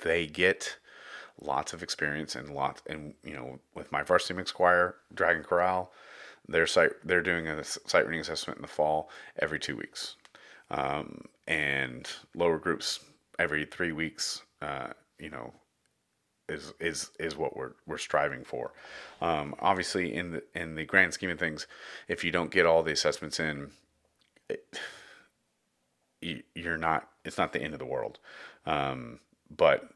they 0.00 0.26
get 0.26 0.78
lots 1.40 1.72
of 1.72 1.82
experience 1.82 2.36
and 2.36 2.50
lots 2.54 2.82
and 2.86 3.14
you 3.24 3.34
know 3.34 3.58
with 3.74 3.90
my 3.90 4.02
varsity 4.02 4.34
mix 4.34 4.52
choir 4.52 4.96
dragon 5.12 5.42
chorale 5.42 5.90
their 6.48 6.66
site 6.66 6.92
they're 7.04 7.22
doing 7.22 7.46
a 7.48 7.64
sight 7.64 8.06
reading 8.06 8.20
assessment 8.20 8.58
in 8.58 8.62
the 8.62 8.68
fall 8.68 9.10
every 9.38 9.58
two 9.58 9.76
weeks. 9.76 10.16
Um, 10.70 11.24
and 11.46 12.08
lower 12.34 12.58
groups 12.58 13.00
every 13.38 13.64
three 13.64 13.92
weeks 13.92 14.42
uh, 14.60 14.88
you 15.18 15.30
know 15.30 15.52
is 16.52 16.72
is 16.80 17.10
is 17.18 17.36
what 17.36 17.56
we're 17.56 17.72
we're 17.86 17.98
striving 17.98 18.44
for 18.44 18.72
um, 19.20 19.54
obviously 19.60 20.14
in 20.14 20.32
the 20.32 20.42
in 20.54 20.74
the 20.74 20.84
grand 20.84 21.12
scheme 21.14 21.30
of 21.30 21.38
things 21.38 21.66
if 22.08 22.24
you 22.24 22.30
don't 22.30 22.50
get 22.50 22.66
all 22.66 22.82
the 22.82 22.92
assessments 22.92 23.40
in 23.40 23.70
it, 24.48 24.80
you, 26.20 26.42
you're 26.54 26.78
not 26.78 27.08
it's 27.24 27.38
not 27.38 27.52
the 27.52 27.62
end 27.62 27.72
of 27.72 27.78
the 27.78 27.86
world 27.86 28.18
um, 28.66 29.18
but 29.54 29.88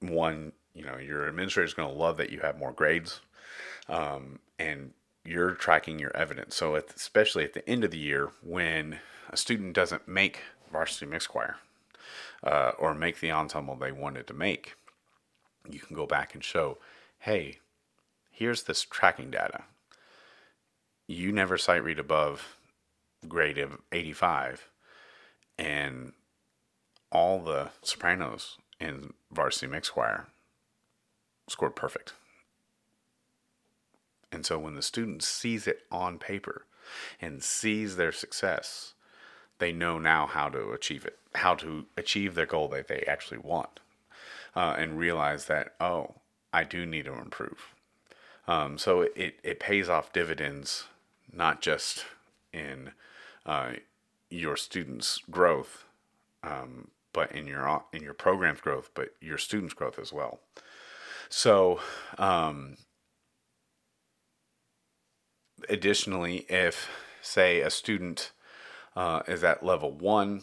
one 0.00 0.52
you 0.74 0.84
know 0.84 0.98
your 0.98 1.26
administrator 1.26 1.66
is 1.66 1.74
going 1.74 1.88
to 1.88 1.98
love 1.98 2.16
that 2.16 2.30
you 2.30 2.40
have 2.40 2.58
more 2.58 2.72
grades 2.72 3.20
um, 3.88 4.38
and 4.58 4.92
you're 5.24 5.52
tracking 5.52 5.98
your 5.98 6.16
evidence. 6.16 6.56
So, 6.56 6.76
at, 6.76 6.94
especially 6.94 7.44
at 7.44 7.52
the 7.52 7.68
end 7.68 7.84
of 7.84 7.90
the 7.90 7.98
year, 7.98 8.30
when 8.42 8.98
a 9.30 9.36
student 9.36 9.74
doesn't 9.74 10.08
make 10.08 10.40
varsity 10.72 11.06
mixed 11.06 11.28
choir 11.28 11.56
uh, 12.42 12.72
or 12.78 12.94
make 12.94 13.20
the 13.20 13.30
ensemble 13.30 13.76
they 13.76 13.92
wanted 13.92 14.26
to 14.28 14.34
make, 14.34 14.74
you 15.68 15.80
can 15.80 15.96
go 15.96 16.06
back 16.06 16.34
and 16.34 16.42
show, 16.42 16.78
hey, 17.20 17.58
here's 18.30 18.64
this 18.64 18.82
tracking 18.82 19.30
data. 19.30 19.64
You 21.06 21.32
never 21.32 21.58
sight 21.58 21.84
read 21.84 21.98
above 21.98 22.56
grade 23.28 23.58
of 23.58 23.78
85, 23.92 24.68
and 25.58 26.12
all 27.12 27.40
the 27.40 27.70
sopranos 27.82 28.56
in 28.80 29.12
varsity 29.30 29.66
mixed 29.66 29.92
choir 29.92 30.28
scored 31.48 31.76
perfect. 31.76 32.14
And 34.32 34.46
so 34.46 34.58
when 34.58 34.74
the 34.74 34.82
student 34.82 35.22
sees 35.22 35.66
it 35.66 35.80
on 35.90 36.18
paper 36.18 36.64
and 37.20 37.42
sees 37.42 37.96
their 37.96 38.12
success, 38.12 38.94
they 39.58 39.72
know 39.72 39.98
now 39.98 40.26
how 40.26 40.48
to 40.48 40.70
achieve 40.70 41.04
it, 41.04 41.18
how 41.34 41.54
to 41.56 41.86
achieve 41.96 42.34
their 42.34 42.46
goal 42.46 42.68
that 42.68 42.88
they 42.88 43.04
actually 43.06 43.38
want, 43.38 43.80
uh, 44.54 44.74
and 44.78 44.98
realize 44.98 45.46
that, 45.46 45.74
oh, 45.80 46.14
I 46.52 46.64
do 46.64 46.86
need 46.86 47.04
to 47.04 47.14
improve. 47.14 47.74
Um, 48.48 48.78
so 48.78 49.02
it, 49.02 49.38
it 49.42 49.60
pays 49.60 49.88
off 49.88 50.12
dividends, 50.12 50.86
not 51.32 51.60
just 51.60 52.04
in 52.52 52.92
uh, 53.46 53.72
your 54.28 54.56
students' 54.56 55.20
growth, 55.30 55.84
um, 56.42 56.88
but 57.12 57.32
in 57.32 57.46
your 57.46 57.84
in 57.92 58.02
your 58.02 58.14
program's 58.14 58.60
growth, 58.60 58.90
but 58.94 59.14
your 59.20 59.38
students' 59.38 59.74
growth 59.74 59.98
as 59.98 60.12
well. 60.12 60.40
So 61.28 61.80
um, 62.18 62.76
additionally, 65.68 66.46
if 66.48 66.88
say 67.22 67.60
a 67.60 67.70
student 67.70 68.32
uh, 68.96 69.22
is 69.28 69.44
at 69.44 69.64
level 69.64 69.92
one 69.92 70.42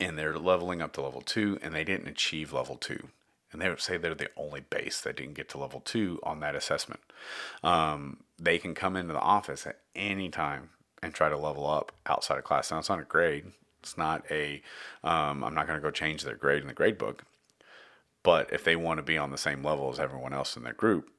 and 0.00 0.18
they're 0.18 0.38
leveling 0.38 0.82
up 0.82 0.92
to 0.94 1.02
level 1.02 1.20
two 1.20 1.58
and 1.62 1.74
they 1.74 1.84
didn't 1.84 2.08
achieve 2.08 2.52
level 2.52 2.76
two, 2.76 3.08
and 3.52 3.60
they 3.60 3.68
would 3.68 3.80
say 3.80 3.96
they're 3.96 4.14
the 4.14 4.30
only 4.36 4.60
bass 4.60 5.00
that 5.00 5.16
didn't 5.16 5.34
get 5.34 5.48
to 5.50 5.58
level 5.58 5.80
two 5.80 6.20
on 6.22 6.40
that 6.40 6.54
assessment, 6.54 7.00
um, 7.62 8.18
they 8.38 8.58
can 8.58 8.74
come 8.74 8.96
into 8.96 9.12
the 9.12 9.20
office 9.20 9.66
at 9.66 9.80
any 9.94 10.28
time 10.28 10.70
and 11.02 11.14
try 11.14 11.28
to 11.28 11.36
level 11.36 11.66
up 11.66 11.92
outside 12.06 12.38
of 12.38 12.44
class. 12.44 12.70
Now, 12.70 12.78
it's 12.78 12.88
not 12.88 13.00
a 13.00 13.04
grade. 13.04 13.52
It's 13.80 13.96
not 13.96 14.24
a. 14.30 14.62
um, 15.04 15.40
not 15.40 15.66
going 15.66 15.78
to 15.78 15.82
go 15.82 15.90
change 15.90 16.24
their 16.24 16.34
grade 16.34 16.62
in 16.62 16.68
the 16.68 16.74
grade 16.74 16.98
book. 16.98 17.24
But 18.22 18.52
if 18.52 18.64
they 18.64 18.76
want 18.76 18.98
to 18.98 19.02
be 19.02 19.16
on 19.16 19.30
the 19.30 19.38
same 19.38 19.62
level 19.62 19.90
as 19.90 20.00
everyone 20.00 20.32
else 20.32 20.56
in 20.56 20.64
their 20.64 20.72
group, 20.72 21.10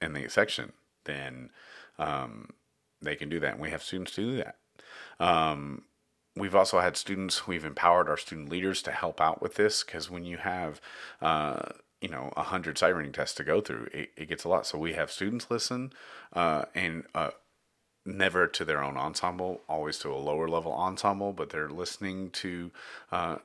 in 0.00 0.12
the 0.12 0.28
section, 0.28 0.72
then 1.04 1.50
um, 1.98 2.50
they 3.02 3.16
can 3.16 3.28
do 3.28 3.40
that. 3.40 3.54
And 3.54 3.60
we 3.60 3.70
have 3.70 3.82
students 3.82 4.12
to 4.12 4.20
do 4.20 4.36
that. 4.36 4.56
Um, 5.18 5.82
we've 6.36 6.54
also 6.54 6.80
had 6.80 6.96
students, 6.96 7.46
we've 7.46 7.64
empowered 7.64 8.08
our 8.08 8.16
student 8.16 8.48
leaders 8.48 8.82
to 8.82 8.90
help 8.90 9.20
out 9.20 9.40
with 9.40 9.54
this 9.54 9.84
because 9.84 10.10
when 10.10 10.24
you 10.24 10.38
have, 10.38 10.80
uh, 11.20 11.62
you 12.00 12.08
know, 12.08 12.32
a 12.36 12.42
hundred 12.42 12.76
sight 12.76 12.94
reading 12.94 13.12
tests 13.12 13.36
to 13.36 13.44
go 13.44 13.60
through, 13.60 13.88
it, 13.92 14.10
it, 14.16 14.28
gets 14.28 14.44
a 14.44 14.48
lot. 14.48 14.66
So 14.66 14.78
we 14.78 14.92
have 14.94 15.10
students 15.10 15.50
listen 15.50 15.92
uh, 16.32 16.64
and 16.74 17.04
uh, 17.14 17.30
never 18.04 18.46
to 18.46 18.64
their 18.64 18.82
own 18.82 18.96
ensemble, 18.96 19.62
always 19.68 19.98
to 20.00 20.12
a 20.12 20.16
lower 20.16 20.48
level 20.48 20.72
ensemble, 20.72 21.32
but 21.32 21.50
they're 21.50 21.70
listening 21.70 22.30
to 22.30 22.70
uh, 23.10 23.36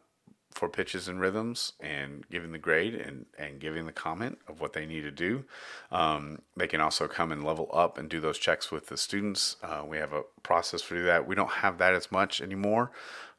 for 0.51 0.67
pitches 0.67 1.07
and 1.07 1.21
rhythms 1.21 1.73
and 1.79 2.25
giving 2.29 2.51
the 2.51 2.57
grade 2.57 2.95
and, 2.95 3.25
and 3.37 3.59
giving 3.59 3.85
the 3.85 3.91
comment 3.91 4.39
of 4.47 4.59
what 4.59 4.73
they 4.73 4.85
need 4.85 5.01
to 5.01 5.11
do. 5.11 5.45
Um, 5.91 6.41
they 6.57 6.67
can 6.67 6.81
also 6.81 7.07
come 7.07 7.31
and 7.31 7.43
level 7.43 7.69
up 7.71 7.97
and 7.97 8.09
do 8.09 8.19
those 8.19 8.37
checks 8.37 8.71
with 8.71 8.87
the 8.87 8.97
students. 8.97 9.57
Uh, 9.63 9.83
we 9.87 9.97
have 9.97 10.11
a 10.11 10.23
process 10.43 10.81
for 10.81 10.99
that. 11.01 11.27
We 11.27 11.35
don't 11.35 11.49
have 11.49 11.77
that 11.77 11.93
as 11.93 12.11
much 12.11 12.41
anymore 12.41 12.91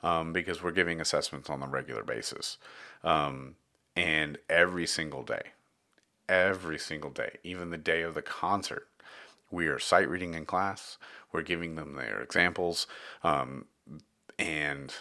um, 0.02 0.32
because 0.32 0.62
we're 0.62 0.70
giving 0.70 1.00
assessments 1.00 1.50
on 1.50 1.62
a 1.62 1.68
regular 1.68 2.04
basis. 2.04 2.58
Um, 3.02 3.56
and 3.96 4.38
every 4.48 4.86
single 4.86 5.22
day, 5.22 5.52
every 6.28 6.78
single 6.78 7.10
day, 7.10 7.38
even 7.42 7.70
the 7.70 7.76
day 7.76 8.02
of 8.02 8.14
the 8.14 8.22
concert, 8.22 8.88
we 9.50 9.66
are 9.66 9.80
sight 9.80 10.08
reading 10.08 10.34
in 10.34 10.46
class. 10.46 10.96
We're 11.32 11.42
giving 11.42 11.74
them 11.74 11.94
their 11.94 12.20
examples. 12.22 12.86
Um, 13.24 13.66
and 14.38 14.94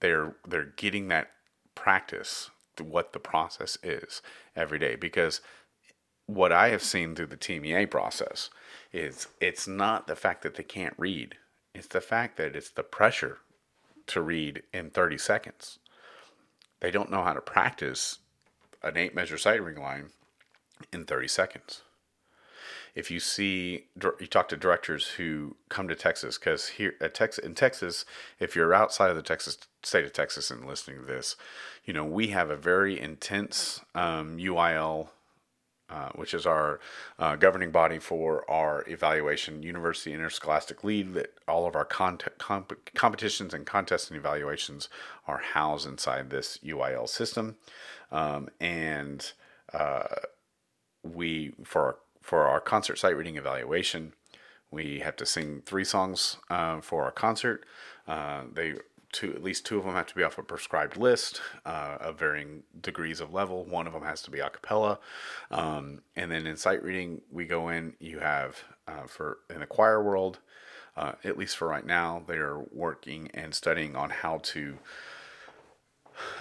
they're 0.00 0.36
they're 0.46 0.72
getting 0.76 1.08
that 1.08 1.30
practice 1.74 2.50
what 2.80 3.12
the 3.12 3.18
process 3.18 3.76
is 3.82 4.22
every 4.54 4.78
day 4.78 4.94
because 4.94 5.40
what 6.26 6.52
I 6.52 6.68
have 6.68 6.82
seen 6.82 7.14
through 7.14 7.26
the 7.26 7.36
TMEA 7.36 7.90
process 7.90 8.50
is 8.92 9.28
it's 9.40 9.66
not 9.66 10.06
the 10.06 10.14
fact 10.14 10.42
that 10.42 10.56
they 10.56 10.62
can't 10.62 10.94
read. 10.98 11.36
It's 11.74 11.86
the 11.86 12.00
fact 12.00 12.36
that 12.36 12.54
it's 12.54 12.70
the 12.70 12.82
pressure 12.82 13.38
to 14.08 14.20
read 14.20 14.62
in 14.72 14.90
30 14.90 15.18
seconds. 15.18 15.78
They 16.80 16.90
don't 16.90 17.10
know 17.10 17.22
how 17.22 17.32
to 17.32 17.40
practice 17.40 18.18
an 18.82 18.96
eight 18.96 19.14
measure 19.14 19.38
sight 19.38 19.62
reading 19.62 19.82
line 19.82 20.10
in 20.92 21.04
30 21.04 21.28
seconds. 21.28 21.82
If 22.98 23.12
you 23.12 23.20
see, 23.20 23.84
you 24.02 24.26
talk 24.26 24.48
to 24.48 24.56
directors 24.56 25.06
who 25.06 25.54
come 25.68 25.86
to 25.86 25.94
Texas, 25.94 26.36
because 26.36 26.66
here 26.66 26.94
at 27.00 27.14
Texas, 27.14 27.44
in 27.44 27.54
Texas, 27.54 28.04
if 28.40 28.56
you're 28.56 28.74
outside 28.74 29.08
of 29.10 29.14
the 29.14 29.22
Texas 29.22 29.56
state 29.84 30.04
of 30.04 30.12
Texas 30.12 30.50
and 30.50 30.66
listening 30.66 30.98
to 30.98 31.04
this, 31.04 31.36
you 31.84 31.92
know 31.92 32.04
we 32.04 32.28
have 32.28 32.50
a 32.50 32.56
very 32.56 33.00
intense 33.00 33.82
um, 33.94 34.38
UIL 34.38 35.10
uh, 35.90 36.10
which 36.16 36.34
is 36.34 36.44
our 36.44 36.80
uh, 37.18 37.34
governing 37.36 37.70
body 37.70 37.98
for 37.98 38.44
our 38.50 38.84
evaluation, 38.88 39.62
University 39.62 40.12
Interscholastic 40.12 40.84
League, 40.84 41.14
that 41.14 41.32
all 41.46 41.66
of 41.66 41.74
our 41.74 41.84
comp- 41.84 42.28
competitions 42.94 43.54
and 43.54 43.64
contests 43.64 44.10
and 44.10 44.18
evaluations 44.18 44.90
are 45.26 45.38
housed 45.38 45.88
inside 45.88 46.28
this 46.28 46.58
UIL 46.58 47.08
system. 47.08 47.56
Um, 48.12 48.50
and 48.60 49.32
uh, 49.72 50.08
we, 51.02 51.52
for 51.64 51.82
our, 51.82 51.96
for 52.28 52.46
our 52.46 52.60
concert 52.60 52.98
sight 52.98 53.16
reading 53.16 53.38
evaluation, 53.38 54.12
we 54.70 54.98
have 54.98 55.16
to 55.16 55.24
sing 55.24 55.62
three 55.64 55.82
songs 55.82 56.36
uh, 56.50 56.78
for 56.82 57.04
our 57.04 57.10
concert. 57.10 57.64
Uh, 58.06 58.42
they 58.52 58.74
two 59.12 59.32
at 59.32 59.42
least 59.42 59.64
two 59.64 59.78
of 59.78 59.86
them 59.86 59.94
have 59.94 60.08
to 60.08 60.14
be 60.14 60.22
off 60.22 60.36
a 60.36 60.42
prescribed 60.42 60.98
list 60.98 61.40
uh, 61.64 61.96
of 61.98 62.18
varying 62.18 62.64
degrees 62.78 63.22
of 63.22 63.32
level. 63.32 63.64
One 63.64 63.86
of 63.86 63.94
them 63.94 64.02
has 64.02 64.20
to 64.24 64.30
be 64.30 64.40
a 64.40 64.50
cappella, 64.50 64.98
um, 65.50 66.02
and 66.16 66.30
then 66.30 66.46
in 66.46 66.58
sight 66.58 66.82
reading 66.82 67.22
we 67.32 67.46
go 67.46 67.70
in. 67.70 67.94
You 67.98 68.18
have 68.18 68.62
uh, 68.86 69.06
for 69.06 69.38
in 69.48 69.60
the 69.60 69.66
choir 69.66 70.02
world, 70.02 70.38
uh, 70.98 71.12
at 71.24 71.38
least 71.38 71.56
for 71.56 71.66
right 71.66 71.86
now, 71.86 72.22
they 72.28 72.36
are 72.36 72.58
working 72.58 73.30
and 73.32 73.54
studying 73.54 73.96
on 73.96 74.10
how 74.10 74.40
to 74.52 74.76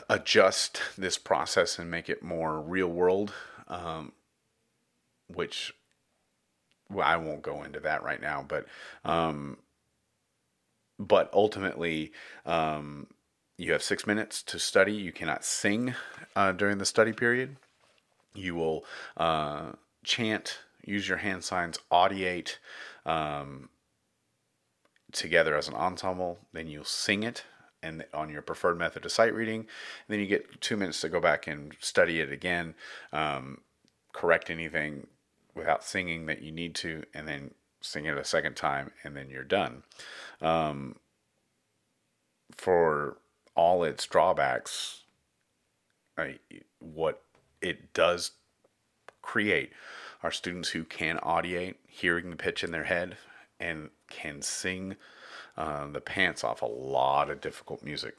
adjust 0.10 0.82
this 0.98 1.18
process 1.18 1.80
and 1.80 1.90
make 1.90 2.10
it 2.10 2.22
more 2.22 2.60
real 2.60 2.90
world, 2.90 3.32
um, 3.70 4.12
which 5.34 5.74
well, 6.90 7.08
I 7.08 7.18
won't 7.18 7.42
go 7.42 7.64
into 7.64 7.80
that 7.82 8.04
right 8.04 8.22
now, 8.22 8.46
but 8.48 8.66
um, 9.04 9.58
but 11.00 11.30
ultimately, 11.34 12.12
um, 12.46 13.08
you 13.58 13.72
have 13.72 13.84
six 13.84 14.08
minutes 14.08 14.42
to 14.44 14.60
study. 14.60 14.94
You 14.94 15.12
cannot 15.12 15.44
sing 15.44 15.94
uh, 16.36 16.54
during 16.54 16.78
the 16.78 16.86
study 16.86 17.14
period. 17.14 17.58
You 18.34 18.56
will 18.56 18.86
uh, 19.16 19.74
chant, 20.04 20.60
use 20.84 21.08
your 21.08 21.18
hand 21.18 21.44
signs, 21.44 21.80
audiate 21.92 22.58
um, 23.06 23.70
together 25.12 25.56
as 25.58 25.68
an 25.68 25.74
ensemble. 25.74 26.40
Then 26.54 26.68
you'll 26.68 26.84
sing 26.84 27.24
it 27.24 27.44
and 27.84 28.06
on 28.14 28.30
your 28.30 28.42
preferred 28.42 28.78
method 28.78 29.06
of 29.06 29.12
sight 29.12 29.34
reading. 29.34 29.62
And 29.62 29.68
then 30.08 30.20
you 30.20 30.26
get 30.26 30.62
two 30.62 30.78
minutes 30.78 31.02
to 31.02 31.10
go 31.10 31.20
back 31.20 31.48
and 31.48 31.74
study 31.80 32.22
it 32.22 32.32
again, 32.32 32.76
um, 33.12 33.62
correct 34.14 34.50
anything 34.50 35.08
without 35.58 35.84
singing 35.84 36.26
that 36.28 36.42
you 36.42 36.52
need 36.52 36.76
to, 36.76 37.04
and 37.14 37.28
then 37.28 37.52
sing 37.82 38.06
it 38.06 38.18
a 38.18 38.24
second 38.24 38.56
time, 38.56 38.92
and 39.04 39.16
then 39.16 39.30
you're 39.30 39.44
done. 39.44 39.84
Um, 40.42 40.98
for 42.52 43.18
all 43.56 43.84
its 43.84 44.06
drawbacks, 44.06 45.02
I, 46.18 46.40
what 46.80 47.22
it 47.62 47.94
does 47.94 48.32
create 49.22 49.72
are 50.24 50.32
students 50.32 50.70
who 50.70 50.84
can 50.84 51.18
audiate, 51.18 51.76
hearing 51.88 52.30
the 52.30 52.36
pitch 52.36 52.64
in 52.64 52.72
their 52.72 52.86
head, 52.86 53.18
and 53.60 53.90
can 54.10 54.42
sing 54.42 54.96
uh, 55.58 55.88
the 55.88 56.02
pants 56.02 56.44
off 56.44 56.62
a 56.62 56.66
lot 56.66 57.30
of 57.30 57.42
difficult 57.42 57.84
music 57.84 58.16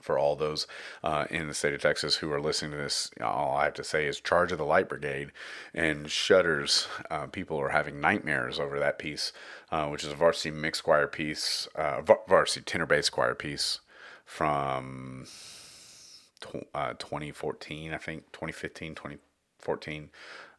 for 0.00 0.18
all 0.18 0.36
those 0.36 0.66
uh, 1.02 1.26
in 1.30 1.48
the 1.48 1.54
state 1.54 1.74
of 1.74 1.80
Texas 1.80 2.16
who 2.16 2.30
are 2.32 2.40
listening 2.40 2.70
to 2.72 2.76
this, 2.76 3.10
all 3.20 3.56
I 3.56 3.64
have 3.64 3.74
to 3.74 3.84
say 3.84 4.06
is 4.06 4.20
Charge 4.20 4.52
of 4.52 4.58
the 4.58 4.64
Light 4.64 4.88
Brigade 4.88 5.32
and 5.74 6.10
Shudders. 6.10 6.86
Uh, 7.10 7.26
people 7.26 7.60
are 7.60 7.70
having 7.70 8.00
nightmares 8.00 8.58
over 8.58 8.78
that 8.78 8.98
piece, 8.98 9.32
uh, 9.70 9.86
which 9.86 10.04
is 10.04 10.12
a 10.12 10.16
varsity 10.16 10.50
mixed 10.50 10.84
choir 10.84 11.06
piece, 11.06 11.68
uh, 11.74 12.02
varsity 12.28 12.64
tenor 12.64 12.86
bass 12.86 13.08
choir 13.08 13.34
piece 13.34 13.80
from 14.24 15.26
uh, 16.74 16.94
2014, 16.98 17.92
I 17.92 17.96
think, 17.98 18.30
2015, 18.32 18.94
2014. 18.94 20.10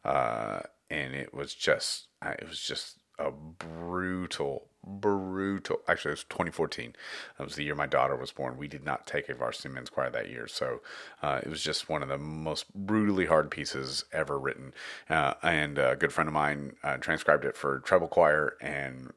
Uh, 0.04 0.60
and 0.90 1.14
it 1.14 1.32
was 1.32 1.54
just, 1.54 2.08
it 2.22 2.48
was 2.48 2.60
just 2.60 2.98
a 3.18 3.30
brutal, 3.30 4.69
brutal. 4.84 5.80
Actually, 5.88 6.10
it 6.10 6.12
was 6.12 6.24
2014. 6.24 6.94
That 7.38 7.44
was 7.44 7.56
the 7.56 7.64
year 7.64 7.74
my 7.74 7.86
daughter 7.86 8.16
was 8.16 8.32
born. 8.32 8.56
We 8.56 8.68
did 8.68 8.84
not 8.84 9.06
take 9.06 9.28
a 9.28 9.34
varsity 9.34 9.68
men's 9.68 9.90
choir 9.90 10.10
that 10.10 10.30
year, 10.30 10.46
so 10.46 10.80
uh, 11.22 11.40
it 11.42 11.48
was 11.48 11.62
just 11.62 11.88
one 11.88 12.02
of 12.02 12.08
the 12.08 12.18
most 12.18 12.72
brutally 12.74 13.26
hard 13.26 13.50
pieces 13.50 14.04
ever 14.12 14.38
written. 14.38 14.74
Uh, 15.08 15.34
and 15.42 15.78
a 15.78 15.96
good 15.96 16.12
friend 16.12 16.28
of 16.28 16.34
mine 16.34 16.76
uh, 16.82 16.96
transcribed 16.96 17.44
it 17.44 17.56
for 17.56 17.80
treble 17.80 18.08
choir, 18.08 18.56
and 18.60 19.12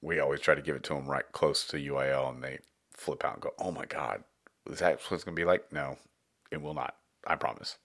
we 0.00 0.20
always 0.20 0.40
try 0.40 0.54
to 0.54 0.62
give 0.62 0.76
it 0.76 0.82
to 0.84 0.94
them 0.94 1.06
right 1.06 1.30
close 1.32 1.66
to 1.68 1.76
UIL, 1.76 2.30
and 2.32 2.42
they 2.42 2.58
flip 2.92 3.24
out 3.24 3.34
and 3.34 3.42
go, 3.42 3.52
"Oh 3.58 3.70
my 3.70 3.86
God, 3.86 4.24
is 4.70 4.78
that 4.80 5.00
what 5.02 5.12
it's 5.12 5.24
going 5.24 5.34
to 5.34 5.40
be 5.40 5.46
like?" 5.46 5.72
No, 5.72 5.96
it 6.50 6.60
will 6.60 6.74
not. 6.74 6.96
I 7.26 7.34
promise. 7.34 7.78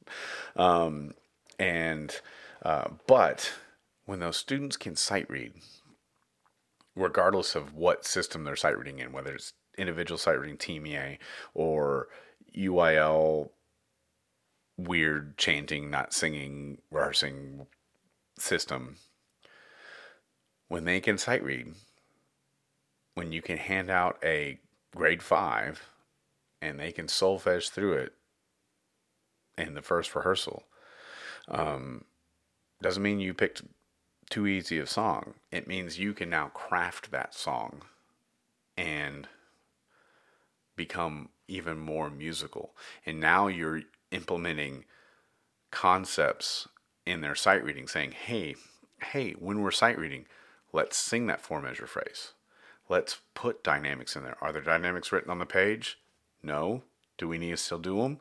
Um, 0.55 1.15
and 1.57 2.19
uh, 2.63 2.89
but 3.07 3.51
when 4.05 4.19
those 4.19 4.37
students 4.37 4.77
can 4.77 4.95
sight 4.95 5.29
read, 5.29 5.53
regardless 7.01 7.55
of 7.55 7.73
what 7.73 8.05
system 8.05 8.43
they're 8.43 8.55
sight 8.55 8.77
reading 8.77 8.99
in, 8.99 9.11
whether 9.11 9.33
it's 9.33 9.53
individual 9.77 10.17
sight 10.17 10.39
reading 10.39 10.57
TMEA 10.57 11.17
or 11.53 12.07
UIL 12.57 13.49
weird 14.77 15.37
chanting, 15.37 15.89
not 15.89 16.13
singing, 16.13 16.79
rehearsing 16.89 17.67
system, 18.37 18.97
when 20.67 20.85
they 20.85 20.99
can 20.99 21.17
sight 21.17 21.43
read, 21.43 21.73
when 23.15 23.31
you 23.31 23.41
can 23.41 23.57
hand 23.57 23.89
out 23.89 24.17
a 24.23 24.59
grade 24.95 25.21
five 25.21 25.89
and 26.61 26.79
they 26.79 26.91
can 26.91 27.07
solfege 27.07 27.69
through 27.69 27.93
it 27.93 28.13
in 29.57 29.73
the 29.73 29.81
first 29.81 30.15
rehearsal, 30.15 30.63
um, 31.47 32.05
doesn't 32.81 33.03
mean 33.03 33.19
you 33.19 33.33
picked 33.33 33.63
too 34.31 34.47
easy 34.47 34.79
a 34.79 34.87
song. 34.87 35.35
It 35.51 35.67
means 35.67 35.99
you 35.99 36.13
can 36.13 36.29
now 36.29 36.47
craft 36.47 37.11
that 37.11 37.35
song 37.35 37.83
and 38.77 39.27
become 40.75 41.29
even 41.47 41.77
more 41.77 42.09
musical. 42.09 42.71
And 43.05 43.19
now 43.19 43.47
you're 43.47 43.81
implementing 44.09 44.85
concepts 45.69 46.67
in 47.05 47.21
their 47.21 47.35
sight 47.35 47.63
reading 47.63 47.87
saying, 47.87 48.11
hey, 48.11 48.55
hey, 49.03 49.33
when 49.33 49.61
we're 49.61 49.71
sight 49.71 49.97
reading, 49.97 50.25
let's 50.71 50.97
sing 50.97 51.27
that 51.27 51.41
four 51.41 51.61
measure 51.61 51.87
phrase. 51.87 52.33
Let's 52.89 53.19
put 53.35 53.63
dynamics 53.63 54.15
in 54.15 54.23
there. 54.23 54.37
Are 54.41 54.51
there 54.51 54.61
dynamics 54.61 55.11
written 55.11 55.31
on 55.31 55.39
the 55.39 55.45
page? 55.45 55.99
No. 56.41 56.83
Do 57.17 57.27
we 57.27 57.37
need 57.37 57.51
to 57.51 57.57
still 57.57 57.79
do 57.79 58.01
them? 58.01 58.19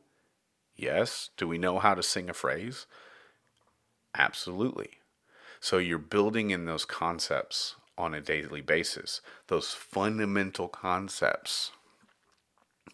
Yes. 0.76 1.30
Do 1.36 1.48
we 1.48 1.58
know 1.58 1.78
how 1.78 1.94
to 1.94 2.02
sing 2.02 2.28
a 2.28 2.34
phrase? 2.34 2.86
Absolutely. 4.14 4.99
So 5.60 5.76
you're 5.78 5.98
building 5.98 6.50
in 6.50 6.64
those 6.64 6.84
concepts 6.84 7.76
on 7.98 8.14
a 8.14 8.20
daily 8.20 8.62
basis, 8.62 9.20
those 9.48 9.72
fundamental 9.74 10.68
concepts 10.68 11.72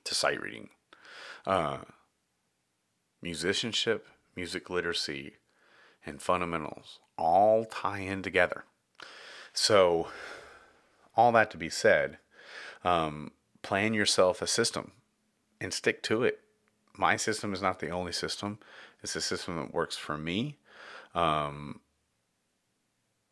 to 0.05 0.15
sight 0.15 0.41
reading. 0.41 0.71
Uh, 1.47 1.79
musicianship, 3.23 4.09
music 4.35 4.69
literacy, 4.69 5.35
and 6.05 6.21
fundamentals 6.21 6.99
all 7.17 7.65
tie 7.65 8.01
in 8.01 8.23
together. 8.23 8.65
So, 9.53 10.09
all 11.17 11.33
that 11.33 11.51
to 11.53 11.57
be 11.57 11.71
said, 11.71 12.19
um, 12.85 13.33
plan 13.63 13.95
yourself 13.95 14.43
a 14.43 14.47
system 14.47 14.93
and 15.61 15.73
stick 15.73 16.03
to 16.05 16.25
it. 16.25 16.41
My 16.97 17.17
system 17.17 17.53
is 17.53 17.63
not 17.63 17.81
the 17.81 17.91
only 17.91 18.13
system, 18.13 18.59
it's 19.03 19.17
a 19.17 19.21
system 19.21 19.57
that 19.57 19.75
works 19.75 19.97
for 19.97 20.19
me. 20.19 20.59
Um, 21.15 21.81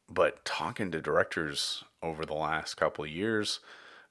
but 0.09 0.45
talking 0.45 0.91
to 0.91 1.01
directors 1.01 1.85
over 2.03 2.25
the 2.25 2.35
last 2.35 2.75
couple 2.75 3.05
of 3.05 3.11
years, 3.11 3.61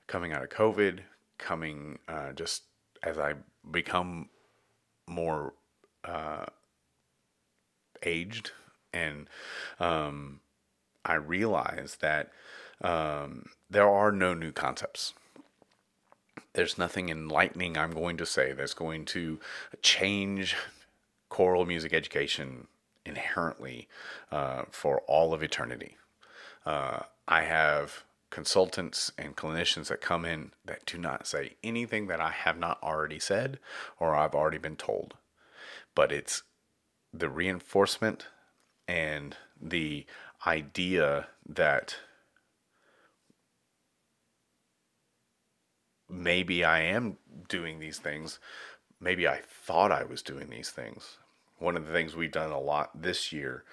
coming 0.08 0.32
out 0.32 0.44
of 0.44 0.50
COVID, 0.50 1.00
coming 1.38 2.00
uh, 2.08 2.34
just 2.34 2.64
as 3.02 3.18
I 3.18 3.36
become 3.70 4.30
more 5.08 5.54
uh, 6.04 6.46
aged, 8.04 8.52
and 8.94 9.28
um, 9.80 10.40
I 11.06 11.16
realize 11.16 11.98
that 12.02 12.32
um, 12.82 13.48
there 13.70 13.90
are 13.90 14.12
no 14.12 14.34
new 14.34 14.52
concepts. 14.52 15.14
There's 16.54 16.78
nothing 16.78 17.10
enlightening 17.10 17.78
I'm 17.78 17.92
going 17.92 18.18
to 18.18 18.26
say 18.26 18.54
that's 18.54 18.74
going 18.74 19.06
to 19.06 19.40
change 19.82 20.56
choral 21.30 21.66
music 21.66 21.94
education 21.94 22.68
inherently 23.06 23.88
uh, 24.32 24.64
for 24.72 25.02
all 25.02 25.34
of 25.34 25.44
eternity. 25.44 25.98
Uh, 26.66 27.00
I 27.28 27.44
have 27.44 28.04
consultants 28.30 29.12
and 29.18 29.36
clinicians 29.36 29.88
that 29.90 30.02
come 30.02 30.26
in 30.26 30.52
that 30.66 30.86
do 30.86 30.98
not 30.98 31.28
say 31.28 31.56
anything 31.64 32.08
that 32.08 32.20
I 32.20 32.32
have 32.32 32.58
not 32.58 32.82
already 32.82 33.20
said 33.20 33.60
or 34.00 34.16
I've 34.16 34.34
already 34.34 34.58
been 34.58 34.76
told. 34.76 35.16
But 35.94 36.12
it's 36.12 36.44
the 37.14 37.30
reinforcement 37.30 38.26
and 38.88 39.38
the 39.62 40.06
idea 40.48 41.28
that 41.48 41.98
maybe 46.10 46.64
I 46.64 46.82
am 46.82 47.18
doing 47.48 47.80
these 47.80 48.00
things. 48.00 48.40
Maybe 49.00 49.28
I 49.28 49.42
thought 49.48 49.92
I 49.92 50.04
was 50.04 50.22
doing 50.22 50.50
these 50.50 50.70
things. 50.70 51.18
One 51.64 51.78
of 51.78 51.88
the 51.88 51.94
things 51.94 52.14
we've 52.14 52.30
done 52.30 52.52
a 52.52 52.60
lot 52.60 53.04
this 53.04 53.32
year 53.32 53.64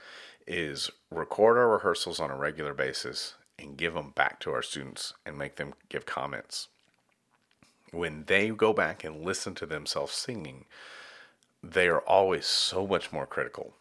is 0.47 0.93
record 1.11 1.59
our 1.59 1.69
rehearsals 1.69 2.21
on 2.21 2.31
a 2.31 2.37
regular 2.37 2.73
basis 2.73 3.35
and 3.59 3.77
give 3.77 3.95
them 3.95 4.13
back 4.15 4.39
to 4.41 4.53
our 4.53 4.63
students 4.63 5.13
and 5.27 5.37
make 5.37 5.57
them 5.57 5.75
give 5.89 6.07
comments. 6.07 6.69
When 7.91 8.27
they 8.29 8.51
go 8.51 8.73
back 8.73 9.03
and 9.03 9.25
listen 9.25 9.57
to 9.57 9.67
themselves 9.67 10.13
singing, 10.13 10.67
they 11.65 11.89
are 11.89 11.99
always 11.99 12.47
so 12.47 12.87
much 12.87 13.11
more 13.11 13.27
critical. 13.27 13.75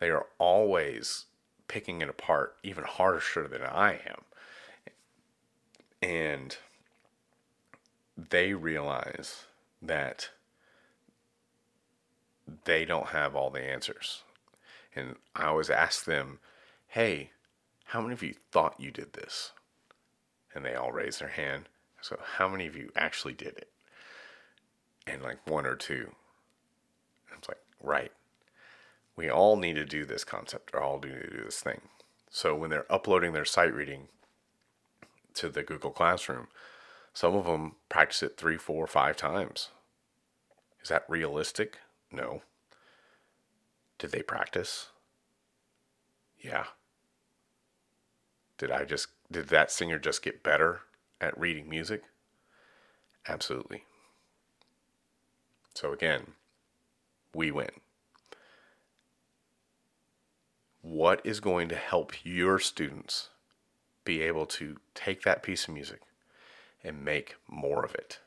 They 0.00 0.10
are 0.10 0.26
always 0.38 1.26
picking 1.68 2.02
it 2.02 2.08
apart 2.08 2.56
even 2.64 2.82
harsher 2.82 3.46
than 3.46 3.62
I 3.62 4.00
am. 4.08 4.22
And 6.02 6.56
they 8.16 8.54
realize 8.54 9.44
that 9.80 10.30
they 12.64 12.84
don't 12.84 13.08
have 13.08 13.34
all 13.34 13.50
the 13.50 13.62
answers. 13.62 14.22
And 14.94 15.16
I 15.34 15.46
always 15.46 15.70
ask 15.70 16.04
them, 16.04 16.38
hey, 16.88 17.30
how 17.86 18.00
many 18.00 18.14
of 18.14 18.22
you 18.22 18.34
thought 18.50 18.80
you 18.80 18.90
did 18.90 19.12
this? 19.12 19.52
And 20.54 20.64
they 20.64 20.74
all 20.74 20.92
raise 20.92 21.18
their 21.18 21.28
hand. 21.28 21.68
So, 22.00 22.18
how 22.36 22.48
many 22.48 22.66
of 22.66 22.76
you 22.76 22.90
actually 22.96 23.34
did 23.34 23.56
it? 23.58 23.68
And 25.06 25.22
like 25.22 25.46
one 25.46 25.66
or 25.66 25.76
two. 25.76 26.12
I'm 27.30 27.38
like, 27.48 27.60
right. 27.82 28.12
We 29.16 29.30
all 29.30 29.56
need 29.56 29.74
to 29.74 29.84
do 29.84 30.04
this 30.04 30.24
concept, 30.24 30.70
or 30.72 30.80
all 30.80 30.98
need 30.98 31.14
to 31.14 31.30
do 31.30 31.44
this 31.44 31.60
thing. 31.60 31.80
So, 32.30 32.54
when 32.54 32.70
they're 32.70 32.90
uploading 32.90 33.32
their 33.32 33.44
sight 33.44 33.74
reading 33.74 34.08
to 35.34 35.48
the 35.48 35.62
Google 35.62 35.90
Classroom, 35.90 36.48
some 37.12 37.34
of 37.34 37.44
them 37.44 37.76
practice 37.88 38.22
it 38.22 38.36
three, 38.36 38.56
four, 38.56 38.86
five 38.86 39.16
times. 39.16 39.70
Is 40.82 40.88
that 40.88 41.04
realistic? 41.08 41.78
No. 42.10 42.42
Did 43.98 44.12
they 44.12 44.22
practice? 44.22 44.88
Yeah. 46.38 46.64
Did 48.58 48.70
I 48.70 48.84
just 48.84 49.08
did 49.30 49.48
that 49.48 49.70
singer 49.70 49.98
just 49.98 50.22
get 50.22 50.42
better 50.42 50.82
at 51.20 51.38
reading 51.38 51.68
music? 51.68 52.04
Absolutely. 53.28 53.84
So 55.74 55.92
again, 55.92 56.32
we 57.34 57.50
win. 57.50 57.70
What 60.80 61.20
is 61.24 61.40
going 61.40 61.68
to 61.68 61.76
help 61.76 62.12
your 62.24 62.58
students 62.58 63.30
be 64.06 64.22
able 64.22 64.46
to 64.46 64.76
take 64.94 65.22
that 65.22 65.42
piece 65.42 65.68
of 65.68 65.74
music 65.74 66.00
and 66.82 67.04
make 67.04 67.36
more 67.46 67.84
of 67.84 67.94
it. 67.94 68.20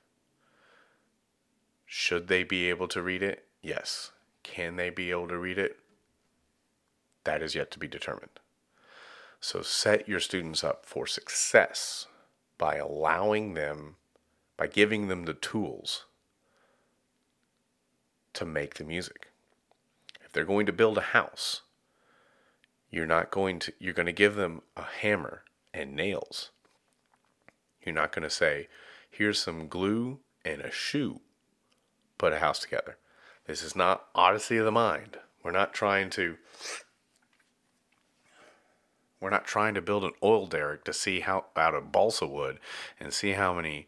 Should 1.88 2.28
they 2.28 2.44
be 2.44 2.70
able 2.70 2.88
to 2.90 3.02
read 3.02 3.24
it? 3.24 3.48
Yes. 3.62 4.12
Can 4.44 4.76
they 4.76 4.90
be 4.90 5.12
able 5.12 5.28
to 5.28 5.38
read 5.38 5.58
it? 5.58 5.80
That 7.24 7.42
is 7.42 7.56
yet 7.56 7.72
to 7.72 7.80
be 7.80 7.88
determined. 7.88 8.40
So 9.42 9.62
set 9.62 10.08
your 10.08 10.20
students 10.20 10.64
up 10.64 10.86
for 10.86 11.06
success 11.06 12.08
by 12.58 12.76
allowing 12.76 13.54
them, 13.54 13.96
by 14.58 14.68
giving 14.68 15.08
them 15.08 15.26
the 15.26 15.34
tools 15.34 16.06
to 18.34 18.46
make 18.46 18.76
the 18.76 18.84
music. 18.84 19.32
If 20.24 20.32
they're 20.32 20.46
going 20.46 20.66
to 20.66 20.74
build 20.74 20.98
a 20.98 21.02
house, 21.02 21.62
you're 22.92 23.06
not 23.06 23.32
going 23.32 23.60
to 23.60 23.74
you're 23.80 23.94
going 23.94 24.06
to 24.08 24.12
give 24.12 24.36
them 24.36 24.62
a 24.76 24.84
hammer 24.84 25.44
and 25.74 25.96
nails 25.96 26.52
you're 27.90 27.96
not 27.96 28.12
going 28.12 28.24
to 28.24 28.30
say, 28.30 28.68
here's 29.10 29.40
some 29.40 29.68
glue 29.68 30.20
and 30.44 30.62
a 30.62 30.72
shoe. 30.72 31.22
Put 32.18 32.34
a 32.34 32.40
house 32.40 32.60
together. 32.60 32.98
This 33.50 33.64
is 33.64 33.76
not 33.76 34.06
Odyssey 34.14 34.58
of 34.58 34.66
the 34.66 34.72
Mind. 34.72 35.18
We're 35.42 35.50
not 35.50 35.74
trying 35.74 36.12
to 36.12 36.38
we're 39.20 39.32
not 39.32 39.48
trying 39.48 39.74
to 39.74 39.82
build 39.82 40.04
an 40.04 40.12
oil 40.22 40.46
derrick 40.46 40.84
to 40.84 40.94
see 40.94 41.22
how 41.22 41.46
out 41.56 41.74
of 41.74 41.92
balsa 41.92 42.28
wood 42.28 42.60
and 43.00 43.12
see 43.12 43.32
how 43.32 43.56
many 43.56 43.88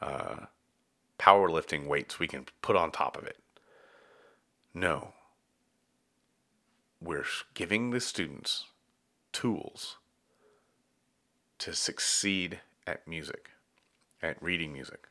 uh, 0.00 0.46
powerlifting 1.18 1.88
weights 1.88 2.20
we 2.20 2.28
can 2.28 2.46
put 2.62 2.76
on 2.76 2.92
top 2.92 3.18
of 3.18 3.24
it. 3.24 3.38
No. 4.72 5.12
We're 7.02 7.26
giving 7.54 7.90
the 7.90 8.00
students 8.00 8.66
tools 9.32 9.96
to 11.58 11.74
succeed 11.74 12.60
at 12.86 13.08
music, 13.08 13.50
at 14.22 14.40
reading 14.40 14.72
music. 14.72 15.08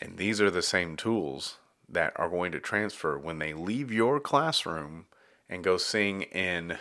And 0.00 0.18
these 0.18 0.40
are 0.40 0.52
the 0.52 0.62
same 0.62 0.96
tools 0.96 1.58
that 1.88 2.12
are 2.16 2.28
going 2.28 2.52
to 2.52 2.60
transfer 2.60 3.18
when 3.18 3.38
they 3.38 3.52
leave 3.52 3.90
your 3.90 4.20
classroom 4.20 5.06
and 5.48 5.64
go 5.64 5.76
sing 5.76 6.22
in 6.22 6.78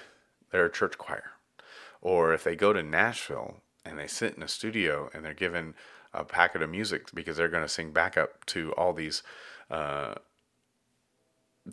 their 0.51 0.69
church 0.69 0.97
choir. 0.97 1.31
Or 2.01 2.33
if 2.33 2.43
they 2.43 2.55
go 2.55 2.73
to 2.73 2.83
Nashville 2.83 3.61
and 3.85 3.97
they 3.97 4.07
sit 4.07 4.35
in 4.35 4.43
a 4.43 4.47
studio 4.47 5.09
and 5.13 5.23
they're 5.23 5.33
given 5.33 5.75
a 6.13 6.23
packet 6.23 6.61
of 6.61 6.69
music 6.69 7.07
because 7.13 7.37
they're 7.37 7.47
going 7.47 7.63
to 7.63 7.69
sing 7.69 7.91
backup 7.91 8.45
to 8.47 8.71
all 8.73 8.93
these 8.93 9.23
uh, 9.69 10.15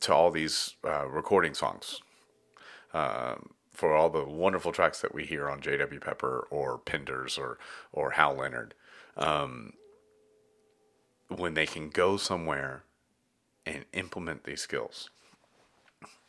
to 0.01 0.12
all 0.12 0.30
these 0.30 0.74
uh, 0.85 1.07
recording 1.07 1.55
songs. 1.55 2.01
Um, 2.93 3.51
for 3.72 3.93
all 3.93 4.09
the 4.09 4.24
wonderful 4.24 4.70
tracks 4.70 5.01
that 5.01 5.12
we 5.12 5.24
hear 5.24 5.51
on 5.51 5.61
J.W. 5.61 5.99
Pepper 5.99 6.47
or 6.51 6.78
Penders 6.78 7.39
or 7.39 7.59
or 7.93 8.12
Hal 8.12 8.37
Leonard, 8.37 8.74
um, 9.16 9.72
when 11.28 11.55
they 11.55 11.66
can 11.66 11.91
go 11.91 12.16
somewhere 12.16 12.85
and 13.67 13.85
implement 13.93 14.45
these 14.45 14.61
skills. 14.61 15.11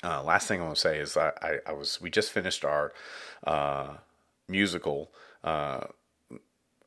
Uh, 0.03 0.21
last 0.23 0.47
thing 0.47 0.61
I 0.61 0.63
want 0.63 0.75
to 0.75 0.81
say 0.81 0.99
is 0.99 1.17
I, 1.17 1.31
I, 1.41 1.57
I, 1.67 1.73
was 1.73 1.99
we 1.99 2.09
just 2.09 2.31
finished 2.31 2.63
our 2.63 2.93
uh, 3.45 3.95
musical 4.47 5.11
uh, 5.43 5.85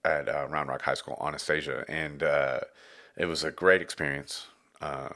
at 0.05 0.29
uh, 0.29 0.47
Round 0.49 0.69
Rock 0.69 0.83
High 0.83 0.95
School, 0.95 1.21
Anastasia, 1.25 1.85
and 1.89 2.23
uh, 2.23 2.61
it 3.17 3.27
was 3.27 3.43
a 3.43 3.51
great 3.51 3.83
experience, 3.83 4.47
uh, 4.81 5.09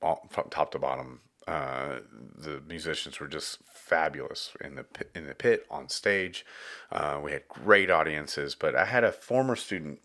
all, 0.00 0.26
from 0.30 0.48
top 0.50 0.70
to 0.72 0.78
bottom. 0.78 1.20
The 1.46 2.62
musicians 2.66 3.20
were 3.20 3.28
just 3.28 3.58
fabulous 3.72 4.52
in 4.60 4.74
the 4.76 4.84
pit, 4.84 5.10
in 5.14 5.26
the 5.26 5.34
pit 5.34 5.66
on 5.70 5.88
stage. 5.88 6.44
We 7.22 7.32
had 7.32 7.48
great 7.48 7.90
audiences, 7.90 8.54
but 8.54 8.74
I 8.74 8.86
had 8.86 9.04
a 9.04 9.12
former 9.12 9.56
student. 9.56 10.00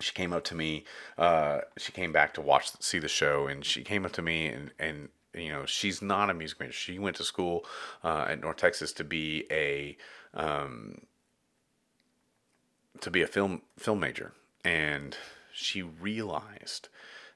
She 0.00 0.12
came 0.12 0.32
up 0.32 0.44
to 0.44 0.54
me. 0.54 0.84
Uh, 1.16 1.60
she 1.76 1.92
came 1.92 2.12
back 2.12 2.34
to 2.34 2.40
watch 2.40 2.70
see 2.80 2.98
the 2.98 3.08
show, 3.08 3.46
and 3.46 3.64
she 3.64 3.82
came 3.82 4.04
up 4.04 4.12
to 4.12 4.22
me 4.22 4.46
and 4.46 4.70
and 4.78 5.08
you 5.34 5.50
know 5.50 5.66
she's 5.66 6.02
not 6.02 6.30
a 6.30 6.34
music 6.34 6.60
major. 6.60 6.72
She 6.72 6.98
went 6.98 7.16
to 7.16 7.24
school 7.24 7.64
uh, 8.02 8.26
at 8.28 8.40
North 8.40 8.56
Texas 8.56 8.92
to 8.94 9.04
be 9.04 9.46
a 9.50 9.96
um, 10.34 11.02
to 13.00 13.10
be 13.10 13.22
a 13.22 13.26
film 13.26 13.62
film 13.78 14.00
major, 14.00 14.32
and 14.64 15.16
she 15.52 15.82
realized 15.82 16.88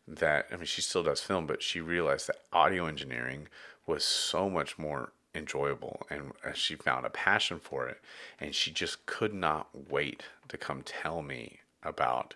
that 0.06 0.46
I 0.52 0.56
mean 0.56 0.66
she 0.66 0.82
still 0.82 1.02
does 1.02 1.20
film, 1.20 1.46
but 1.46 1.62
she 1.62 1.80
realized 1.80 2.28
that 2.28 2.42
audio 2.52 2.86
engineering 2.86 3.48
was 3.86 4.04
so 4.04 4.50
much 4.50 4.78
more 4.78 5.12
enjoyable 5.34 6.02
and 6.10 6.32
she 6.54 6.74
found 6.74 7.06
a 7.06 7.10
passion 7.10 7.58
for 7.58 7.88
it 7.88 8.00
and 8.40 8.54
she 8.54 8.70
just 8.70 9.06
could 9.06 9.32
not 9.32 9.68
wait 9.88 10.24
to 10.48 10.56
come 10.56 10.82
tell 10.82 11.22
me 11.22 11.60
about 11.82 12.34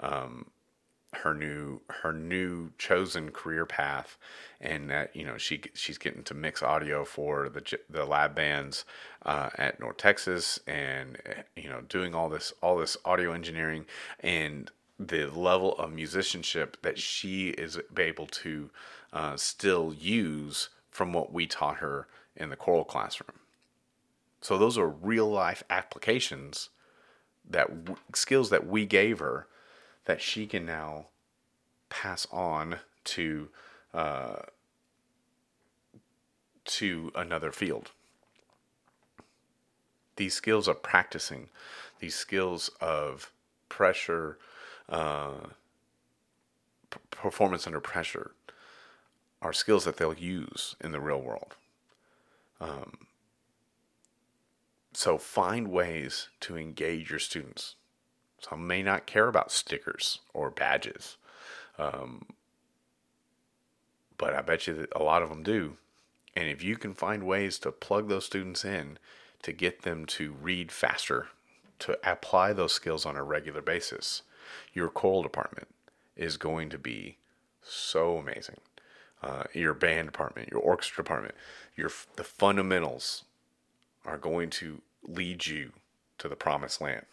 um, 0.00 0.46
her 1.12 1.34
new 1.34 1.80
her 1.88 2.12
new 2.12 2.70
chosen 2.78 3.30
career 3.30 3.66
path 3.66 4.16
and 4.60 4.88
that 4.90 5.14
you 5.14 5.24
know 5.24 5.36
she 5.36 5.60
she's 5.74 5.98
getting 5.98 6.22
to 6.22 6.34
mix 6.34 6.62
audio 6.62 7.04
for 7.04 7.48
the 7.48 7.78
the 7.88 8.04
lab 8.04 8.34
bands 8.34 8.84
uh, 9.26 9.50
at 9.56 9.80
North 9.80 9.96
Texas 9.96 10.60
and 10.66 11.18
you 11.56 11.68
know 11.68 11.80
doing 11.82 12.14
all 12.14 12.28
this 12.28 12.52
all 12.62 12.76
this 12.76 12.96
audio 13.04 13.32
engineering 13.32 13.86
and 14.20 14.70
the 14.98 15.26
level 15.26 15.76
of 15.78 15.92
musicianship 15.92 16.76
that 16.82 16.98
she 16.98 17.48
is 17.48 17.78
able 17.98 18.26
to 18.26 18.70
uh, 19.12 19.36
still 19.36 19.94
use 19.94 20.68
from 20.90 21.12
what 21.12 21.32
we 21.32 21.46
taught 21.46 21.78
her 21.78 22.06
in 22.36 22.50
the 22.50 22.56
choral 22.56 22.84
classroom. 22.84 23.40
So 24.42 24.58
those 24.58 24.76
are 24.76 24.88
real 24.88 25.28
life 25.28 25.62
applications 25.70 26.68
that 27.48 27.70
skills 28.14 28.50
that 28.50 28.66
we 28.66 28.86
gave 28.86 29.18
her 29.18 29.46
that 30.10 30.20
she 30.20 30.44
can 30.44 30.66
now 30.66 31.06
pass 31.88 32.26
on 32.32 32.80
to 33.04 33.48
uh, 33.94 34.40
to 36.64 37.12
another 37.14 37.52
field. 37.52 37.92
These 40.16 40.34
skills 40.34 40.66
of 40.66 40.82
practicing 40.82 41.48
these 42.00 42.16
skills 42.16 42.70
of 42.80 43.30
pressure, 43.68 44.36
uh, 44.88 45.50
p- 46.90 46.98
performance 47.12 47.68
under 47.68 47.78
pressure, 47.78 48.32
are 49.40 49.52
skills 49.52 49.84
that 49.84 49.96
they'll 49.96 50.12
use 50.12 50.74
in 50.80 50.90
the 50.90 51.00
real 51.00 51.20
world. 51.20 51.54
Um, 52.60 53.06
so 54.92 55.18
find 55.18 55.68
ways 55.68 56.30
to 56.40 56.58
engage 56.58 57.10
your 57.10 57.20
students. 57.20 57.76
Some 58.40 58.66
may 58.66 58.82
not 58.82 59.06
care 59.06 59.28
about 59.28 59.52
stickers 59.52 60.20
or 60.32 60.50
badges, 60.50 61.16
um, 61.78 62.26
but 64.16 64.34
I 64.34 64.40
bet 64.42 64.66
you 64.66 64.74
that 64.74 64.92
a 64.94 65.02
lot 65.02 65.22
of 65.22 65.28
them 65.28 65.42
do. 65.42 65.76
And 66.34 66.48
if 66.48 66.62
you 66.62 66.76
can 66.76 66.94
find 66.94 67.24
ways 67.24 67.58
to 67.60 67.72
plug 67.72 68.08
those 68.08 68.24
students 68.24 68.64
in 68.64 68.98
to 69.42 69.52
get 69.52 69.82
them 69.82 70.06
to 70.06 70.32
read 70.32 70.72
faster, 70.72 71.28
to 71.80 71.98
apply 72.08 72.52
those 72.52 72.72
skills 72.72 73.04
on 73.04 73.16
a 73.16 73.22
regular 73.22 73.62
basis, 73.62 74.22
your 74.72 74.88
choral 74.88 75.22
department 75.22 75.68
is 76.16 76.36
going 76.36 76.70
to 76.70 76.78
be 76.78 77.16
so 77.62 78.16
amazing. 78.16 78.58
Uh, 79.22 79.44
your 79.52 79.74
band 79.74 80.08
department, 80.08 80.48
your 80.50 80.60
orchestra 80.60 81.04
department, 81.04 81.34
your 81.76 81.90
the 82.16 82.24
fundamentals 82.24 83.24
are 84.06 84.16
going 84.16 84.48
to 84.48 84.80
lead 85.02 85.46
you 85.46 85.72
to 86.16 86.28
the 86.28 86.36
promised 86.36 86.80
land. 86.80 87.04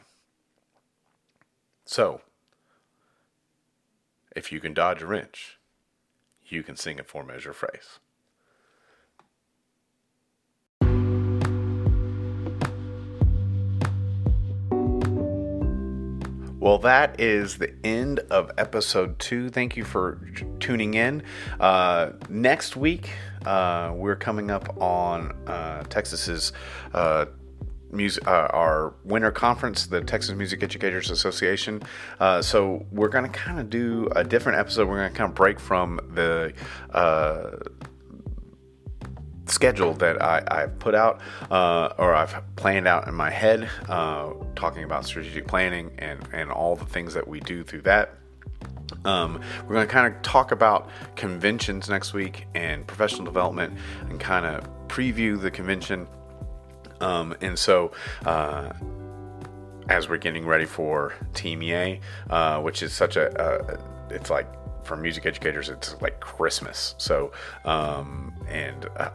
So, 1.88 2.20
if 4.36 4.52
you 4.52 4.60
can 4.60 4.74
dodge 4.74 5.02
a 5.02 5.08
wrench, 5.08 5.58
you 6.46 6.62
can 6.62 6.76
sing 6.76 7.00
a 7.00 7.04
four 7.04 7.24
measure 7.24 7.54
phrase. 7.54 8.00
Well, 16.60 16.78
that 16.80 17.22
is 17.22 17.58
the 17.58 17.74
end 17.86 18.20
of 18.30 18.52
episode 18.58 19.18
two. 19.20 19.48
Thank 19.48 19.78
you 19.78 19.86
for 19.86 20.20
tuning 20.60 20.96
in. 20.96 21.24
Uh, 21.58 22.12
next 22.28 22.76
week, 22.76 23.12
uh, 23.46 23.94
we're 23.96 24.18
coming 24.18 24.52
up 24.52 24.76
on 24.82 25.32
uh, 25.48 25.84
Texas's 25.84 26.52
uh, 26.94 27.28
music, 27.92 28.28
uh, 28.28 28.48
our 28.52 28.94
winter 29.04 29.32
conference, 29.32 29.88
the 29.88 30.02
Texas 30.02 30.36
Music 30.36 30.64
Educators 30.64 31.10
Association. 31.10 31.82
Uh, 32.20 32.42
so 32.42 32.86
we're 32.92 33.10
going 33.10 33.30
to 33.30 33.38
kind 33.38 33.60
of 33.60 33.70
do 33.70 34.10
a 34.16 34.24
different 34.24 34.60
episode. 34.60 34.88
We're 34.88 34.98
going 34.98 35.12
to 35.12 35.18
kind 35.18 35.30
of 35.30 35.36
break 35.36 35.60
from 35.60 36.00
the 36.14 36.54
schedule 39.50 39.94
that 39.94 40.22
I, 40.22 40.44
I 40.48 40.66
put 40.68 40.96
out 40.96 41.22
uh, 41.50 41.94
or 41.98 42.14
I've 42.14 42.36
planned 42.56 42.88
out 42.88 43.08
in 43.08 43.14
my 43.14 43.30
head, 43.30 43.70
uh, 43.88 44.34
talking 44.56 44.84
about 44.84 45.06
strategic 45.06 45.48
planning 45.48 45.92
and, 45.98 46.20
and 46.34 46.52
all 46.52 46.76
the 46.76 46.86
things 46.86 47.14
that 47.14 47.28
we 47.28 47.40
do 47.40 47.64
through 47.64 47.82
that. 47.84 48.14
Um, 49.06 49.42
we're 49.68 49.76
going 49.76 49.88
to 49.88 49.94
kind 49.94 50.14
of 50.14 50.22
talk 50.22 50.52
about 50.52 50.90
conventions 51.16 51.90
next 51.90 52.14
week 52.14 52.46
and 52.56 52.86
professional 52.88 53.26
development 53.26 53.78
and 54.10 54.20
kind 54.20 54.46
of 54.46 54.68
preview 54.88 55.40
the 55.40 55.52
convention. 55.52 56.08
Um, 57.02 57.36
and 57.42 57.58
so, 57.58 57.92
uh, 58.26 58.72
as 59.90 60.10
we're 60.10 60.18
getting 60.18 60.46
ready 60.46 60.66
for 60.66 61.14
TMEA, 61.34 62.02
uh, 62.30 62.62
which 62.62 62.84
is 62.84 62.94
such 62.94 63.16
a, 63.16 63.32
uh, 63.42 63.78
it's 64.10 64.30
like 64.30 64.48
for 64.84 64.96
music 64.96 65.26
educators, 65.26 65.70
it's 65.70 65.96
like 66.02 66.20
Christmas. 66.20 66.96
So, 66.98 67.32
um, 67.66 68.34
and 68.48 68.86
uh, 68.98 69.10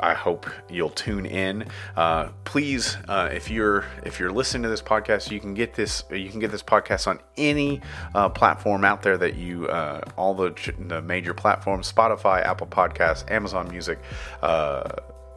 I 0.00 0.14
hope 0.14 0.48
you'll 0.70 0.90
tune 0.90 1.26
in. 1.26 1.66
Uh, 1.96 2.28
please, 2.44 2.96
uh, 3.08 3.28
if 3.32 3.50
you're 3.50 3.84
if 4.04 4.18
you're 4.18 4.32
listening 4.32 4.62
to 4.64 4.68
this 4.68 4.82
podcast, 4.82 5.30
you 5.30 5.40
can 5.40 5.54
get 5.54 5.74
this 5.74 6.04
you 6.10 6.30
can 6.30 6.40
get 6.40 6.50
this 6.50 6.62
podcast 6.62 7.06
on 7.06 7.20
any 7.36 7.80
uh, 8.14 8.28
platform 8.28 8.84
out 8.84 9.02
there 9.02 9.18
that 9.18 9.36
you 9.36 9.68
uh, 9.68 10.00
all 10.16 10.34
the 10.34 10.54
the 10.88 11.02
major 11.02 11.34
platforms: 11.34 11.92
Spotify, 11.92 12.44
Apple 12.44 12.66
Podcasts, 12.66 13.30
Amazon 13.30 13.68
Music, 13.68 13.98
uh, 14.42 14.88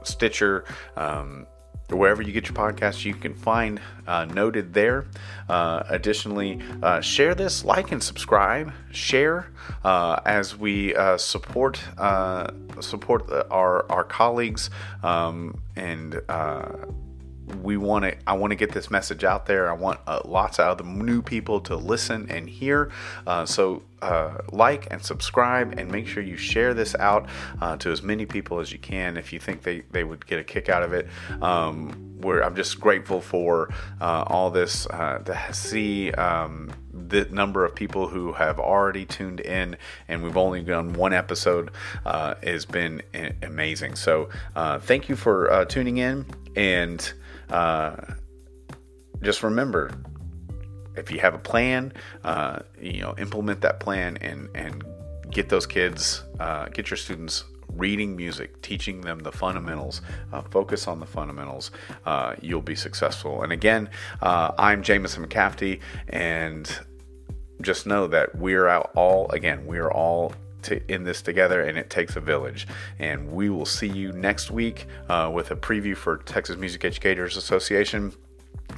Stitcher. 0.03 0.65
Um, 0.95 1.47
wherever 1.89 2.21
you 2.21 2.31
get 2.31 2.47
your 2.47 2.55
podcasts, 2.55 3.05
you 3.05 3.13
can 3.13 3.33
find 3.33 3.79
uh, 4.07 4.25
noted 4.25 4.73
there. 4.73 5.05
Uh, 5.47 5.83
additionally, 5.89 6.59
uh, 6.81 7.01
share 7.01 7.35
this, 7.35 7.63
like 7.63 7.91
and 7.91 8.01
subscribe. 8.01 8.71
Share 8.91 9.47
uh, 9.83 10.19
as 10.25 10.55
we 10.55 10.95
uh, 10.95 11.17
support 11.17 11.79
uh, 11.97 12.51
support 12.79 13.29
our 13.51 13.89
our 13.91 14.03
colleagues 14.03 14.69
um, 15.03 15.59
and 15.75 16.21
we 17.61 17.77
want 17.77 18.03
to 18.03 18.15
i 18.27 18.33
want 18.33 18.51
to 18.51 18.55
get 18.55 18.71
this 18.71 18.89
message 18.89 19.23
out 19.23 19.45
there 19.45 19.69
i 19.69 19.73
want 19.73 19.99
uh, 20.07 20.19
lots 20.25 20.59
of 20.59 20.67
other 20.67 20.83
new 20.83 21.21
people 21.21 21.59
to 21.61 21.75
listen 21.75 22.29
and 22.29 22.49
hear 22.49 22.91
uh, 23.27 23.45
so 23.45 23.83
uh, 24.05 24.41
like 24.51 24.87
and 24.91 25.03
subscribe 25.03 25.79
and 25.79 25.91
make 25.91 26.07
sure 26.07 26.21
you 26.21 26.37
share 26.37 26.73
this 26.73 26.95
out 26.95 27.27
uh, 27.61 27.75
to 27.77 27.91
as 27.91 28.03
many 28.03 28.25
people 28.25 28.59
as 28.59 28.71
you 28.71 28.79
can 28.79 29.17
if 29.17 29.33
you 29.33 29.39
think 29.39 29.63
they, 29.63 29.81
they 29.91 30.03
would 30.03 30.25
get 30.25 30.39
a 30.39 30.43
kick 30.43 30.69
out 30.69 30.83
of 30.83 30.93
it. 30.93 31.07
Um, 31.41 32.11
i'm 32.25 32.55
just 32.55 32.79
grateful 32.79 33.21
for 33.21 33.71
uh, 34.01 34.23
all 34.25 34.49
this 34.49 34.87
uh, 34.87 35.19
to 35.19 35.53
see 35.53 36.11
um, 36.13 36.71
the 36.91 37.25
number 37.25 37.63
of 37.63 37.75
people 37.75 38.07
who 38.07 38.33
have 38.33 38.59
already 38.59 39.05
tuned 39.05 39.41
in 39.41 39.77
and 40.07 40.23
we've 40.23 40.35
only 40.35 40.63
done 40.63 40.93
one 40.93 41.13
episode 41.13 41.69
has 42.03 42.65
been 42.65 43.03
amazing. 43.43 43.93
So 43.93 44.29
thank 44.81 45.07
you 45.07 45.15
for 45.15 45.65
tuning 45.65 45.97
in 45.97 46.25
and 46.55 47.13
uh, 47.49 47.95
just 49.21 49.43
remember 49.43 49.91
if 50.97 51.11
you 51.11 51.19
have 51.19 51.33
a 51.33 51.39
plan, 51.39 51.93
uh, 52.23 52.59
you 52.79 53.01
know, 53.01 53.15
implement 53.17 53.61
that 53.61 53.79
plan 53.79 54.17
and 54.21 54.49
and 54.55 54.83
get 55.29 55.49
those 55.49 55.65
kids, 55.65 56.23
uh, 56.39 56.65
get 56.69 56.89
your 56.89 56.97
students 56.97 57.43
reading 57.75 58.15
music, 58.15 58.61
teaching 58.61 59.01
them 59.01 59.19
the 59.19 59.31
fundamentals. 59.31 60.01
Uh, 60.31 60.41
focus 60.41 60.87
on 60.87 60.99
the 60.99 61.05
fundamentals. 61.05 61.71
Uh, 62.05 62.35
you'll 62.41 62.61
be 62.61 62.75
successful. 62.75 63.43
And 63.43 63.51
again, 63.51 63.89
uh, 64.21 64.51
I'm 64.57 64.81
Jamison 64.81 65.25
McCafty, 65.25 65.81
and 66.09 66.79
just 67.61 67.85
know 67.85 68.07
that 68.07 68.35
we're 68.35 68.67
out 68.67 68.91
all 68.95 69.29
again. 69.31 69.65
We 69.65 69.77
are 69.79 69.91
all 69.91 70.33
to, 70.63 70.81
in 70.91 71.03
this 71.03 71.21
together, 71.21 71.61
and 71.61 71.77
it 71.77 71.89
takes 71.89 72.15
a 72.15 72.21
village. 72.21 72.67
And 72.99 73.31
we 73.31 73.49
will 73.49 73.65
see 73.65 73.87
you 73.87 74.11
next 74.11 74.51
week 74.51 74.87
uh, 75.09 75.31
with 75.33 75.51
a 75.51 75.55
preview 75.55 75.95
for 75.95 76.17
Texas 76.17 76.57
Music 76.57 76.83
Educators 76.85 77.37
Association 77.37 78.13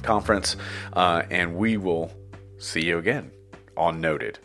conference, 0.02 0.56
uh, 0.92 1.22
and 1.30 1.56
we 1.56 1.76
will 1.76 2.12
see 2.58 2.84
you 2.84 2.98
again 2.98 3.30
on 3.76 4.00
Noted. 4.00 4.38